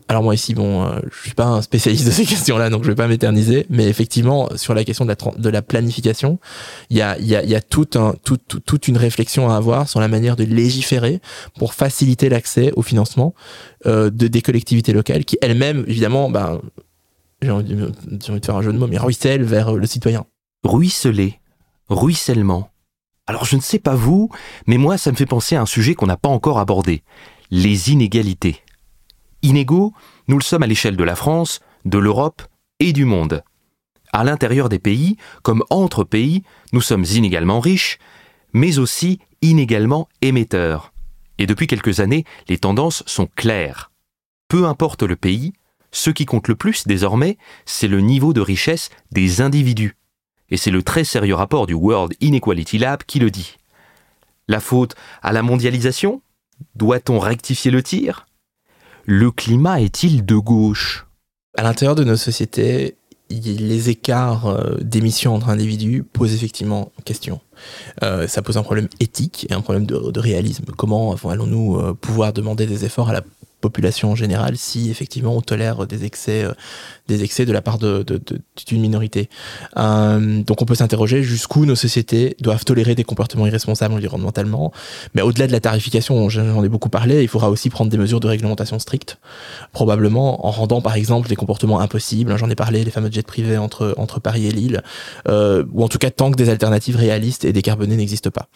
alors 0.06 0.22
moi 0.22 0.34
ici, 0.34 0.54
bon, 0.54 0.86
je 1.10 1.18
suis 1.22 1.34
pas 1.34 1.46
un 1.46 1.62
spécialiste 1.62 2.04
de 2.04 2.10
ces 2.10 2.26
questions-là, 2.26 2.68
donc 2.68 2.84
je 2.84 2.88
vais 2.88 2.94
pas 2.94 3.08
m'éterniser, 3.08 3.66
mais 3.70 3.88
effectivement, 3.88 4.48
sur 4.54 4.74
la 4.74 4.84
question 4.84 5.06
de 5.06 5.48
la, 5.48 5.62
planification, 5.62 6.38
il 6.90 6.98
y 6.98 7.02
a, 7.02 7.60
toute 7.62 8.88
une 8.88 8.96
réflexion 8.98 9.48
à 9.50 9.56
avoir 9.56 9.88
sur 9.88 10.00
la 10.00 10.08
manière 10.08 10.36
de 10.36 10.44
légiférer 10.44 11.20
pour 11.58 11.72
faciliter 11.72 12.28
l'accès 12.28 12.70
au 12.76 12.82
financement 12.82 13.34
de, 13.86 14.08
des 14.10 14.42
collectivités 14.42 14.92
locales, 14.92 15.24
qui 15.24 15.38
elles-mêmes, 15.40 15.84
évidemment, 15.88 16.28
ben, 16.28 16.60
j'ai 17.44 17.50
envie, 17.50 17.74
de 17.74 18.44
faire 18.44 18.56
un 18.56 18.62
jeu 18.62 18.72
de 18.72 18.78
mots, 18.78 18.86
mais 18.86 18.98
ruisselle 18.98 19.44
vers 19.44 19.72
le 19.74 19.86
citoyen. 19.86 20.26
Ruisseler, 20.64 21.40
ruissellement. 21.88 22.70
Alors 23.26 23.44
je 23.44 23.56
ne 23.56 23.60
sais 23.60 23.78
pas 23.78 23.94
vous, 23.94 24.30
mais 24.66 24.78
moi 24.78 24.98
ça 24.98 25.10
me 25.10 25.16
fait 25.16 25.26
penser 25.26 25.56
à 25.56 25.62
un 25.62 25.66
sujet 25.66 25.94
qu'on 25.94 26.06
n'a 26.06 26.16
pas 26.16 26.28
encore 26.28 26.58
abordé, 26.58 27.02
les 27.50 27.90
inégalités. 27.90 28.63
Inégaux, 29.44 29.92
nous 30.26 30.38
le 30.38 30.42
sommes 30.42 30.62
à 30.62 30.66
l'échelle 30.66 30.96
de 30.96 31.04
la 31.04 31.14
France, 31.14 31.60
de 31.84 31.98
l'Europe 31.98 32.42
et 32.80 32.94
du 32.94 33.04
monde. 33.04 33.44
À 34.10 34.24
l'intérieur 34.24 34.70
des 34.70 34.78
pays, 34.78 35.18
comme 35.42 35.62
entre 35.68 36.02
pays, 36.02 36.42
nous 36.72 36.80
sommes 36.80 37.04
inégalement 37.04 37.60
riches, 37.60 37.98
mais 38.54 38.78
aussi 38.78 39.18
inégalement 39.42 40.08
émetteurs. 40.22 40.94
Et 41.36 41.46
depuis 41.46 41.66
quelques 41.66 42.00
années, 42.00 42.24
les 42.48 42.56
tendances 42.56 43.02
sont 43.06 43.26
claires. 43.36 43.90
Peu 44.48 44.66
importe 44.66 45.02
le 45.02 45.14
pays, 45.14 45.52
ce 45.92 46.08
qui 46.08 46.24
compte 46.24 46.48
le 46.48 46.54
plus 46.54 46.86
désormais, 46.86 47.36
c'est 47.66 47.88
le 47.88 48.00
niveau 48.00 48.32
de 48.32 48.40
richesse 48.40 48.88
des 49.12 49.42
individus. 49.42 49.96
Et 50.48 50.56
c'est 50.56 50.70
le 50.70 50.82
très 50.82 51.04
sérieux 51.04 51.34
rapport 51.34 51.66
du 51.66 51.74
World 51.74 52.14
Inequality 52.20 52.78
Lab 52.78 53.02
qui 53.02 53.18
le 53.18 53.30
dit. 53.30 53.56
La 54.48 54.60
faute 54.60 54.94
à 55.22 55.32
la 55.32 55.42
mondialisation? 55.42 56.22
Doit-on 56.76 57.18
rectifier 57.18 57.70
le 57.70 57.82
tir? 57.82 58.26
Le 59.06 59.30
climat 59.30 59.80
est-il 59.82 60.24
de 60.24 60.36
gauche? 60.36 61.06
À 61.56 61.62
l'intérieur 61.62 61.94
de 61.94 62.04
nos 62.04 62.16
sociétés, 62.16 62.96
les 63.28 63.90
écarts 63.90 64.46
euh, 64.46 64.76
d'émissions 64.80 65.34
entre 65.34 65.50
individus 65.50 66.02
posent 66.02 66.34
effectivement 66.34 66.90
question. 67.04 67.40
Euh, 68.02 68.26
ça 68.26 68.40
pose 68.42 68.56
un 68.56 68.62
problème 68.62 68.88
éthique 69.00 69.46
et 69.50 69.54
un 69.54 69.60
problème 69.60 69.86
de, 69.86 70.18
réalisme. 70.18 70.64
Comment 70.76 71.14
allons-nous 71.14 71.76
euh, 71.76 71.94
pouvoir 71.94 72.32
demander 72.32 72.66
des 72.66 72.84
efforts 72.84 73.10
à 73.10 73.12
la 73.12 73.22
population 73.64 74.10
en 74.10 74.14
général 74.14 74.58
si 74.58 74.90
effectivement 74.90 75.34
on 75.34 75.40
tolère 75.40 75.86
des 75.86 76.04
excès, 76.04 76.44
euh, 76.44 76.52
des 77.08 77.24
excès 77.24 77.46
de 77.46 77.52
la 77.52 77.62
part 77.62 77.78
d'une 77.78 78.80
minorité. 78.80 79.30
Euh, 79.78 80.42
donc 80.42 80.60
on 80.60 80.66
peut 80.66 80.74
s'interroger 80.74 81.22
jusqu'où 81.22 81.64
nos 81.64 81.74
sociétés 81.74 82.36
doivent 82.40 82.64
tolérer 82.64 82.94
des 82.94 83.04
comportements 83.04 83.46
irresponsables 83.46 83.94
environnementalement. 83.94 84.70
Mais 85.14 85.22
au-delà 85.22 85.46
de 85.46 85.52
la 85.52 85.60
tarification, 85.60 86.28
j'en 86.28 86.62
ai 86.62 86.68
beaucoup 86.68 86.90
parlé, 86.90 87.22
il 87.22 87.28
faudra 87.28 87.48
aussi 87.48 87.70
prendre 87.70 87.90
des 87.90 87.96
mesures 87.96 88.20
de 88.20 88.28
réglementation 88.28 88.78
strictes, 88.78 89.18
probablement 89.72 90.46
en 90.46 90.50
rendant 90.50 90.82
par 90.82 90.94
exemple 90.94 91.28
des 91.28 91.36
comportements 91.36 91.80
impossibles. 91.80 92.36
J'en 92.36 92.50
ai 92.50 92.54
parlé, 92.54 92.84
les 92.84 92.90
fameux 92.90 93.10
jets 93.10 93.22
privés 93.22 93.56
entre, 93.56 93.94
Paris 94.20 94.46
et 94.46 94.52
Lille, 94.52 94.82
euh, 95.28 95.64
ou 95.72 95.82
en 95.84 95.88
tout 95.88 95.98
cas 95.98 96.10
tant 96.10 96.30
que 96.30 96.36
des 96.36 96.50
alternatives 96.50 96.96
réalistes 96.96 97.44
et 97.44 97.52
décarbonées 97.52 97.96
n'existent 97.96 98.30
pas. 98.30 98.48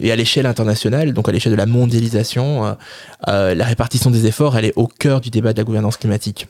Et 0.00 0.12
à 0.12 0.16
l'échelle 0.16 0.46
internationale, 0.46 1.12
donc 1.12 1.28
à 1.28 1.32
l'échelle 1.32 1.52
de 1.52 1.56
la 1.56 1.66
mondialisation, 1.66 2.76
euh, 3.40 3.54
la 3.54 3.64
répartition 3.64 4.10
des 4.10 4.26
efforts, 4.26 4.56
elle 4.56 4.64
est 4.64 4.72
au 4.76 4.86
cœur 4.86 5.20
du 5.20 5.30
débat 5.30 5.52
de 5.52 5.58
la 5.58 5.64
gouvernance 5.64 5.96
climatique. 5.96 6.48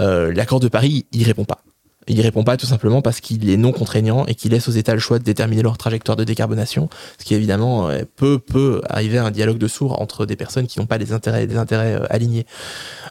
Euh, 0.00 0.32
l'accord 0.32 0.60
de 0.60 0.68
Paris, 0.68 1.06
il 1.12 1.24
répond 1.24 1.44
pas. 1.44 1.62
Il 2.08 2.20
répond 2.20 2.42
pas 2.42 2.56
tout 2.56 2.66
simplement 2.66 3.00
parce 3.00 3.20
qu'il 3.20 3.48
est 3.48 3.56
non 3.56 3.70
contraignant 3.70 4.26
et 4.26 4.34
qu'il 4.34 4.50
laisse 4.50 4.66
aux 4.66 4.72
États 4.72 4.94
le 4.94 4.98
choix 4.98 5.20
de 5.20 5.24
déterminer 5.24 5.62
leur 5.62 5.78
trajectoire 5.78 6.16
de 6.16 6.24
décarbonation, 6.24 6.88
ce 7.18 7.24
qui 7.24 7.34
évidemment 7.34 7.88
euh, 7.90 8.02
peut 8.16 8.40
peut 8.40 8.80
arriver 8.88 9.18
à 9.18 9.24
un 9.24 9.30
dialogue 9.30 9.58
de 9.58 9.68
sourds 9.68 10.02
entre 10.02 10.26
des 10.26 10.34
personnes 10.34 10.66
qui 10.66 10.80
n'ont 10.80 10.86
pas 10.86 10.98
des 10.98 11.12
intérêts 11.12 11.46
des 11.46 11.56
intérêts 11.56 12.00
alignés. 12.10 12.44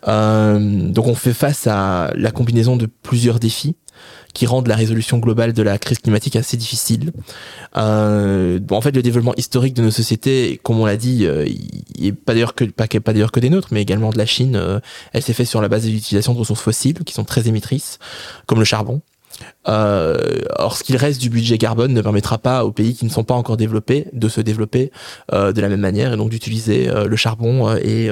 donc 0.05 1.07
on 1.07 1.15
fait 1.15 1.33
face 1.33 1.67
à 1.67 2.11
la 2.15 2.31
combinaison 2.31 2.75
de 2.75 2.85
plusieurs 2.85 3.39
défis 3.39 3.75
qui 4.33 4.45
rendent 4.45 4.67
la 4.67 4.75
résolution 4.75 5.17
globale 5.17 5.53
de 5.53 5.63
la 5.63 5.77
crise 5.77 5.99
climatique 5.99 6.35
assez 6.35 6.57
difficile. 6.57 7.11
Euh, 7.77 8.59
bon, 8.59 8.75
en 8.75 8.81
fait, 8.81 8.95
le 8.95 9.01
développement 9.01 9.35
historique 9.35 9.73
de 9.73 9.81
nos 9.81 9.91
sociétés, 9.91 10.59
comme 10.63 10.79
on 10.79 10.85
l'a 10.85 10.97
dit, 10.97 11.25
euh, 11.25 11.45
pas 12.25 12.33
d'ailleurs 12.33 12.55
que 12.55 12.65
pas, 12.65 12.87
pas 12.87 13.13
d'ailleurs 13.13 13.31
que 13.31 13.39
des 13.39 13.49
nôtres, 13.49 13.69
mais 13.71 13.81
également 13.81 14.09
de 14.09 14.17
la 14.17 14.25
Chine. 14.25 14.55
Euh, 14.55 14.79
elle 15.13 15.21
s'est 15.21 15.33
faite 15.33 15.47
sur 15.47 15.61
la 15.61 15.67
base 15.67 15.85
de 15.85 15.89
l'utilisation 15.89 16.33
de 16.33 16.39
ressources 16.39 16.61
fossiles 16.61 17.03
qui 17.05 17.13
sont 17.13 17.23
très 17.23 17.47
émettrices, 17.47 17.99
comme 18.45 18.59
le 18.59 18.65
charbon. 18.65 19.01
Euh, 19.67 20.41
or, 20.57 20.75
ce 20.75 20.83
qu'il 20.83 20.95
reste 20.97 21.21
du 21.21 21.29
budget 21.29 21.57
carbone 21.57 21.93
ne 21.93 22.01
permettra 22.01 22.37
pas 22.37 22.65
aux 22.65 22.71
pays 22.71 22.95
qui 22.95 23.05
ne 23.05 23.09
sont 23.09 23.23
pas 23.23 23.33
encore 23.33 23.57
développés 23.57 24.07
de 24.13 24.27
se 24.27 24.41
développer 24.41 24.91
euh, 25.33 25.51
de 25.51 25.61
la 25.61 25.69
même 25.69 25.79
manière 25.79 26.13
et 26.13 26.17
donc 26.17 26.29
d'utiliser 26.29 26.89
euh, 26.89 27.05
le 27.05 27.15
charbon 27.15 27.75
et 27.75 28.09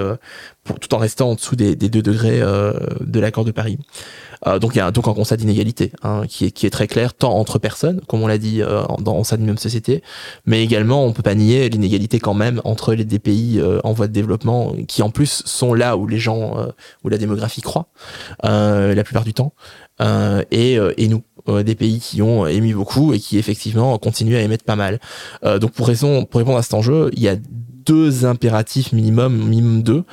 pour, 0.63 0.79
tout 0.79 0.93
en 0.93 0.97
restant 0.97 1.31
en 1.31 1.35
dessous 1.35 1.55
des, 1.55 1.75
des 1.75 1.89
2 1.89 2.01
degrés 2.01 2.39
de 2.39 3.19
l'accord 3.19 3.45
de 3.45 3.51
Paris. 3.51 3.77
Euh, 4.47 4.59
donc 4.59 4.75
il 4.75 4.77
y 4.77 4.81
a 4.81 4.91
donc 4.91 5.07
un 5.07 5.13
constat 5.13 5.37
d'inégalité 5.37 5.91
hein, 6.03 6.23
qui, 6.27 6.45
est, 6.45 6.51
qui 6.51 6.65
est 6.65 6.69
très 6.69 6.87
clair, 6.87 7.13
tant 7.13 7.35
entre 7.35 7.59
personnes, 7.59 8.01
comme 8.07 8.21
on 8.21 8.27
l'a 8.27 8.37
dit 8.37 8.61
euh, 8.61 8.83
dans 8.99 9.23
sa 9.23 9.37
même 9.37 9.57
société, 9.57 10.01
mais 10.45 10.63
également 10.63 11.05
on 11.05 11.13
peut 11.13 11.23
pas 11.23 11.35
nier 11.35 11.69
l'inégalité 11.69 12.19
quand 12.19 12.33
même 12.33 12.61
entre 12.63 12.93
les 12.93 13.05
des 13.05 13.19
pays 13.19 13.59
euh, 13.59 13.79
en 13.83 13.93
voie 13.93 14.07
de 14.07 14.13
développement 14.13 14.73
qui 14.87 15.01
en 15.01 15.09
plus 15.09 15.43
sont 15.45 15.73
là 15.73 15.97
où 15.97 16.07
les 16.07 16.19
gens, 16.19 16.53
où 17.03 17.09
la 17.09 17.17
démographie 17.17 17.61
croît 17.61 17.87
la 18.43 19.03
plupart 19.03 19.23
du 19.23 19.33
temps, 19.33 19.53
et, 20.51 20.77
et 20.97 21.07
nous 21.07 21.23
des 21.63 21.75
pays 21.75 21.99
qui 21.99 22.21
ont 22.21 22.45
émis 22.45 22.73
beaucoup 22.73 23.13
et 23.13 23.19
qui 23.19 23.37
effectivement 23.39 23.97
continuent 23.97 24.35
à 24.35 24.41
émettre 24.41 24.63
pas 24.63 24.75
mal. 24.75 24.99
donc 25.43 25.71
pour 25.71 25.87
raison, 25.87 26.25
pour 26.25 26.39
répondre 26.39 26.57
à 26.57 26.63
cet 26.63 26.73
enjeu, 26.73 27.09
il 27.13 27.21
y 27.21 27.29
a 27.29 27.35
deux 27.89 28.23
impératifs 28.23 28.93
minimum, 28.93 29.35
minimum 29.35 29.81
deux, 29.81 30.03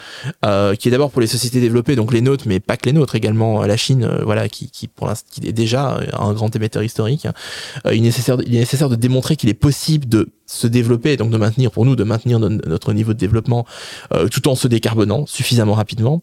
euh, 0.46 0.74
qui 0.74 0.88
est 0.88 0.90
d'abord 0.90 1.10
pour 1.10 1.20
les 1.20 1.26
sociétés 1.26 1.60
développées, 1.60 1.94
donc 1.94 2.10
les 2.10 2.22
nôtres, 2.22 2.44
mais 2.46 2.58
pas 2.58 2.78
que 2.78 2.86
les 2.86 2.94
nôtres, 2.94 3.16
également 3.16 3.62
euh, 3.62 3.66
la 3.66 3.76
Chine, 3.76 4.04
euh, 4.04 4.24
voilà, 4.24 4.48
qui, 4.48 4.70
pour 4.88 5.06
l'instant 5.06 5.28
qui 5.30 5.46
est 5.46 5.52
déjà 5.52 6.00
un 6.18 6.32
grand 6.32 6.56
émetteur 6.56 6.82
historique. 6.82 7.28
il, 7.84 7.98
est 7.98 8.00
nécessaire, 8.00 8.38
il 8.46 8.56
est 8.56 8.60
nécessaire 8.60 8.88
de 8.88 8.96
démontrer 8.96 9.36
qu'il 9.36 9.50
est 9.50 9.54
possible 9.54 10.08
de 10.08 10.30
se 10.46 10.66
développer, 10.66 11.18
donc 11.18 11.30
de 11.30 11.36
maintenir 11.36 11.70
pour 11.70 11.84
nous 11.84 11.96
de 11.96 12.04
maintenir 12.04 12.38
notre 12.38 12.94
niveau 12.94 13.12
de 13.12 13.18
développement 13.18 13.66
tout 14.30 14.48
en 14.48 14.54
se 14.54 14.68
décarbonant 14.68 15.26
suffisamment 15.26 15.74
rapidement. 15.74 16.22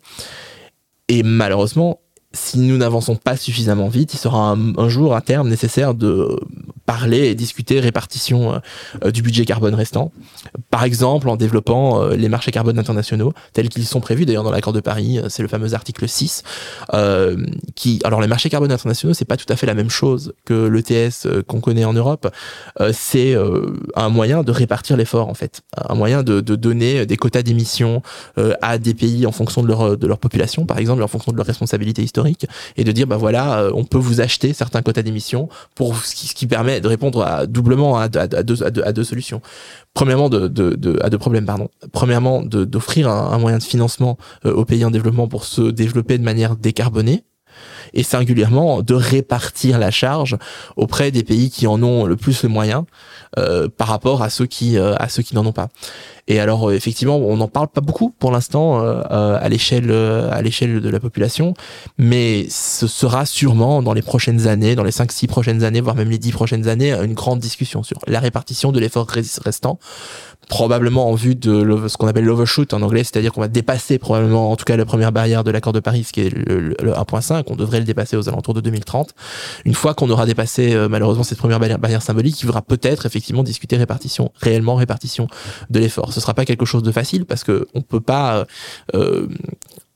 Et 1.10 1.22
malheureusement, 1.22 2.00
si 2.34 2.58
nous 2.58 2.78
n'avançons 2.78 3.16
pas 3.16 3.38
suffisamment 3.38 3.90
vite, 3.90 4.14
il 4.14 4.18
sera 4.18 4.52
un, 4.52 4.90
jour, 4.90 5.16
à 5.16 5.22
terme, 5.22 5.50
nécessaire 5.50 5.94
de 5.94 6.40
parler 6.86 7.28
et 7.28 7.36
discuter 7.36 7.80
répartition 7.80 8.62
du 9.06 9.22
budget 9.22 9.46
carbone 9.46 9.74
restant. 9.74 10.12
Par 10.70 10.84
exemple, 10.84 11.30
en 11.30 11.36
développant 11.36 12.08
les 12.10 12.30
marchés 12.30 12.52
carbone 12.52 12.78
internationaux 12.78 13.34
tels 13.54 13.70
qu'ils 13.70 13.86
sont 13.86 14.02
prévus 14.02 14.26
d'ailleurs 14.26 14.44
dans 14.44 14.52
l'accord 14.52 14.74
de 14.74 14.80
Paris, 14.80 15.20
c'est 15.30 15.42
le 15.42 15.48
fameux 15.48 15.74
article 15.74 16.08
6 16.08 16.44
qui 17.76 18.02
alors 18.04 18.22
les 18.22 18.28
marchés 18.28 18.50
carbone 18.50 18.72
internationaux, 18.72 19.14
c'est 19.14 19.26
pas 19.26 19.38
tout 19.38 19.46
à 19.50 19.56
fait 19.56 19.66
la 19.66 19.74
même 19.74 19.90
chose 19.90 20.34
que 20.46 20.68
l'ETS 20.68 21.44
qu'on 21.48 21.62
connaît 21.62 21.86
en 21.86 21.94
Europe. 21.94 22.28
c'est 22.92 23.36
un 23.96 24.10
moyen 24.10 24.44
de 24.44 24.52
répartir 24.52 24.98
l'effort 24.98 25.30
en 25.30 25.34
fait, 25.34 25.62
un 25.90 25.96
moyen 25.96 26.24
de, 26.24 26.42
de 26.42 26.56
donner 26.56 27.06
des 27.06 27.18
quotas 27.18 27.44
d'émissions 27.44 28.02
à 28.62 28.78
des 28.78 28.94
pays 28.94 29.26
en 29.26 29.32
fonction 29.32 29.64
de 29.64 29.68
leur 29.68 29.98
de 29.98 30.08
leur 30.08 30.18
population 30.18 30.66
par 30.66 30.78
exemple, 30.78 31.04
en 31.04 31.08
fonction 31.08 31.32
de 31.32 31.38
leur 31.38 31.46
responsabilité 31.46 32.04
historique 32.04 32.48
et 32.78 32.84
de 32.84 32.92
dire 32.92 33.08
bah 33.08 33.18
voilà, 33.18 33.70
on 33.74 33.84
peut 33.84 33.98
vous 33.98 34.22
acheter 34.22 34.54
certains 34.54 34.82
quotas 34.82 35.02
d'émissions 35.02 35.50
pour 35.76 35.98
ce 35.98 36.16
qui, 36.16 36.28
ce 36.28 36.34
qui, 36.34 36.48
permet 36.48 36.73
de 36.80 36.88
répondre 36.88 37.24
à, 37.24 37.46
doublement 37.46 37.98
à, 37.98 38.08
deux, 38.08 39.04
solutions. 39.04 39.42
Premièrement, 39.94 40.30
de, 40.30 41.00
à 41.02 41.10
deux 41.10 41.18
problèmes, 41.18 41.46
pardon. 41.46 41.70
Premièrement, 41.92 42.42
d'offrir 42.44 43.10
un, 43.10 43.32
un, 43.32 43.38
moyen 43.38 43.58
de 43.58 43.64
financement 43.64 44.18
euh, 44.46 44.54
aux 44.54 44.66
pays 44.66 44.86
en 44.86 44.92
développement 44.92 45.28
pour 45.28 45.46
se 45.46 45.62
développer 45.62 46.18
de 46.18 46.24
manière 46.24 46.56
décarbonée 46.56 47.24
et 47.94 48.04
singulièrement 48.04 48.82
de 48.82 48.94
répartir 48.94 49.78
la 49.80 49.92
charge 49.92 50.38
auprès 50.76 51.12
des 51.12 51.24
pays 51.24 51.50
qui 51.50 51.68
en 51.68 51.82
ont 51.84 52.06
le 52.06 52.16
plus 52.16 52.44
les 52.44 52.50
moyens 52.50 52.84
euh, 53.38 53.68
par 53.70 53.88
rapport 53.88 54.22
à 54.22 54.30
ceux 54.30 54.46
qui 54.46 54.78
euh, 54.78 54.96
à 54.98 55.10
ceux 55.10 55.24
qui 55.24 55.36
n'en 55.36 55.46
ont 55.46 55.54
pas. 55.54 55.70
Et 56.28 56.40
alors 56.40 56.70
euh, 56.70 56.74
effectivement, 56.74 57.18
on 57.18 57.38
n'en 57.38 57.48
parle 57.48 57.68
pas 57.68 57.82
beaucoup 57.82 58.12
pour 58.12 58.32
l'instant 58.32 58.82
euh, 58.84 59.02
à 59.10 59.50
l'échelle 59.50 59.92
à 59.92 60.42
l'échelle 60.42 60.82
de 60.82 60.90
la 60.90 61.00
population, 61.00 61.54
mais 61.98 62.46
ce 62.50 62.88
sera 62.88 63.26
sûrement 63.26 63.82
dans 63.82 63.94
les 63.94 64.02
prochaines 64.02 64.48
années, 64.48 64.76
dans 64.76 64.84
les 64.84 64.92
5 64.92 65.12
6 65.12 65.28
prochaines 65.28 65.64
années, 65.64 65.82
voire 65.82 65.96
même 65.96 66.10
les 66.10 66.20
10 66.20 66.32
prochaines 66.32 66.68
années, 66.68 66.94
une 66.94 67.14
grande 67.14 67.40
discussion 67.40 67.84
sur 67.84 67.98
la 68.08 68.20
répartition 68.20 68.72
de 68.72 68.80
l'effort 68.80 69.08
restant 69.08 69.80
probablement 70.48 71.10
en 71.10 71.16
vue 71.16 71.36
de 71.36 71.88
ce 71.88 71.98
qu'on 71.98 72.08
appelle 72.08 72.26
l'overshoot 72.26 72.74
en 72.74 72.82
anglais, 72.82 73.04
c'est-à-dire 73.04 73.32
qu'on 73.32 73.42
va 73.42 73.48
dépasser 73.48 73.98
probablement, 73.98 74.52
en 74.52 74.56
tout 74.56 74.66
cas, 74.66 74.78
la 74.78 74.86
première 74.86 75.12
barrière 75.12 75.44
de 75.44 75.52
l'accord 75.52 75.74
de 75.74 75.80
Paris, 75.80 76.04
ce 76.04 76.14
qui 76.14 76.22
est 76.22 76.30
le, 76.30 76.74
1.5, 76.74 77.44
on 77.48 77.56
devrait 77.56 77.80
le 77.80 77.86
dépasser 77.86 78.18
aux 78.18 78.30
alentours 78.30 78.54
de 78.54 78.62
2030. 78.62 79.14
Une 79.66 79.74
fois 79.74 79.94
qu'on 79.94 80.10
aura 80.10 80.26
dépassé 80.26 80.74
euh, 80.74 80.88
malheureusement 80.88 81.24
cette 81.24 81.38
première 81.38 81.60
barrière, 81.60 82.02
symbolique, 82.02 82.40
il 82.42 82.46
faudra 82.46 82.62
peut-être 82.62 83.06
effectivement 83.06 83.44
discuter 83.44 83.78
répartition, 83.78 84.32
réellement 84.42 84.76
répartition 84.76 85.28
de 85.70 85.80
l'effort. 85.80 86.14
Ce 86.14 86.20
sera 86.20 86.34
pas 86.34 86.46
quelque 86.46 86.66
chose 86.66 86.84
de 86.84 86.92
facile 86.92 87.26
parce 87.26 87.44
que 87.44 87.68
on 87.74 87.82
peut 87.82 88.02
pas, 88.02 88.38
euh, 88.38 88.46
euh 88.96 89.28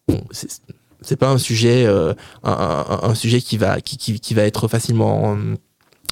bon, 0.08 0.22
c'est 1.02 1.18
pas 1.18 1.30
un 1.30 1.38
sujet, 1.38 1.86
euh, 1.86 2.14
un, 2.44 3.16
sujet 3.16 3.42
qui 3.42 3.58
va, 3.58 3.80
qui, 3.82 4.34
va 4.34 4.44
être 4.44 4.68
facilement 4.68 5.38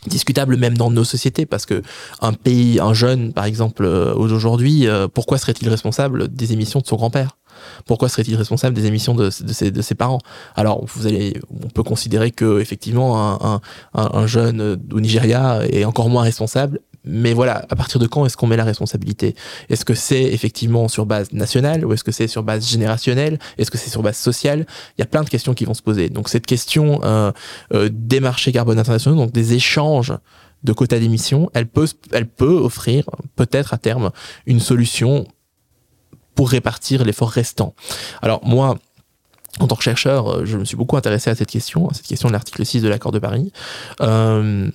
discutable 0.08 0.58
même 0.58 0.78
dans 0.78 0.92
nos 0.92 1.04
sociétés 1.04 1.46
parce 1.46 1.66
que 1.66 1.82
un 2.22 2.34
pays, 2.34 2.80
un 2.80 2.94
jeune 2.94 3.34
par 3.34 3.46
exemple 3.46 3.86
euh, 3.86 4.14
aujourd'hui, 4.14 4.88
euh, 4.88 5.08
pourquoi 5.08 5.38
serait-il 5.38 5.70
responsable 5.70 6.34
des 6.34 6.54
émissions 6.54 6.80
de 6.80 6.86
son 6.86 6.96
grand-père? 6.96 7.38
Pourquoi 7.86 8.10
serait-il 8.10 8.36
responsable 8.36 8.76
des 8.76 8.86
émissions 8.86 9.16
de, 9.16 9.30
ses, 9.30 9.96
parents? 9.96 10.20
Alors, 10.56 10.86
vous 10.86 11.08
allez, 11.08 11.40
on 11.64 11.70
peut 11.70 11.84
considérer 11.84 12.32
que 12.32 12.60
effectivement 12.60 13.42
un, 13.44 13.62
un, 13.94 14.10
un 14.14 14.28
jeune 14.28 14.78
au 14.92 15.00
Nigeria 15.00 15.62
est 15.70 15.86
encore 15.86 16.10
moins 16.10 16.24
responsable, 16.24 16.82
mais 17.06 17.34
voilà, 17.34 17.66
à 17.70 17.76
partir 17.76 18.00
de 18.00 18.08
quand 18.08 18.26
est-ce 18.26 18.38
qu'on 18.38 18.48
met 18.48 18.58
la 18.58 18.64
responsabilité? 18.64 19.36
Est-ce 19.70 19.86
que 19.86 19.94
c'est 19.94 20.24
effectivement 20.24 20.88
sur 20.88 21.06
base 21.06 21.32
nationale 21.34 21.86
ou 21.86 21.94
est-ce 21.94 22.04
que 22.04 22.12
c'est 22.12 22.28
sur 22.28 22.44
base 22.44 22.68
générationnelle? 22.68 23.40
Est-ce 23.58 23.72
que 23.72 23.78
c'est 23.78 23.90
sur 23.90 24.02
base 24.02 24.18
sociale? 24.18 24.66
Il 24.98 25.02
y 25.02 25.04
a 25.04 25.08
plein 25.08 25.24
de 25.24 25.30
questions 25.30 25.54
qui 25.54 25.66
vont 25.66 25.74
se 25.74 25.82
poser. 25.82 26.10
Donc 26.10 26.30
cette 26.30 26.46
question 26.46 27.02
euh, 27.04 27.32
euh, 27.74 27.90
des 27.92 28.20
marchés 28.20 28.52
carbone 28.52 28.80
internationaux, 28.80 29.18
donc 29.18 29.32
des 29.32 29.54
échanges 29.54 30.14
de 30.64 30.74
quotas 30.74 31.00
d'émissions, 31.00 31.50
elle 31.54 31.68
peut, 31.68 31.88
elle 32.12 32.28
peut 32.28 32.58
offrir 32.58 33.06
peut-être 33.36 33.74
à 33.74 33.78
terme 33.78 34.12
une 34.48 34.60
solution 34.60 35.28
pour 36.34 36.50
répartir 36.50 37.06
l'effort 37.06 37.30
restant. 37.30 37.76
Alors 38.22 38.46
moi, 38.46 38.78
en 39.60 39.68
tant 39.68 39.76
que 39.76 39.84
chercheur, 39.84 40.46
je 40.46 40.58
me 40.58 40.66
suis 40.66 40.76
beaucoup 40.76 40.98
intéressé 40.98 41.30
à 41.30 41.36
cette 41.36 41.50
question, 41.50 41.90
à 41.90 41.94
cette 41.94 42.08
question 42.08 42.28
de 42.28 42.34
l'article 42.34 42.66
6 42.66 42.82
de 42.82 42.90
l'accord 42.90 43.12
de 43.12 43.20
Paris. 43.20 43.54
Euh, 44.02 44.70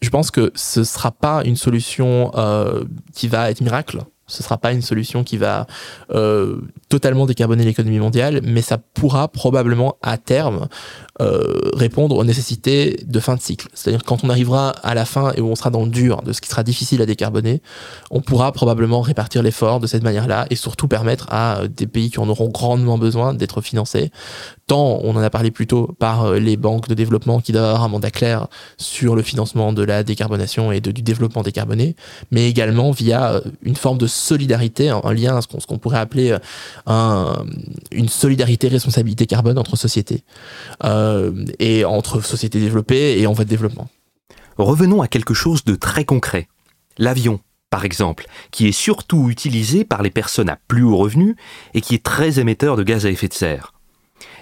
je 0.00 0.10
pense 0.10 0.30
que 0.30 0.52
ce 0.54 0.84
sera 0.84 1.10
pas 1.10 1.42
une 1.44 1.56
solution 1.56 2.30
euh, 2.34 2.84
qui 3.14 3.28
va 3.28 3.50
être 3.50 3.60
miracle. 3.60 4.00
Ce 4.28 4.42
sera 4.42 4.58
pas 4.58 4.72
une 4.72 4.82
solution 4.82 5.22
qui 5.22 5.36
va 5.36 5.66
euh, 6.10 6.60
totalement 6.88 7.26
décarboner 7.26 7.64
l'économie 7.64 8.00
mondiale, 8.00 8.40
mais 8.42 8.60
ça 8.60 8.76
pourra 8.76 9.28
probablement 9.28 9.96
à 10.02 10.18
terme 10.18 10.68
euh, 11.20 11.70
répondre 11.74 12.16
aux 12.16 12.24
nécessités 12.24 12.98
de 13.06 13.20
fin 13.20 13.36
de 13.36 13.40
cycle. 13.40 13.68
C'est-à-dire 13.74 14.04
quand 14.04 14.24
on 14.24 14.28
arrivera 14.28 14.70
à 14.70 14.94
la 14.94 15.04
fin 15.04 15.32
et 15.32 15.40
où 15.40 15.48
on 15.48 15.54
sera 15.54 15.70
dans 15.70 15.84
le 15.84 15.90
dur 15.90 16.22
de 16.22 16.32
ce 16.32 16.40
qui 16.40 16.48
sera 16.48 16.62
difficile 16.62 17.00
à 17.02 17.06
décarboner, 17.06 17.62
on 18.10 18.20
pourra 18.20 18.52
probablement 18.52 19.00
répartir 19.00 19.42
l'effort 19.42 19.80
de 19.80 19.86
cette 19.86 20.02
manière-là 20.02 20.46
et 20.50 20.56
surtout 20.56 20.88
permettre 20.88 21.26
à 21.30 21.68
des 21.68 21.86
pays 21.86 22.10
qui 22.10 22.20
en 22.20 22.28
auront 22.28 22.48
grandement 22.48 22.98
besoin 22.98 23.34
d'être 23.34 23.60
financés 23.60 24.10
tant, 24.66 24.98
on 25.02 25.14
en 25.14 25.22
a 25.22 25.30
parlé 25.30 25.50
plus 25.50 25.66
tôt, 25.66 25.94
par 25.98 26.24
euh, 26.24 26.38
les 26.38 26.56
banques 26.56 26.88
de 26.88 26.94
développement 26.94 27.40
qui 27.40 27.52
doivent 27.52 27.64
avoir 27.64 27.84
un 27.84 27.88
mandat 27.88 28.10
clair 28.10 28.48
sur 28.78 29.14
le 29.14 29.22
financement 29.22 29.72
de 29.72 29.82
la 29.82 30.02
décarbonation 30.02 30.72
et 30.72 30.80
de, 30.80 30.90
du 30.90 31.02
développement 31.02 31.42
décarboné, 31.42 31.94
mais 32.30 32.48
également 32.48 32.90
via 32.90 33.34
euh, 33.34 33.40
une 33.62 33.76
forme 33.76 33.98
de 33.98 34.06
solidarité, 34.06 34.88
un, 34.88 35.12
lien 35.12 35.36
à 35.36 35.40
ce 35.40 35.66
qu'on 35.66 35.78
pourrait 35.78 35.98
appeler 35.98 36.32
euh, 36.32 36.38
un, 36.86 37.44
une 37.92 38.08
solidarité 38.08 38.68
responsabilité 38.68 39.26
carbone 39.26 39.58
entre 39.58 39.76
sociétés, 39.76 40.24
euh, 40.84 41.05
et 41.58 41.84
entre 41.84 42.20
sociétés 42.20 42.60
développées 42.60 43.18
et 43.18 43.26
en 43.26 43.32
voie 43.32 43.44
de 43.44 43.50
développement. 43.50 43.88
Revenons 44.58 45.02
à 45.02 45.08
quelque 45.08 45.34
chose 45.34 45.64
de 45.64 45.74
très 45.74 46.04
concret. 46.04 46.48
L'avion, 46.98 47.40
par 47.70 47.84
exemple, 47.84 48.26
qui 48.50 48.66
est 48.66 48.72
surtout 48.72 49.28
utilisé 49.28 49.84
par 49.84 50.02
les 50.02 50.10
personnes 50.10 50.48
à 50.48 50.58
plus 50.68 50.82
haut 50.82 50.96
revenu 50.96 51.36
et 51.74 51.80
qui 51.80 51.94
est 51.94 52.02
très 52.02 52.38
émetteur 52.38 52.76
de 52.76 52.82
gaz 52.82 53.04
à 53.04 53.10
effet 53.10 53.28
de 53.28 53.34
serre. 53.34 53.74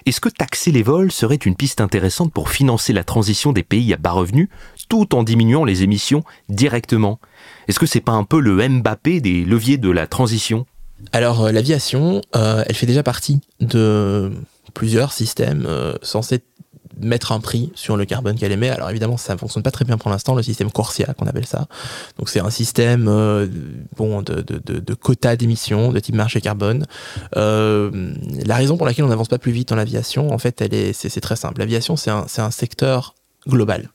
Est-ce 0.05 0.21
que 0.21 0.29
taxer 0.29 0.71
les 0.71 0.83
vols 0.83 1.11
serait 1.11 1.35
une 1.35 1.55
piste 1.55 1.81
intéressante 1.81 2.31
pour 2.31 2.49
financer 2.49 2.93
la 2.93 3.03
transition 3.03 3.51
des 3.51 3.63
pays 3.63 3.93
à 3.93 3.97
bas 3.97 4.11
revenus 4.11 4.49
tout 4.87 5.15
en 5.15 5.23
diminuant 5.23 5.65
les 5.65 5.83
émissions 5.83 6.23
directement? 6.47 7.19
Est-ce 7.67 7.79
que 7.79 7.85
c'est 7.85 8.01
pas 8.01 8.13
un 8.13 8.23
peu 8.23 8.39
le 8.39 8.67
Mbappé 8.67 9.19
des 9.19 9.43
leviers 9.43 9.77
de 9.77 9.89
la 9.89 10.07
transition? 10.07 10.65
Alors 11.11 11.45
euh, 11.45 11.51
l'aviation, 11.51 12.21
euh, 12.35 12.63
elle 12.67 12.75
fait 12.75 12.85
déjà 12.85 13.03
partie 13.03 13.41
de 13.59 14.31
plusieurs 14.73 15.11
systèmes 15.11 15.65
euh, 15.67 15.95
censés 16.01 16.41
mettre 17.01 17.31
un 17.31 17.39
prix 17.39 17.71
sur 17.75 17.97
le 17.97 18.05
carbone 18.05 18.37
qu'elle 18.37 18.51
émet. 18.51 18.69
Alors 18.69 18.89
évidemment, 18.89 19.17
ça 19.17 19.33
ne 19.33 19.39
fonctionne 19.39 19.63
pas 19.63 19.71
très 19.71 19.85
bien 19.85 19.97
pour 19.97 20.09
l'instant, 20.11 20.35
le 20.35 20.43
système 20.43 20.71
Corsia 20.71 21.13
qu'on 21.13 21.27
appelle 21.27 21.45
ça. 21.45 21.67
Donc 22.17 22.29
c'est 22.29 22.39
un 22.39 22.49
système 22.49 23.07
euh, 23.07 23.47
bon 23.95 24.21
de, 24.21 24.41
de, 24.41 24.93
quotas 24.93 25.35
d'émissions 25.35 25.91
de 25.91 25.99
type 25.99 26.15
marché 26.15 26.41
carbone. 26.41 26.85
Euh, 27.35 28.13
la 28.45 28.55
raison 28.55 28.77
pour 28.77 28.85
laquelle 28.85 29.05
on 29.05 29.09
n'avance 29.09 29.27
pas 29.27 29.39
plus 29.39 29.51
vite 29.51 29.69
dans 29.69 29.75
l'aviation, 29.75 30.31
en 30.31 30.37
fait, 30.37 30.61
elle 30.61 30.73
est 30.73 30.93
c'est 30.93 31.21
très 31.21 31.35
simple. 31.35 31.59
L'aviation, 31.59 31.95
c'est 31.95 32.11
un, 32.11 32.25
un 32.37 32.51
secteur 32.51 33.15
global. 33.47 33.89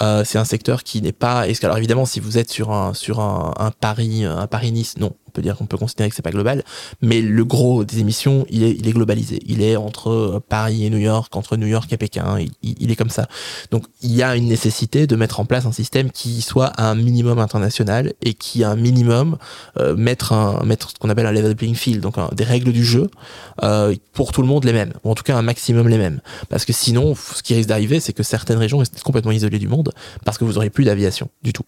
Euh, 0.00 0.24
c'est 0.24 0.38
un 0.38 0.44
secteur 0.44 0.84
qui 0.84 1.02
n'est 1.02 1.12
pas. 1.12 1.46
Alors 1.62 1.76
évidemment, 1.76 2.06
si 2.06 2.20
vous 2.20 2.38
êtes 2.38 2.50
sur 2.50 2.72
un 2.72 2.94
sur 2.94 3.20
un, 3.20 3.72
Paris 3.78 4.24
un 4.24 4.46
Paris 4.46 4.72
Nice, 4.72 4.96
non, 4.98 5.12
on 5.21 5.21
peut 5.32 5.42
dire 5.42 5.56
qu'on 5.56 5.66
peut 5.66 5.78
considérer 5.78 6.08
que 6.08 6.14
c'est 6.14 6.22
pas 6.22 6.30
global, 6.30 6.62
mais 7.00 7.20
le 7.20 7.44
gros 7.44 7.84
des 7.84 8.00
émissions, 8.00 8.46
il 8.50 8.62
est, 8.64 8.92
globalisé. 8.92 9.40
Il 9.46 9.62
est 9.62 9.76
entre 9.76 10.10
euh, 10.10 10.40
Paris 10.46 10.84
et 10.84 10.90
New 10.90 10.98
York, 10.98 11.34
entre 11.34 11.56
New 11.56 11.66
York 11.66 11.92
et 11.92 11.96
Pékin. 11.96 12.38
Il, 12.62 12.90
est 12.90 12.96
comme 12.96 13.10
ça. 13.10 13.26
Donc 13.70 13.84
il 14.02 14.14
y 14.14 14.22
a 14.22 14.36
une 14.36 14.46
nécessité 14.46 15.06
de 15.06 15.16
mettre 15.16 15.40
en 15.40 15.44
place 15.44 15.66
un 15.66 15.72
système 15.72 16.10
qui 16.10 16.42
soit 16.42 16.66
à 16.66 16.90
un 16.90 16.94
minimum 16.94 17.38
international 17.38 18.12
et 18.22 18.34
qui 18.34 18.64
a 18.64 18.70
un 18.70 18.76
minimum 18.76 19.38
euh, 19.78 19.96
mettre 19.96 20.32
un 20.32 20.62
ce 20.80 20.98
qu'on 20.98 21.10
appelle 21.10 21.26
un 21.26 21.32
level 21.32 21.54
playing 21.54 21.74
field, 21.74 22.00
donc 22.00 22.16
des 22.34 22.44
règles 22.44 22.72
du 22.72 22.84
jeu 22.84 23.08
euh, 23.62 23.94
pour 24.12 24.32
tout 24.32 24.42
le 24.42 24.48
monde 24.48 24.64
les 24.64 24.72
mêmes, 24.72 24.92
ou 25.04 25.10
en 25.10 25.14
tout 25.14 25.22
cas 25.22 25.36
un 25.36 25.42
maximum 25.42 25.88
les 25.88 25.98
mêmes. 25.98 26.20
Parce 26.48 26.64
que 26.64 26.72
sinon, 26.72 27.14
ce 27.14 27.42
qui 27.42 27.54
risque 27.54 27.68
d'arriver, 27.68 28.00
c'est 28.00 28.12
que 28.12 28.22
certaines 28.22 28.58
régions 28.58 28.78
restent 28.78 29.02
complètement 29.02 29.32
isolées 29.32 29.58
du 29.58 29.68
monde 29.68 29.92
parce 30.24 30.38
que 30.38 30.44
vous 30.44 30.56
aurez 30.56 30.70
plus 30.70 30.84
d'aviation 30.84 31.28
du 31.42 31.52
tout. 31.52 31.64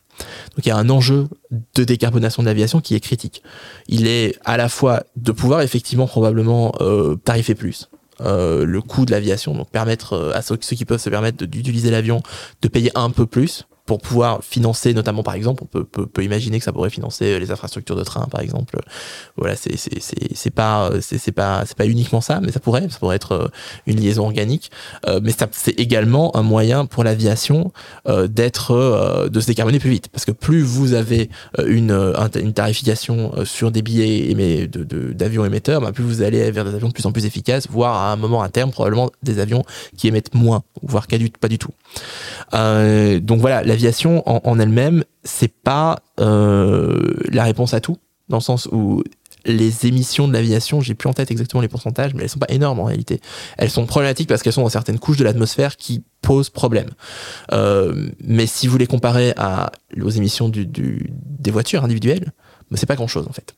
Donc 0.56 0.64
il 0.64 0.68
y 0.68 0.72
a 0.72 0.76
un 0.76 0.90
enjeu 0.90 1.28
de 1.74 1.84
décarbonation 1.84 2.42
de 2.42 2.48
l'aviation 2.48 2.80
qui 2.80 2.94
est 2.94 3.00
critique. 3.00 3.42
Il 3.88 4.06
est 4.06 4.36
à 4.44 4.56
la 4.56 4.68
fois 4.68 5.04
de 5.16 5.32
pouvoir 5.32 5.62
effectivement 5.62 6.06
probablement 6.06 6.74
euh, 6.80 7.16
tarifer 7.16 7.54
plus. 7.54 7.88
Euh, 8.20 8.64
le 8.64 8.80
coût 8.80 9.04
de 9.06 9.10
l'aviation, 9.10 9.54
donc 9.54 9.70
permettre 9.70 10.12
euh, 10.12 10.32
à 10.34 10.42
ceux, 10.42 10.56
ceux 10.60 10.76
qui 10.76 10.84
peuvent 10.84 11.00
se 11.00 11.10
permettre 11.10 11.44
d'utiliser 11.44 11.90
l'avion 11.90 12.22
de 12.62 12.68
payer 12.68 12.92
un 12.94 13.10
peu 13.10 13.26
plus 13.26 13.66
pour 13.86 14.00
pouvoir 14.00 14.42
financer, 14.42 14.94
notamment 14.94 15.22
par 15.22 15.34
exemple, 15.34 15.62
on 15.62 15.66
peut, 15.66 15.84
peut, 15.84 16.06
peut, 16.06 16.24
imaginer 16.24 16.58
que 16.58 16.64
ça 16.64 16.72
pourrait 16.72 16.90
financer 16.90 17.38
les 17.38 17.50
infrastructures 17.50 17.96
de 17.96 18.04
train, 18.04 18.26
par 18.30 18.40
exemple. 18.40 18.80
Voilà, 19.36 19.56
c'est 19.56 20.50
pas 20.50 20.90
c'est 21.00 21.32
pas 21.32 21.64
c'est 21.66 21.76
pas 21.76 21.86
uniquement 21.86 22.20
ça, 22.20 22.40
mais 22.40 22.52
ça 22.52 22.60
pourrait 22.60 22.88
ça 22.88 22.98
pourrait 22.98 23.16
être 23.16 23.32
euh, 23.32 23.48
une 23.86 24.00
liaison 24.00 24.24
organique. 24.24 24.70
Euh, 25.06 25.20
mais 25.22 25.32
c'est 25.52 25.78
également 25.78 26.34
un 26.36 26.42
moyen 26.42 26.86
pour 26.86 27.04
l'aviation 27.04 27.72
euh, 28.08 28.26
d'être 28.26 28.72
euh, 28.72 29.28
de 29.28 29.40
se 29.40 29.46
décarboner 29.46 29.78
plus 29.78 29.90
vite, 29.90 30.08
parce 30.08 30.24
que 30.24 30.32
plus 30.32 30.62
vous 30.62 30.94
avez 30.94 31.30
euh, 31.58 31.66
une 31.66 32.14
une 32.40 32.52
tarification 32.52 33.32
sur 33.44 33.70
des 33.70 33.82
billets 33.82 34.66
de 34.66 35.12
d'avions 35.12 35.42
de, 35.42 35.46
émetteurs, 35.48 35.80
bah, 35.80 35.92
plus 35.92 36.04
vous 36.04 36.22
allez 36.22 36.50
vers 36.50 36.64
des 36.64 36.74
avions 36.74 36.88
de 36.88 36.92
plus 36.92 37.06
en 37.06 37.12
plus 37.12 37.26
efficaces, 37.26 37.68
voire 37.68 37.96
à 37.96 38.12
un 38.12 38.16
moment 38.16 38.42
à 38.42 38.48
terme 38.48 38.70
probablement 38.70 39.10
des 39.22 39.38
avions 39.38 39.64
qui 39.96 40.08
émettent 40.08 40.34
moins, 40.34 40.62
voire 40.82 41.06
pas 41.40 41.48
du, 41.48 41.58
tout. 41.58 41.70
donc 42.52 43.40
voilà 43.40 43.62
l'aviation 43.74 44.22
en, 44.26 44.58
elle-même, 44.60 45.04
c'est 45.24 45.52
pas 45.52 45.98
euh, 46.20 47.12
la 47.30 47.42
réponse 47.42 47.74
à 47.74 47.80
tout, 47.80 47.98
dans 48.28 48.36
le 48.36 48.42
sens 48.42 48.68
où 48.70 49.02
les 49.46 49.86
émissions 49.86 50.28
de 50.28 50.32
l'aviation, 50.32 50.80
j'ai 50.80 50.94
plus 50.94 51.08
en 51.08 51.12
tête 51.12 51.30
exactement 51.32 51.60
les 51.60 51.68
pourcentages, 51.68 52.14
mais 52.14 52.22
elles 52.22 52.28
sont 52.30 52.38
pas 52.38 52.50
énormes 52.50 52.78
en 52.78 52.84
réalité. 52.84 53.20
Elles 53.58 53.68
sont 53.68 53.84
problématiques 53.84 54.28
parce 54.28 54.42
qu'elles 54.42 54.52
sont 54.52 54.62
dans 54.62 54.68
certaines 54.68 55.00
couches 55.00 55.18
de 55.18 55.24
l'atmosphère 55.24 55.76
qui 55.76 56.04
posent 56.22 56.50
problème. 56.50 56.90
Euh, 57.52 58.08
mais 58.22 58.46
si 58.46 58.68
vous 58.68 58.78
les 58.78 58.86
comparez 58.86 59.34
aux 60.00 60.10
émissions 60.10 60.48
des 60.48 61.50
voitures 61.50 61.84
individuelles, 61.84 62.32
ben 62.70 62.76
c'est 62.76 62.86
pas 62.86 62.96
grand 62.96 63.08
chose 63.08 63.26
en 63.28 63.32
fait. 63.32 63.54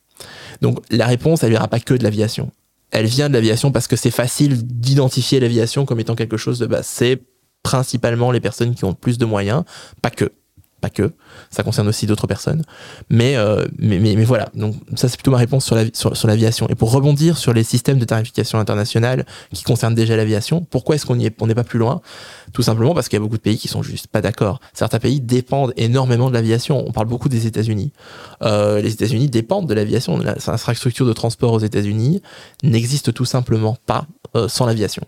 Donc 0.62 0.80
la 0.90 1.06
réponse, 1.06 1.44
elle 1.44 1.50
viendra 1.50 1.68
pas 1.68 1.78
que 1.78 1.94
de 1.94 2.02
l'aviation. 2.02 2.50
Elle 2.90 3.06
vient 3.06 3.28
de 3.28 3.34
l'aviation 3.34 3.70
parce 3.70 3.86
que 3.86 3.96
c'est 3.96 4.10
facile 4.10 4.66
d'identifier 4.66 5.40
l'aviation 5.40 5.84
comme 5.84 6.00
étant 6.00 6.16
quelque 6.16 6.38
chose 6.38 6.58
de 6.58 6.66
base. 6.66 6.86
C'est 6.86 7.20
principalement 7.66 8.30
les 8.30 8.38
personnes 8.38 8.76
qui 8.76 8.84
ont 8.84 8.94
plus 8.94 9.18
de 9.18 9.24
moyens, 9.24 9.64
pas 10.00 10.10
que 10.10 10.30
pas 10.80 10.90
que, 10.90 11.12
ça 11.50 11.62
concerne 11.62 11.88
aussi 11.88 12.06
d'autres 12.06 12.26
personnes. 12.26 12.62
Mais, 13.08 13.36
euh, 13.36 13.66
mais, 13.78 13.98
mais, 13.98 14.14
mais, 14.14 14.24
voilà, 14.24 14.48
donc 14.54 14.74
ça 14.94 15.08
c'est 15.08 15.16
plutôt 15.16 15.30
ma 15.30 15.38
réponse 15.38 15.64
sur 15.64 15.74
l'aviation. 16.26 16.66
Sur, 16.66 16.70
et 16.70 16.74
pour 16.74 16.92
rebondir 16.92 17.38
sur 17.38 17.52
les 17.52 17.64
systèmes 17.64 17.98
de 17.98 18.04
tarification 18.04 18.58
internationale 18.58 19.24
qui 19.52 19.64
concernent 19.64 19.94
déjà 19.94 20.16
l'aviation, 20.16 20.66
pourquoi 20.70 20.94
est-ce 20.94 21.06
qu'on 21.06 21.16
n'est 21.16 21.30
pas 21.30 21.64
plus 21.64 21.78
loin? 21.78 22.00
Tout 22.52 22.62
simplement 22.62 22.94
parce 22.94 23.08
qu'il 23.08 23.16
y 23.16 23.20
a 23.20 23.20
beaucoup 23.20 23.36
de 23.36 23.42
pays 23.42 23.58
qui 23.58 23.68
sont 23.68 23.82
juste 23.82 24.06
pas 24.06 24.20
d'accord. 24.20 24.60
Certains 24.74 24.98
pays 24.98 25.20
dépendent 25.20 25.72
énormément 25.76 26.28
de 26.28 26.34
l'aviation. 26.34 26.84
On 26.86 26.92
parle 26.92 27.06
beaucoup 27.06 27.28
des 27.28 27.46
États-Unis. 27.46 27.92
Euh, 28.42 28.80
les 28.80 28.92
États-Unis 28.92 29.28
dépendent 29.28 29.68
de 29.68 29.74
l'aviation. 29.74 30.18
L'infrastructure 30.18 31.06
de 31.06 31.12
transport 31.12 31.52
aux 31.52 31.58
États-Unis 31.58 32.22
n'existe 32.62 33.12
tout 33.12 33.24
simplement 33.24 33.76
pas 33.86 34.06
euh, 34.36 34.48
sans 34.48 34.66
l'aviation. 34.66 35.04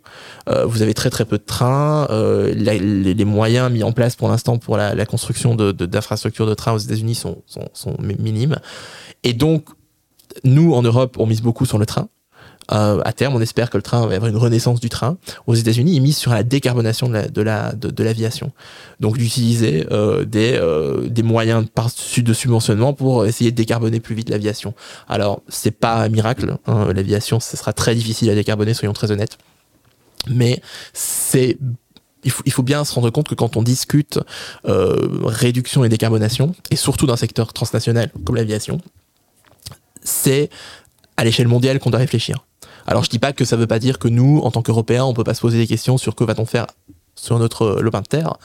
Vous 0.67 0.81
avez 0.81 0.95
très 0.95 1.11
très 1.11 1.27
peu 1.27 1.37
de 1.37 1.43
trains. 1.45 2.09
Les, 2.55 2.79
les, 2.79 3.25
moyens 3.25 3.71
mis 3.71 3.83
en 3.83 3.93
place 3.93 4.17
pour 4.17 4.29
l'instant 4.29 4.57
pour 4.57 4.77
la, 4.77 4.95
la 4.95 5.05
construction 5.05 5.55
d'infrastructures 5.73 6.47
de, 6.47 6.51
de, 6.51 6.55
trains 6.55 6.73
aux 6.73 6.79
États-Unis 6.79 7.15
sont, 7.15 7.43
sont, 7.47 7.69
sont, 7.73 7.97
minimes. 8.01 8.59
Et 9.25 9.33
donc, 9.33 9.69
nous, 10.45 10.75
en 10.75 10.83
Europe, 10.83 11.17
on 11.19 11.27
mise 11.27 11.43
beaucoup 11.43 11.67
sur 11.67 11.79
le 11.79 11.87
train. 11.87 12.09
Euh, 12.71 13.01
à 13.05 13.13
terme, 13.13 13.35
on 13.35 13.41
espère 13.41 13.71
que 13.71 13.79
le 13.79 13.83
train 13.83 14.07
va 14.07 14.15
avoir 14.15 14.31
une 14.31 14.37
renaissance 14.37 14.79
du 14.79 14.91
train. 14.91 15.17
Aux 15.47 15.55
États-Unis, 15.55 15.97
ils 15.97 16.03
misent 16.03 16.19
sur 16.19 16.33
la 16.33 16.43
décarbonation 16.43 17.09
de. 17.09 17.43
La, 17.43 17.73
de, 17.73 17.91
de, 17.91 18.05
l'aviation. 18.05 18.53
Donc, 19.01 19.17
d'utiliser 19.17 19.87
euh, 19.91 20.25
des, 20.25 20.53
euh, 20.55 21.09
des 21.09 21.23
moyens 21.23 21.65
de, 21.65 22.21
de 22.21 22.33
subventionnement 22.35 22.93
pour 22.93 23.25
essayer 23.25 23.51
de 23.53 23.57
décarboner 23.57 24.01
plus 24.01 24.15
vite 24.15 24.29
l'aviation. 24.29 24.75
Alors, 25.09 25.43
c'est 25.49 25.71
pas 25.71 25.97
un 26.03 26.09
miracle. 26.09 26.59
Hein. 26.67 26.93
L'aviation, 26.93 27.41
ce 27.41 27.57
sera 27.57 27.73
très 27.73 27.95
difficile 27.95 28.29
à 28.31 28.35
décarboner, 28.35 28.75
soyons 28.75 28.93
très 28.93 29.11
honnêtes. 29.11 29.39
Mais 30.29 30.61
c'est 30.93 31.57
il 32.25 32.53
faut, 32.53 32.63
bien 32.63 32.85
se 32.85 32.93
rendre 32.95 33.11
compte 33.11 33.29
que 33.29 33.35
quand 33.35 33.57
on 33.57 33.63
discute 33.63 34.19
euh, 34.67 35.09
réduction 35.25 35.85
et 35.85 35.89
décarbonation, 35.89 36.55
et 36.71 36.77
surtout 36.77 37.07
d'un 37.07 37.17
secteur 37.17 37.53
transnational 37.53 38.11
comme 38.25 38.37
l'aviation, 38.37 38.81
c'est 40.03 40.51
à 41.17 41.25
l'échelle 41.25 41.49
mondiale 41.49 41.79
qu'on 41.79 41.91
doit 41.91 42.01
réfléchir. 42.01 42.45
Alors 42.87 43.05
je 43.05 43.11
dis 43.11 43.19
pas 43.19 43.33
que 43.33 43.45
ça 43.45 43.57
veut 43.57 43.67
pas 43.67 43.79
dire 43.79 43.99
que 43.99 44.09
nous, 44.09 44.41
en 44.43 44.51
tant 44.51 44.63
qu'Européens, 44.63 45.05
on 45.05 45.15
peut 45.15 45.25
pas 45.25 45.35
se 45.35 45.41
poser 45.41 45.59
des 45.59 45.67
questions 45.67 45.99
sur 45.99 46.15
que 46.15 46.25
va-t-on 46.25 46.47
faire 46.47 46.67
sur 47.15 47.39
notre 47.39 47.81
lopin 47.81 48.01
de 48.01 48.07
terre, 48.07 48.37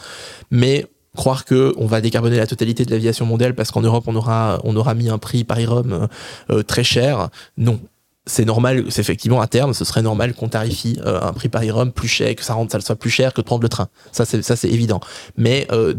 mais 0.52 0.86
croire 1.16 1.46
que 1.46 1.74
on 1.78 1.86
va 1.86 2.02
décarboner 2.02 2.38
la 2.38 2.48
totalité 2.48 2.86
de 2.86 2.92
l'aviation 2.92 3.26
mondiale 3.26 3.54
parce 3.54 3.72
qu'en 3.72 3.82
Europe 3.82 4.06
on 4.08 4.16
aura 4.16 4.60
on 4.64 4.76
aura 4.76 4.96
mis 4.96 5.10
un 5.10 5.20
prix 5.20 5.44
Paris-Rome 5.44 6.08
euh, 6.50 6.64
très 6.64 6.84
cher, 6.84 7.30
non 7.58 7.80
c'est 8.26 8.46
normal, 8.46 8.86
c'est 8.90 9.02
effectivement 9.02 9.42
à 9.42 9.48
terme, 9.48 9.74
ce 9.74 9.84
serait 9.84 10.02
normal 10.02 10.34
qu'on 10.34 10.48
tarifie 10.48 10.98
euh, 11.06 11.20
un 11.22 11.34
prix 11.34 11.50
Paris-Rome 11.50 11.92
plus 11.92 12.08
cher, 12.08 12.36
que 12.36 12.44
ça 12.44 12.54
rende 12.54 12.72
ça 12.72 12.80
soit 12.80 12.96
plus 12.96 13.10
cher 13.10 13.34
que 13.34 13.42
de 13.42 13.46
prendre 13.46 13.64
le 13.64 13.70
train. 13.70 13.90
Ça, 14.12 14.26
c'est 14.26 14.70
évident. 14.70 15.02
Mais 15.36 15.68
euh, 15.72 15.94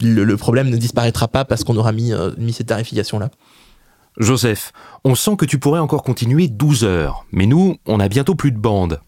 le, 0.00 0.24
le, 0.24 0.36
problème 0.36 0.70
ne 0.70 0.76
disparaîtra 0.76 1.28
pas 1.28 1.44
parce 1.44 1.62
qu'on 1.62 1.76
aura 1.76 1.92
mis, 1.92 2.12
euh, 2.12 2.32
mis 2.36 2.52
cette 2.52 2.66
tarification 2.66 3.18
là. 3.18 3.30
Joseph, 4.18 4.72
on 5.04 5.14
sent 5.14 5.36
que 5.36 5.44
tu 5.44 5.58
pourrais 5.58 5.78
encore 5.78 6.02
continuer 6.02 6.48
12 6.48 6.84
heures, 6.84 7.26
mais 7.32 7.44
nous, 7.46 7.76
on 7.86 8.00
a 8.00 8.08
bientôt 8.08 8.34
plus 8.34 8.50
de 8.50 8.58
bande. 8.58 9.00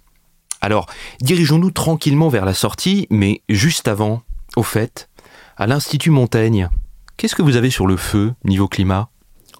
Alors, 0.60 0.86
dirigeons-nous 1.22 1.70
tranquillement 1.70 2.28
vers 2.28 2.44
la 2.44 2.52
sortie, 2.52 3.06
mais 3.10 3.40
juste 3.48 3.88
avant, 3.88 4.22
au 4.56 4.62
fait, 4.62 5.08
à 5.56 5.66
l'Institut 5.66 6.10
Montaigne, 6.10 6.68
qu'est-ce 7.16 7.34
que 7.34 7.42
vous 7.42 7.56
avez 7.56 7.70
sur 7.70 7.86
le 7.86 7.96
feu 7.96 8.34
niveau 8.44 8.68
climat? 8.68 9.08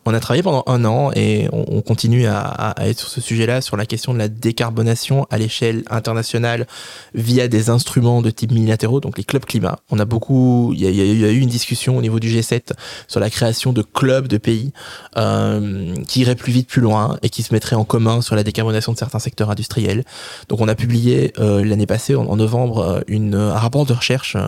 On 0.09 0.15
a 0.15 0.21
travaillé 0.21 0.43
pendant 0.43 0.65
un 0.67 0.85
an 0.87 1.11
et 1.15 1.49
on, 1.53 1.67
on 1.69 1.83
continue 1.83 2.27
à, 2.27 2.75
être 2.79 2.99
sur 2.99 3.09
ce 3.11 3.21
sujet-là, 3.21 3.61
sur 3.61 3.77
la 3.77 3.85
question 3.85 4.15
de 4.15 4.19
la 4.19 4.29
décarbonation 4.29 5.27
à 5.31 5.37
l'échelle 5.37 5.83
internationale 5.91 6.67
via 7.15 7.47
des 7.47 7.69
instruments 7.69 8.23
de 8.23 8.31
type 8.31 8.53
multilatéraux, 8.53 9.01
donc 9.01 9.19
les 9.19 9.25
clubs 9.25 9.45
climat. 9.45 9.81
On 9.91 9.99
a 9.99 10.07
beaucoup, 10.07 10.73
il 10.75 10.81
y 10.81 11.25
a, 11.25 11.31
eu 11.31 11.39
une 11.39 11.49
discussion 11.49 11.99
au 11.99 12.01
niveau 12.01 12.21
du 12.21 12.31
G7 12.31 12.73
sur 13.07 13.21
la 13.21 13.29
création 13.29 13.75
de 13.75 13.83
clubs 13.83 14.29
de 14.29 14.39
pays 14.39 14.73
euh, 15.19 15.95
qui 16.07 16.21
iraient 16.21 16.35
plus 16.37 16.53
vite, 16.53 16.69
plus 16.69 16.81
loin 16.81 17.19
et 17.23 17.29
qui 17.29 17.43
se 17.43 17.53
mettraient 17.53 17.77
en 17.77 17.85
commun 17.85 18.23
sur 18.23 18.35
la 18.35 18.45
décarbonation 18.45 18.93
de 18.93 18.99
certains 18.99 19.19
secteurs 19.19 19.51
industriels. 19.51 20.05
Donc 20.49 20.63
on 20.63 20.69
a 20.69 20.75
publié 20.75 21.35
euh, 21.39 21.63
l'année 21.63 21.87
passée, 21.87 22.15
en, 22.15 22.37
novembre, 22.37 23.03
euh, 23.11 23.33
un 23.35 23.59
rapport 23.59 23.85
de 23.85 23.93
recherche 23.93 24.39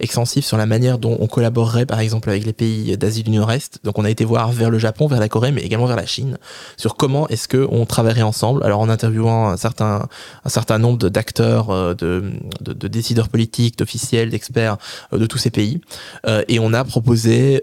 extensif 0.00 0.46
sur 0.46 0.56
la 0.56 0.64
manière 0.64 0.96
dont 0.98 1.18
on 1.20 1.26
collaborerait, 1.26 1.84
par 1.84 2.00
exemple, 2.00 2.30
avec 2.30 2.46
les 2.46 2.54
pays 2.54 2.96
d'Asie 2.96 3.22
du 3.22 3.30
Nord-Est. 3.30 3.80
Donc 3.84 3.98
on 3.98 4.04
a 4.04 4.10
été 4.10 4.24
voir 4.24 4.52
vers 4.52 4.70
le 4.70 4.78
Japon 4.78 5.01
vers 5.06 5.20
la 5.20 5.28
Corée, 5.28 5.52
mais 5.52 5.62
également 5.62 5.86
vers 5.86 5.96
la 5.96 6.06
Chine, 6.06 6.38
sur 6.76 6.96
comment 6.96 7.28
est-ce 7.28 7.48
que 7.48 7.66
on 7.70 7.86
travaillerait 7.86 8.22
ensemble. 8.22 8.62
Alors 8.64 8.80
en 8.80 8.88
interviewant 8.88 9.48
un 9.48 9.56
certain, 9.56 10.08
un 10.44 10.48
certain 10.48 10.78
nombre 10.78 11.08
d'acteurs, 11.08 11.70
euh, 11.70 11.94
de, 11.94 12.24
de, 12.60 12.72
de, 12.72 12.88
décideurs 12.88 13.28
politiques, 13.28 13.78
d'officiels, 13.78 14.30
d'experts 14.30 14.76
euh, 15.12 15.18
de 15.18 15.26
tous 15.26 15.38
ces 15.38 15.50
pays, 15.50 15.80
euh, 16.26 16.42
et 16.48 16.58
on 16.58 16.72
a 16.72 16.84
proposé 16.84 17.62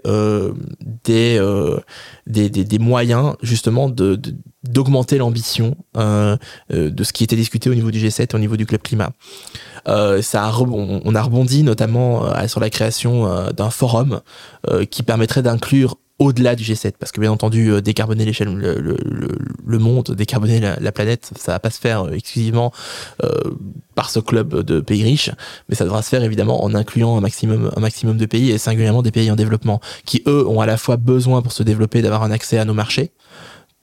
des, 1.04 1.40
des, 2.26 2.50
des, 2.50 2.78
moyens 2.78 3.34
justement 3.42 3.88
de, 3.88 4.20
d'augmenter 4.64 5.18
l'ambition 5.18 5.76
de 5.94 7.04
ce 7.04 7.12
qui 7.12 7.24
était 7.24 7.36
discuté 7.36 7.70
au 7.70 7.74
niveau 7.74 7.90
du 7.90 7.98
G7 7.98 8.34
au 8.34 8.38
niveau 8.38 8.56
du 8.56 8.66
club 8.66 8.82
climat. 8.82 9.10
Ça 9.86 10.52
on 10.60 11.14
a 11.14 11.22
rebondi 11.22 11.62
notamment 11.62 12.46
sur 12.46 12.60
la 12.60 12.70
création 12.70 13.50
d'un 13.52 13.70
forum 13.70 14.20
qui 14.90 15.02
permettrait 15.02 15.42
d'inclure 15.42 15.96
au-delà 16.20 16.54
du 16.54 16.62
G7 16.62 16.92
parce 16.98 17.10
que 17.10 17.20
bien 17.20 17.32
entendu 17.32 17.72
euh, 17.72 17.80
décarboner 17.80 18.24
le, 18.24 19.78
monde 19.78 20.10
décarboner 20.10 20.60
la, 20.60 20.78
la, 20.78 20.92
planète 20.92 21.32
ça 21.36 21.52
va 21.52 21.58
pas 21.58 21.70
se 21.70 21.80
faire 21.80 22.02
euh, 22.02 22.12
exclusivement 22.12 22.72
euh, 23.24 23.30
par 23.94 24.10
ce 24.10 24.20
club 24.20 24.62
de 24.62 24.80
pays 24.80 25.02
riches 25.02 25.30
mais 25.68 25.74
ça 25.74 25.84
devra 25.84 26.02
se 26.02 26.10
faire 26.10 26.22
évidemment 26.22 26.62
en 26.62 26.74
incluant 26.74 27.16
un 27.16 27.20
maximum 27.20 28.16
de 28.18 28.26
pays 28.26 28.50
et 28.50 28.58
singulièrement 28.58 29.02
des 29.02 29.10
pays 29.10 29.30
en 29.30 29.36
développement 29.36 29.80
qui 30.04 30.22
eux 30.26 30.46
ont 30.46 30.60
à 30.60 30.66
la 30.66 30.76
fois 30.76 30.98
besoin 30.98 31.40
pour 31.40 31.52
se 31.52 31.62
développer 31.62 32.02
d'avoir 32.02 32.22
un 32.22 32.30
accès 32.30 32.58
à 32.58 32.66
nos 32.66 32.74
marchés 32.74 33.12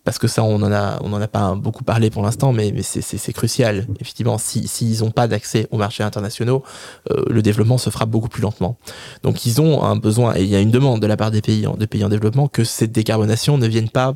parce 0.08 0.20
que 0.20 0.30
ça, 0.30 0.42
on 0.42 0.62
en 0.62 0.72
a, 0.72 1.28
pas 1.28 1.54
beaucoup 1.56 1.84
parlé 1.84 2.10
pour 2.10 2.24
l'instant, 2.24 2.54
mais, 2.54 2.74
c'est 2.82 3.34
crucial. 3.34 3.86
Effectivement, 4.00 4.38
s'ils 4.38 4.70
si, 4.70 4.98
n'ont 5.02 5.12
pas 5.12 5.28
d'accès 5.28 5.68
aux 5.70 5.78
marchés 5.78 6.02
internationaux, 6.02 6.64
euh, 7.12 7.26
le 7.28 7.42
développement 7.42 7.78
se 7.78 7.90
fera 7.90 8.06
beaucoup 8.06 8.30
plus 8.30 8.42
lentement. 8.42 8.78
Donc, 9.24 9.46
ils 9.46 9.60
ont 9.60 9.84
un 9.84 9.98
besoin, 9.98 10.34
et 10.38 10.44
il 10.44 10.48
y 10.48 10.56
a 10.56 10.62
une 10.62 10.72
demande 10.72 11.02
de 11.02 11.08
la 11.08 11.18
part 11.18 11.30
des 11.30 11.42
pays, 11.42 11.68
des 11.78 11.88
pays 11.88 12.06
en 12.06 12.08
développement, 12.08 12.48
que 12.48 12.64
cette 12.64 12.94
décarbonation 12.94 13.58
ne 13.58 13.68
vienne 13.68 13.90
pas 13.90 14.16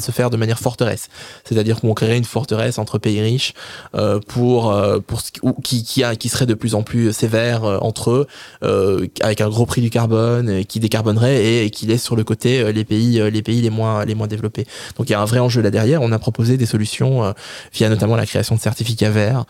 se 0.00 0.12
faire 0.12 0.30
de 0.30 0.36
manière 0.36 0.58
forteresse. 0.58 1.08
C'est-à-dire 1.44 1.80
qu'on 1.80 1.94
créerait 1.94 2.18
une 2.18 2.24
forteresse 2.24 2.78
entre 2.78 2.98
pays 2.98 3.20
riches 3.20 3.54
euh, 3.94 4.20
pour, 4.26 4.72
euh, 4.72 4.98
pour 5.00 5.22
qui, 5.62 5.84
qui, 5.84 6.04
a, 6.04 6.16
qui 6.16 6.28
serait 6.28 6.46
de 6.46 6.54
plus 6.54 6.74
en 6.74 6.82
plus 6.82 7.12
sévère 7.12 7.64
euh, 7.64 7.78
entre 7.80 8.10
eux, 8.10 8.26
euh, 8.62 9.06
avec 9.20 9.40
un 9.40 9.48
gros 9.48 9.66
prix 9.66 9.80
du 9.80 9.90
carbone, 9.90 10.64
qui 10.64 10.80
décarbonerait 10.80 11.42
et, 11.44 11.64
et, 11.64 11.70
qui 11.70 11.86
laisse 11.86 12.02
sur 12.02 12.16
le 12.16 12.24
côté 12.24 12.60
euh, 12.60 12.72
les 12.72 12.84
pays, 12.84 13.20
les 13.30 13.42
pays 13.42 13.60
les 13.62 13.70
moins, 13.70 14.04
les 14.04 14.14
moins 14.14 14.26
développés. 14.26 14.66
Donc 14.96 15.08
il 15.08 15.12
y 15.12 15.14
a 15.14 15.20
un 15.20 15.24
vrai 15.24 15.38
enjeu 15.38 15.62
là 15.62 15.70
derrière. 15.70 16.02
On 16.02 16.12
a 16.12 16.18
proposé 16.18 16.56
des 16.56 16.66
solutions 16.66 17.34
via 17.72 17.88
notamment 17.88 18.16
la 18.16 18.26
création 18.26 18.54
de 18.54 18.60
certificats 18.60 19.10
verts 19.10 19.44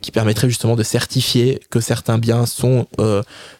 qui 0.00 0.10
permettraient 0.10 0.48
justement 0.48 0.76
de 0.76 0.82
certifier 0.82 1.60
que 1.70 1.80
certains 1.80 2.18
biens 2.18 2.46
sont, 2.46 2.86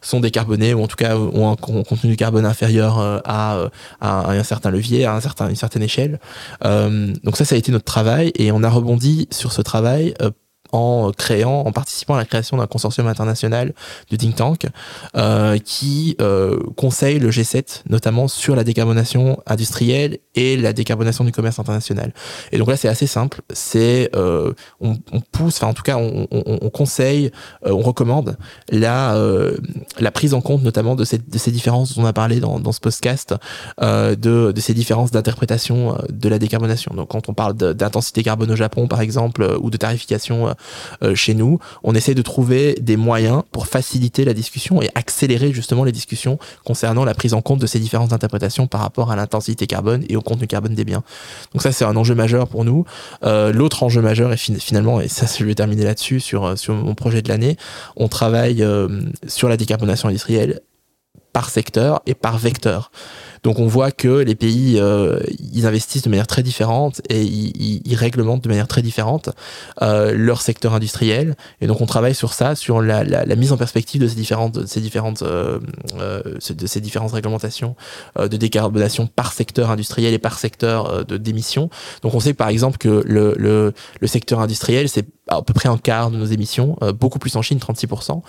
sont 0.00 0.20
décarbonés 0.20 0.74
ou 0.74 0.82
en 0.82 0.86
tout 0.86 0.96
cas 0.96 1.16
ont 1.16 1.50
un 1.50 1.56
contenu 1.56 2.10
de 2.10 2.14
carbone 2.14 2.46
inférieur 2.46 2.98
à, 3.24 3.68
à 4.00 4.30
un 4.30 4.42
certain 4.44 4.70
levier, 4.70 5.04
à 5.04 5.14
un 5.14 5.20
certain, 5.20 5.48
une 5.48 5.56
certaine 5.56 5.82
échelle. 5.82 6.18
Euh, 6.64 7.12
donc 7.24 7.36
ça, 7.36 7.44
ça 7.44 7.54
a 7.54 7.58
été 7.58 7.72
notre 7.72 7.84
travail 7.84 8.32
et 8.36 8.52
on 8.52 8.62
a 8.62 8.70
rebondi 8.70 9.28
sur 9.30 9.52
ce 9.52 9.62
travail 9.62 10.14
euh, 10.20 10.30
en 10.72 11.12
créant, 11.12 11.60
en 11.60 11.72
participant 11.72 12.14
à 12.14 12.18
la 12.18 12.24
création 12.24 12.56
d'un 12.56 12.66
consortium 12.66 13.06
international 13.06 13.72
de 14.10 14.16
think 14.16 14.36
tank 14.36 14.66
euh, 15.16 15.58
qui 15.58 16.16
euh, 16.20 16.58
conseille 16.76 17.18
le 17.18 17.30
G7 17.30 17.82
notamment 17.88 18.28
sur 18.28 18.56
la 18.56 18.64
décarbonation 18.64 19.40
industrielle 19.46 20.18
et 20.34 20.56
la 20.56 20.72
décarbonation 20.72 21.24
du 21.24 21.32
commerce 21.32 21.58
international. 21.58 22.12
Et 22.52 22.58
donc 22.58 22.68
là, 22.68 22.76
c'est 22.76 22.88
assez 22.88 23.06
simple. 23.06 23.42
C'est 23.52 24.10
euh, 24.16 24.52
on, 24.80 24.96
on, 25.12 25.20
pousse, 25.20 25.56
enfin 25.56 25.68
en 25.68 25.74
tout 25.74 25.82
cas, 25.82 25.96
on, 25.96 26.26
on, 26.30 26.58
on 26.62 26.70
conseille, 26.70 27.30
euh, 27.66 27.72
on 27.72 27.80
recommande 27.80 28.36
la 28.70 29.14
euh, 29.14 29.56
la 29.98 30.10
prise 30.10 30.34
en 30.34 30.40
compte 30.40 30.62
notamment 30.62 30.94
de, 30.94 31.04
cette, 31.04 31.28
de 31.28 31.38
ces 31.38 31.50
différences 31.50 31.94
dont 31.94 32.02
on 32.02 32.06
a 32.06 32.12
parlé 32.12 32.40
dans, 32.40 32.58
dans 32.58 32.72
ce 32.72 32.80
podcast, 32.80 33.34
de, 33.80 34.14
de 34.16 34.60
ces 34.60 34.74
différences 34.74 35.10
d'interprétation 35.10 35.98
de 36.08 36.28
la 36.28 36.38
décarbonation. 36.38 36.94
Donc 36.94 37.08
quand 37.08 37.28
on 37.28 37.34
parle 37.34 37.54
d'intensité 37.54 38.22
carbone 38.22 38.50
au 38.50 38.56
Japon, 38.56 38.88
par 38.88 39.00
exemple, 39.00 39.56
ou 39.60 39.70
de 39.70 39.76
tarification 39.76 40.54
chez 41.14 41.34
nous, 41.34 41.58
on 41.82 41.94
essaie 41.94 42.14
de 42.14 42.22
trouver 42.22 42.74
des 42.80 42.96
moyens 42.96 43.42
pour 43.52 43.66
faciliter 43.66 44.24
la 44.24 44.34
discussion 44.34 44.82
et 44.82 44.88
accélérer 44.94 45.52
justement 45.52 45.84
les 45.84 45.92
discussions 45.92 46.38
concernant 46.64 47.04
la 47.04 47.14
prise 47.14 47.34
en 47.34 47.42
compte 47.42 47.60
de 47.60 47.66
ces 47.66 47.78
différentes 47.78 48.12
interprétations 48.12 48.66
par 48.66 48.80
rapport 48.80 49.10
à 49.10 49.16
l'intensité 49.16 49.66
carbone 49.66 50.04
et 50.08 50.16
au 50.16 50.20
contenu 50.20 50.46
carbone 50.46 50.74
des 50.74 50.84
biens. 50.84 51.02
Donc 51.52 51.62
ça, 51.62 51.72
c'est 51.72 51.84
un 51.84 51.96
enjeu 51.96 52.14
majeur 52.14 52.48
pour 52.48 52.64
nous. 52.64 52.84
L'autre 53.22 53.82
enjeu 53.82 54.02
majeur 54.02 54.32
est 54.32 54.36
finalement, 54.36 55.00
et 55.00 55.08
ça, 55.08 55.26
je 55.26 55.44
vais 55.44 55.54
terminer 55.54 55.84
là-dessus 55.84 56.20
sur, 56.20 56.58
sur 56.58 56.74
mon 56.74 56.94
projet 56.94 57.22
de 57.22 57.28
l'année, 57.28 57.56
on 57.96 58.08
travaille 58.08 58.64
sur 59.26 59.48
la 59.48 59.56
décarbonation 59.56 60.08
industrielle 60.08 60.60
par 61.32 61.50
secteur 61.50 62.02
et 62.06 62.14
par 62.14 62.38
vecteur. 62.38 62.90
Donc 63.42 63.58
on 63.58 63.66
voit 63.66 63.90
que 63.90 64.08
les 64.08 64.34
pays, 64.34 64.78
euh, 64.78 65.18
ils 65.52 65.66
investissent 65.66 66.02
de 66.02 66.08
manière 66.08 66.28
très 66.28 66.42
différente 66.42 67.00
et 67.08 67.22
ils, 67.22 67.82
ils, 67.84 67.94
réglementent 67.96 68.44
de 68.44 68.48
manière 68.48 68.68
très 68.68 68.82
différente 68.82 69.30
euh, 69.82 70.12
leur 70.16 70.42
secteur 70.42 70.74
industriel. 70.74 71.34
Et 71.60 71.66
donc 71.66 71.80
on 71.80 71.86
travaille 71.86 72.14
sur 72.14 72.34
ça, 72.34 72.54
sur 72.54 72.80
la, 72.80 73.24
mise 73.36 73.52
en 73.52 73.56
perspective 73.56 74.00
de 74.00 74.06
ces 74.06 74.14
différentes, 74.14 74.54
de 74.54 74.66
ces 74.66 74.80
différentes, 74.80 75.22
euh, 75.22 75.58
euh 75.98 76.22
de 76.50 76.66
ces 76.66 76.80
différentes 76.80 77.12
réglementations 77.12 77.74
de 78.18 78.36
décarbonation 78.36 79.06
par 79.06 79.32
secteur 79.32 79.70
industriel 79.70 80.14
et 80.14 80.18
par 80.18 80.38
secteur 80.38 81.04
de 81.04 81.16
d'émissions. 81.16 81.70
Donc 82.02 82.14
on 82.14 82.20
sait 82.20 82.34
par 82.34 82.48
exemple 82.48 82.78
que 82.78 83.02
le, 83.06 83.34
le, 83.36 83.72
le 84.00 84.06
secteur 84.06 84.40
industriel, 84.40 84.88
c'est 84.88 85.06
à 85.36 85.42
peu 85.42 85.52
près 85.52 85.68
un 85.68 85.78
quart 85.78 86.10
de 86.10 86.16
nos 86.16 86.24
émissions, 86.24 86.76
beaucoup 86.98 87.18
plus 87.18 87.36
en 87.36 87.42
Chine, 87.42 87.58
36%. 87.58 88.22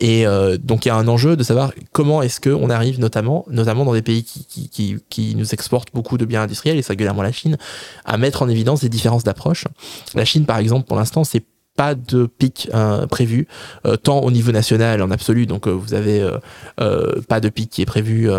et 0.00 0.24
donc 0.58 0.84
il 0.84 0.88
y 0.88 0.90
a 0.90 0.96
un 0.96 1.08
enjeu 1.08 1.36
de 1.36 1.42
savoir 1.42 1.72
comment 1.92 2.22
est-ce 2.22 2.40
qu'on 2.40 2.70
arrive 2.70 3.00
notamment, 3.00 3.46
dans 3.50 3.92
des 3.92 4.02
pays 4.02 4.24
qui 4.24 5.34
nous 5.36 5.54
exporte 5.54 5.88
beaucoup 5.94 6.18
de 6.18 6.24
biens 6.24 6.42
industriels, 6.42 6.78
et 6.78 6.82
singulièrement 6.82 7.22
la 7.22 7.32
Chine, 7.32 7.56
à 8.04 8.16
mettre 8.18 8.42
en 8.42 8.48
évidence 8.48 8.80
des 8.80 8.88
différences 8.88 9.24
d'approche. 9.24 9.66
La 10.14 10.24
Chine, 10.24 10.46
par 10.46 10.58
exemple, 10.58 10.86
pour 10.86 10.96
l'instant, 10.96 11.24
c'est 11.24 11.44
pas 11.76 11.94
de 11.94 12.26
pic 12.26 12.68
euh, 12.74 13.06
prévu, 13.06 13.46
euh, 13.84 13.96
tant 13.96 14.20
au 14.20 14.30
niveau 14.30 14.50
national 14.50 15.02
en 15.02 15.10
absolu, 15.10 15.46
donc 15.46 15.68
euh, 15.68 15.70
vous 15.70 15.94
avez 15.94 16.26
pas 17.28 17.40
de 17.40 17.48
pic 17.48 17.70
qui 17.70 17.82
est 17.82 17.86
prévu 17.86 18.30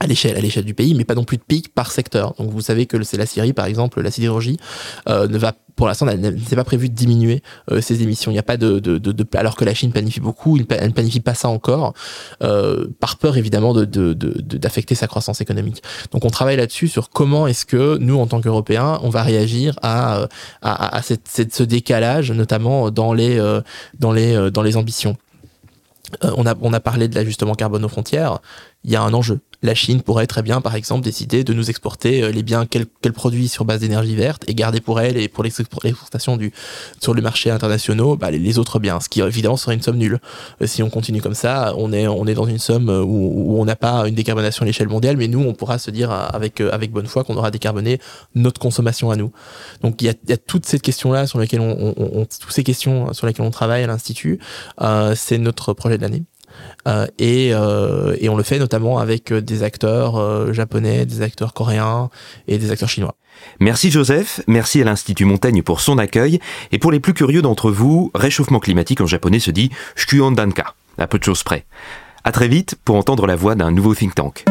à 0.00 0.06
l'échelle 0.06 0.36
à 0.36 0.40
l'échelle 0.40 0.64
du 0.64 0.74
pays 0.74 0.94
mais 0.94 1.04
pas 1.04 1.14
non 1.14 1.24
plus 1.24 1.36
de 1.36 1.42
pic 1.42 1.72
par 1.74 1.92
secteur 1.92 2.34
donc 2.38 2.50
vous 2.50 2.60
savez 2.60 2.86
que 2.86 3.02
c'est 3.02 3.16
la 3.16 3.26
Syrie 3.26 3.52
par 3.52 3.66
exemple 3.66 4.00
la 4.00 4.10
sidérurgie 4.10 4.58
ne 5.06 5.38
va 5.38 5.54
pour 5.76 5.88
l'instant, 5.88 6.06
elle 6.08 6.20
n'est 6.20 6.56
pas 6.56 6.64
prévu 6.64 6.88
de 6.88 6.94
diminuer 6.94 7.42
euh, 7.70 7.80
ses 7.80 8.02
émissions. 8.02 8.30
Il 8.30 8.34
n'y 8.34 8.40
a 8.40 8.44
pas 8.44 8.56
de, 8.56 8.78
de, 8.78 8.98
de, 8.98 9.26
alors 9.36 9.56
que 9.56 9.64
la 9.64 9.74
Chine 9.74 9.90
planifie 9.90 10.20
beaucoup, 10.20 10.56
elle 10.56 10.88
ne 10.88 10.92
planifie 10.92 11.20
pas 11.20 11.34
ça 11.34 11.48
encore, 11.48 11.94
euh, 12.42 12.86
par 13.00 13.16
peur 13.18 13.36
évidemment 13.36 13.74
d'affecter 13.74 14.94
sa 14.94 15.06
croissance 15.06 15.40
économique. 15.40 15.82
Donc 16.12 16.24
on 16.24 16.30
travaille 16.30 16.56
là-dessus 16.56 16.88
sur 16.88 17.10
comment 17.10 17.46
est-ce 17.46 17.66
que 17.66 17.98
nous, 17.98 18.18
en 18.18 18.26
tant 18.26 18.40
qu'Européens, 18.40 19.00
on 19.02 19.10
va 19.10 19.22
réagir 19.22 19.76
à, 19.82 20.28
à, 20.62 20.96
à 20.96 21.02
cette, 21.02 21.26
cette, 21.28 21.54
ce 21.54 21.62
décalage, 21.62 22.30
notamment 22.30 22.90
dans 22.90 23.12
les, 23.12 23.38
euh, 23.38 23.60
dans 23.98 24.12
les, 24.12 24.34
euh, 24.34 24.50
dans 24.50 24.62
les 24.62 24.76
ambitions. 24.76 25.16
Euh, 26.22 26.30
on, 26.36 26.46
a, 26.46 26.54
on 26.60 26.72
a 26.72 26.80
parlé 26.80 27.08
de 27.08 27.14
l'ajustement 27.14 27.54
carbone 27.54 27.84
aux 27.84 27.88
frontières. 27.88 28.38
Il 28.84 28.90
y 28.90 28.96
a 28.96 29.02
un 29.02 29.14
enjeu 29.14 29.40
la 29.64 29.74
Chine 29.74 30.02
pourrait 30.02 30.26
très 30.26 30.42
bien, 30.42 30.60
par 30.60 30.74
exemple, 30.74 31.02
décider 31.02 31.42
de 31.42 31.54
nous 31.54 31.70
exporter 31.70 32.22
euh, 32.22 32.30
les 32.30 32.42
biens 32.42 32.66
qu'elle 32.66 32.86
produit 33.14 33.48
sur 33.48 33.64
base 33.64 33.80
d'énergie 33.80 34.14
verte 34.14 34.44
et 34.46 34.54
garder 34.54 34.80
pour 34.82 35.00
elle 35.00 35.16
et 35.16 35.26
pour 35.26 35.42
l'exportation 35.42 36.36
du 36.36 36.52
sur 37.00 37.14
le 37.14 37.22
marché 37.22 37.50
international 37.50 38.18
bah, 38.18 38.30
les, 38.30 38.58
autres 38.58 38.78
biens, 38.78 39.00
ce 39.00 39.08
qui 39.08 39.22
évidemment 39.22 39.56
serait 39.56 39.74
une 39.74 39.82
somme 39.82 39.96
nulle. 39.96 40.20
Euh, 40.60 40.66
si 40.66 40.82
on 40.82 40.90
continue 40.90 41.22
comme 41.22 41.34
ça, 41.34 41.72
on 41.78 41.92
est 41.94 42.06
on 42.06 42.26
est 42.26 42.34
dans 42.34 42.46
une 42.46 42.58
somme 42.58 42.90
euh, 42.90 43.02
où, 43.02 43.58
on 43.58 43.64
n'a 43.64 43.76
pas 43.76 44.06
une 44.06 44.14
décarbonation 44.14 44.64
à 44.64 44.66
l'échelle 44.66 44.88
mondiale, 44.88 45.16
mais 45.16 45.28
nous 45.28 45.40
on 45.40 45.54
pourra 45.54 45.78
se 45.78 45.90
dire 45.90 46.10
avec 46.10 46.60
avec 46.60 46.92
bonne 46.92 47.06
foi 47.06 47.24
qu'on 47.24 47.36
aura 47.36 47.50
décarboné 47.50 48.00
notre 48.34 48.60
consommation 48.60 49.10
à 49.10 49.16
nous. 49.16 49.32
Donc 49.80 50.02
il 50.02 50.06
y 50.06 50.08
a, 50.10 50.14
y 50.28 50.32
a 50.32 50.36
toutes 50.36 50.66
ces 50.66 50.78
questions 50.78 51.10
là 51.10 51.26
sur 51.26 51.38
lesquelles 51.38 51.60
on, 51.60 51.94
on, 51.96 52.26
toutes 52.26 52.52
ces 52.52 52.64
questions 52.64 53.14
sur 53.14 53.26
lesquelles 53.26 53.46
on 53.46 53.50
travaille 53.50 53.82
à 53.82 53.86
l'institut. 53.86 54.38
Euh, 54.82 55.14
c'est 55.16 55.38
notre 55.38 55.72
projet 55.72 55.96
de 55.96 56.02
l'année. 56.02 56.24
Euh, 56.86 57.06
et, 57.18 57.50
euh, 57.52 58.16
et, 58.20 58.28
on 58.28 58.36
le 58.36 58.42
fait 58.42 58.58
notamment 58.58 58.98
avec 58.98 59.32
euh, 59.32 59.40
des 59.40 59.62
acteurs 59.62 60.52
japonais, 60.52 61.06
des 61.06 61.22
acteurs 61.22 61.54
coréens 61.54 62.10
et 62.46 62.58
des 62.58 62.70
acteurs 62.70 62.88
chinois. 62.88 63.16
Merci 63.58 63.90
Joseph, 63.90 64.40
merci 64.46 64.80
à 64.80 64.84
l'Institut 64.84 65.24
Montaigne 65.24 65.62
pour 65.62 65.80
son 65.80 65.98
accueil, 65.98 66.38
et 66.72 66.78
pour 66.78 66.92
les 66.92 67.00
plus 67.00 67.14
curieux 67.14 67.42
d'entre 67.42 67.70
vous, 67.70 68.10
réchauffement 68.14 68.60
climatique 68.60 69.00
en 69.00 69.06
japonais 69.06 69.40
se 69.40 69.50
dit 69.50 69.70
Danka, 70.12 70.74
à 70.98 71.06
peu 71.06 71.18
de 71.18 71.24
choses 71.24 71.42
près. 71.42 71.64
À 72.22 72.32
très 72.32 72.48
vite 72.48 72.76
pour 72.84 72.96
entendre 72.96 73.26
la 73.26 73.36
voix 73.36 73.54
d'un 73.54 73.70
nouveau 73.70 73.94
think 73.94 74.14
tank. 74.14 74.44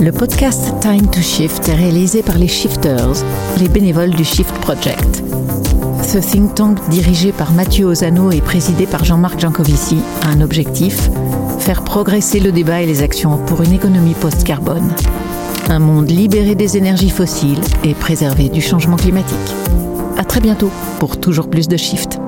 Le 0.00 0.10
podcast 0.10 0.74
Time 0.80 1.10
to 1.10 1.20
Shift 1.20 1.68
est 1.68 1.74
réalisé 1.74 2.22
par 2.22 2.38
les 2.38 2.48
Shifters, 2.48 3.24
les 3.58 3.68
bénévoles 3.68 4.10
du 4.10 4.24
Shift 4.24 4.52
Project. 4.60 5.22
Ce 6.06 6.18
think 6.18 6.54
tank 6.54 6.88
dirigé 6.88 7.32
par 7.32 7.50
Mathieu 7.50 7.86
Ozano 7.86 8.30
et 8.30 8.40
présidé 8.40 8.86
par 8.86 9.04
Jean-Marc 9.04 9.40
Jancovici 9.40 9.98
a 10.22 10.28
un 10.28 10.40
objectif 10.40 11.10
faire 11.58 11.82
progresser 11.82 12.38
le 12.38 12.52
débat 12.52 12.80
et 12.80 12.86
les 12.86 13.02
actions 13.02 13.38
pour 13.38 13.62
une 13.62 13.72
économie 13.72 14.14
post-carbone. 14.14 14.88
Un 15.68 15.80
monde 15.80 16.08
libéré 16.08 16.54
des 16.54 16.76
énergies 16.76 17.10
fossiles 17.10 17.60
et 17.82 17.92
préservé 17.94 18.48
du 18.48 18.60
changement 18.60 18.94
climatique. 18.94 19.36
À 20.16 20.22
très 20.22 20.38
bientôt 20.38 20.70
pour 21.00 21.18
toujours 21.18 21.50
plus 21.50 21.66
de 21.66 21.76
Shift. 21.76 22.20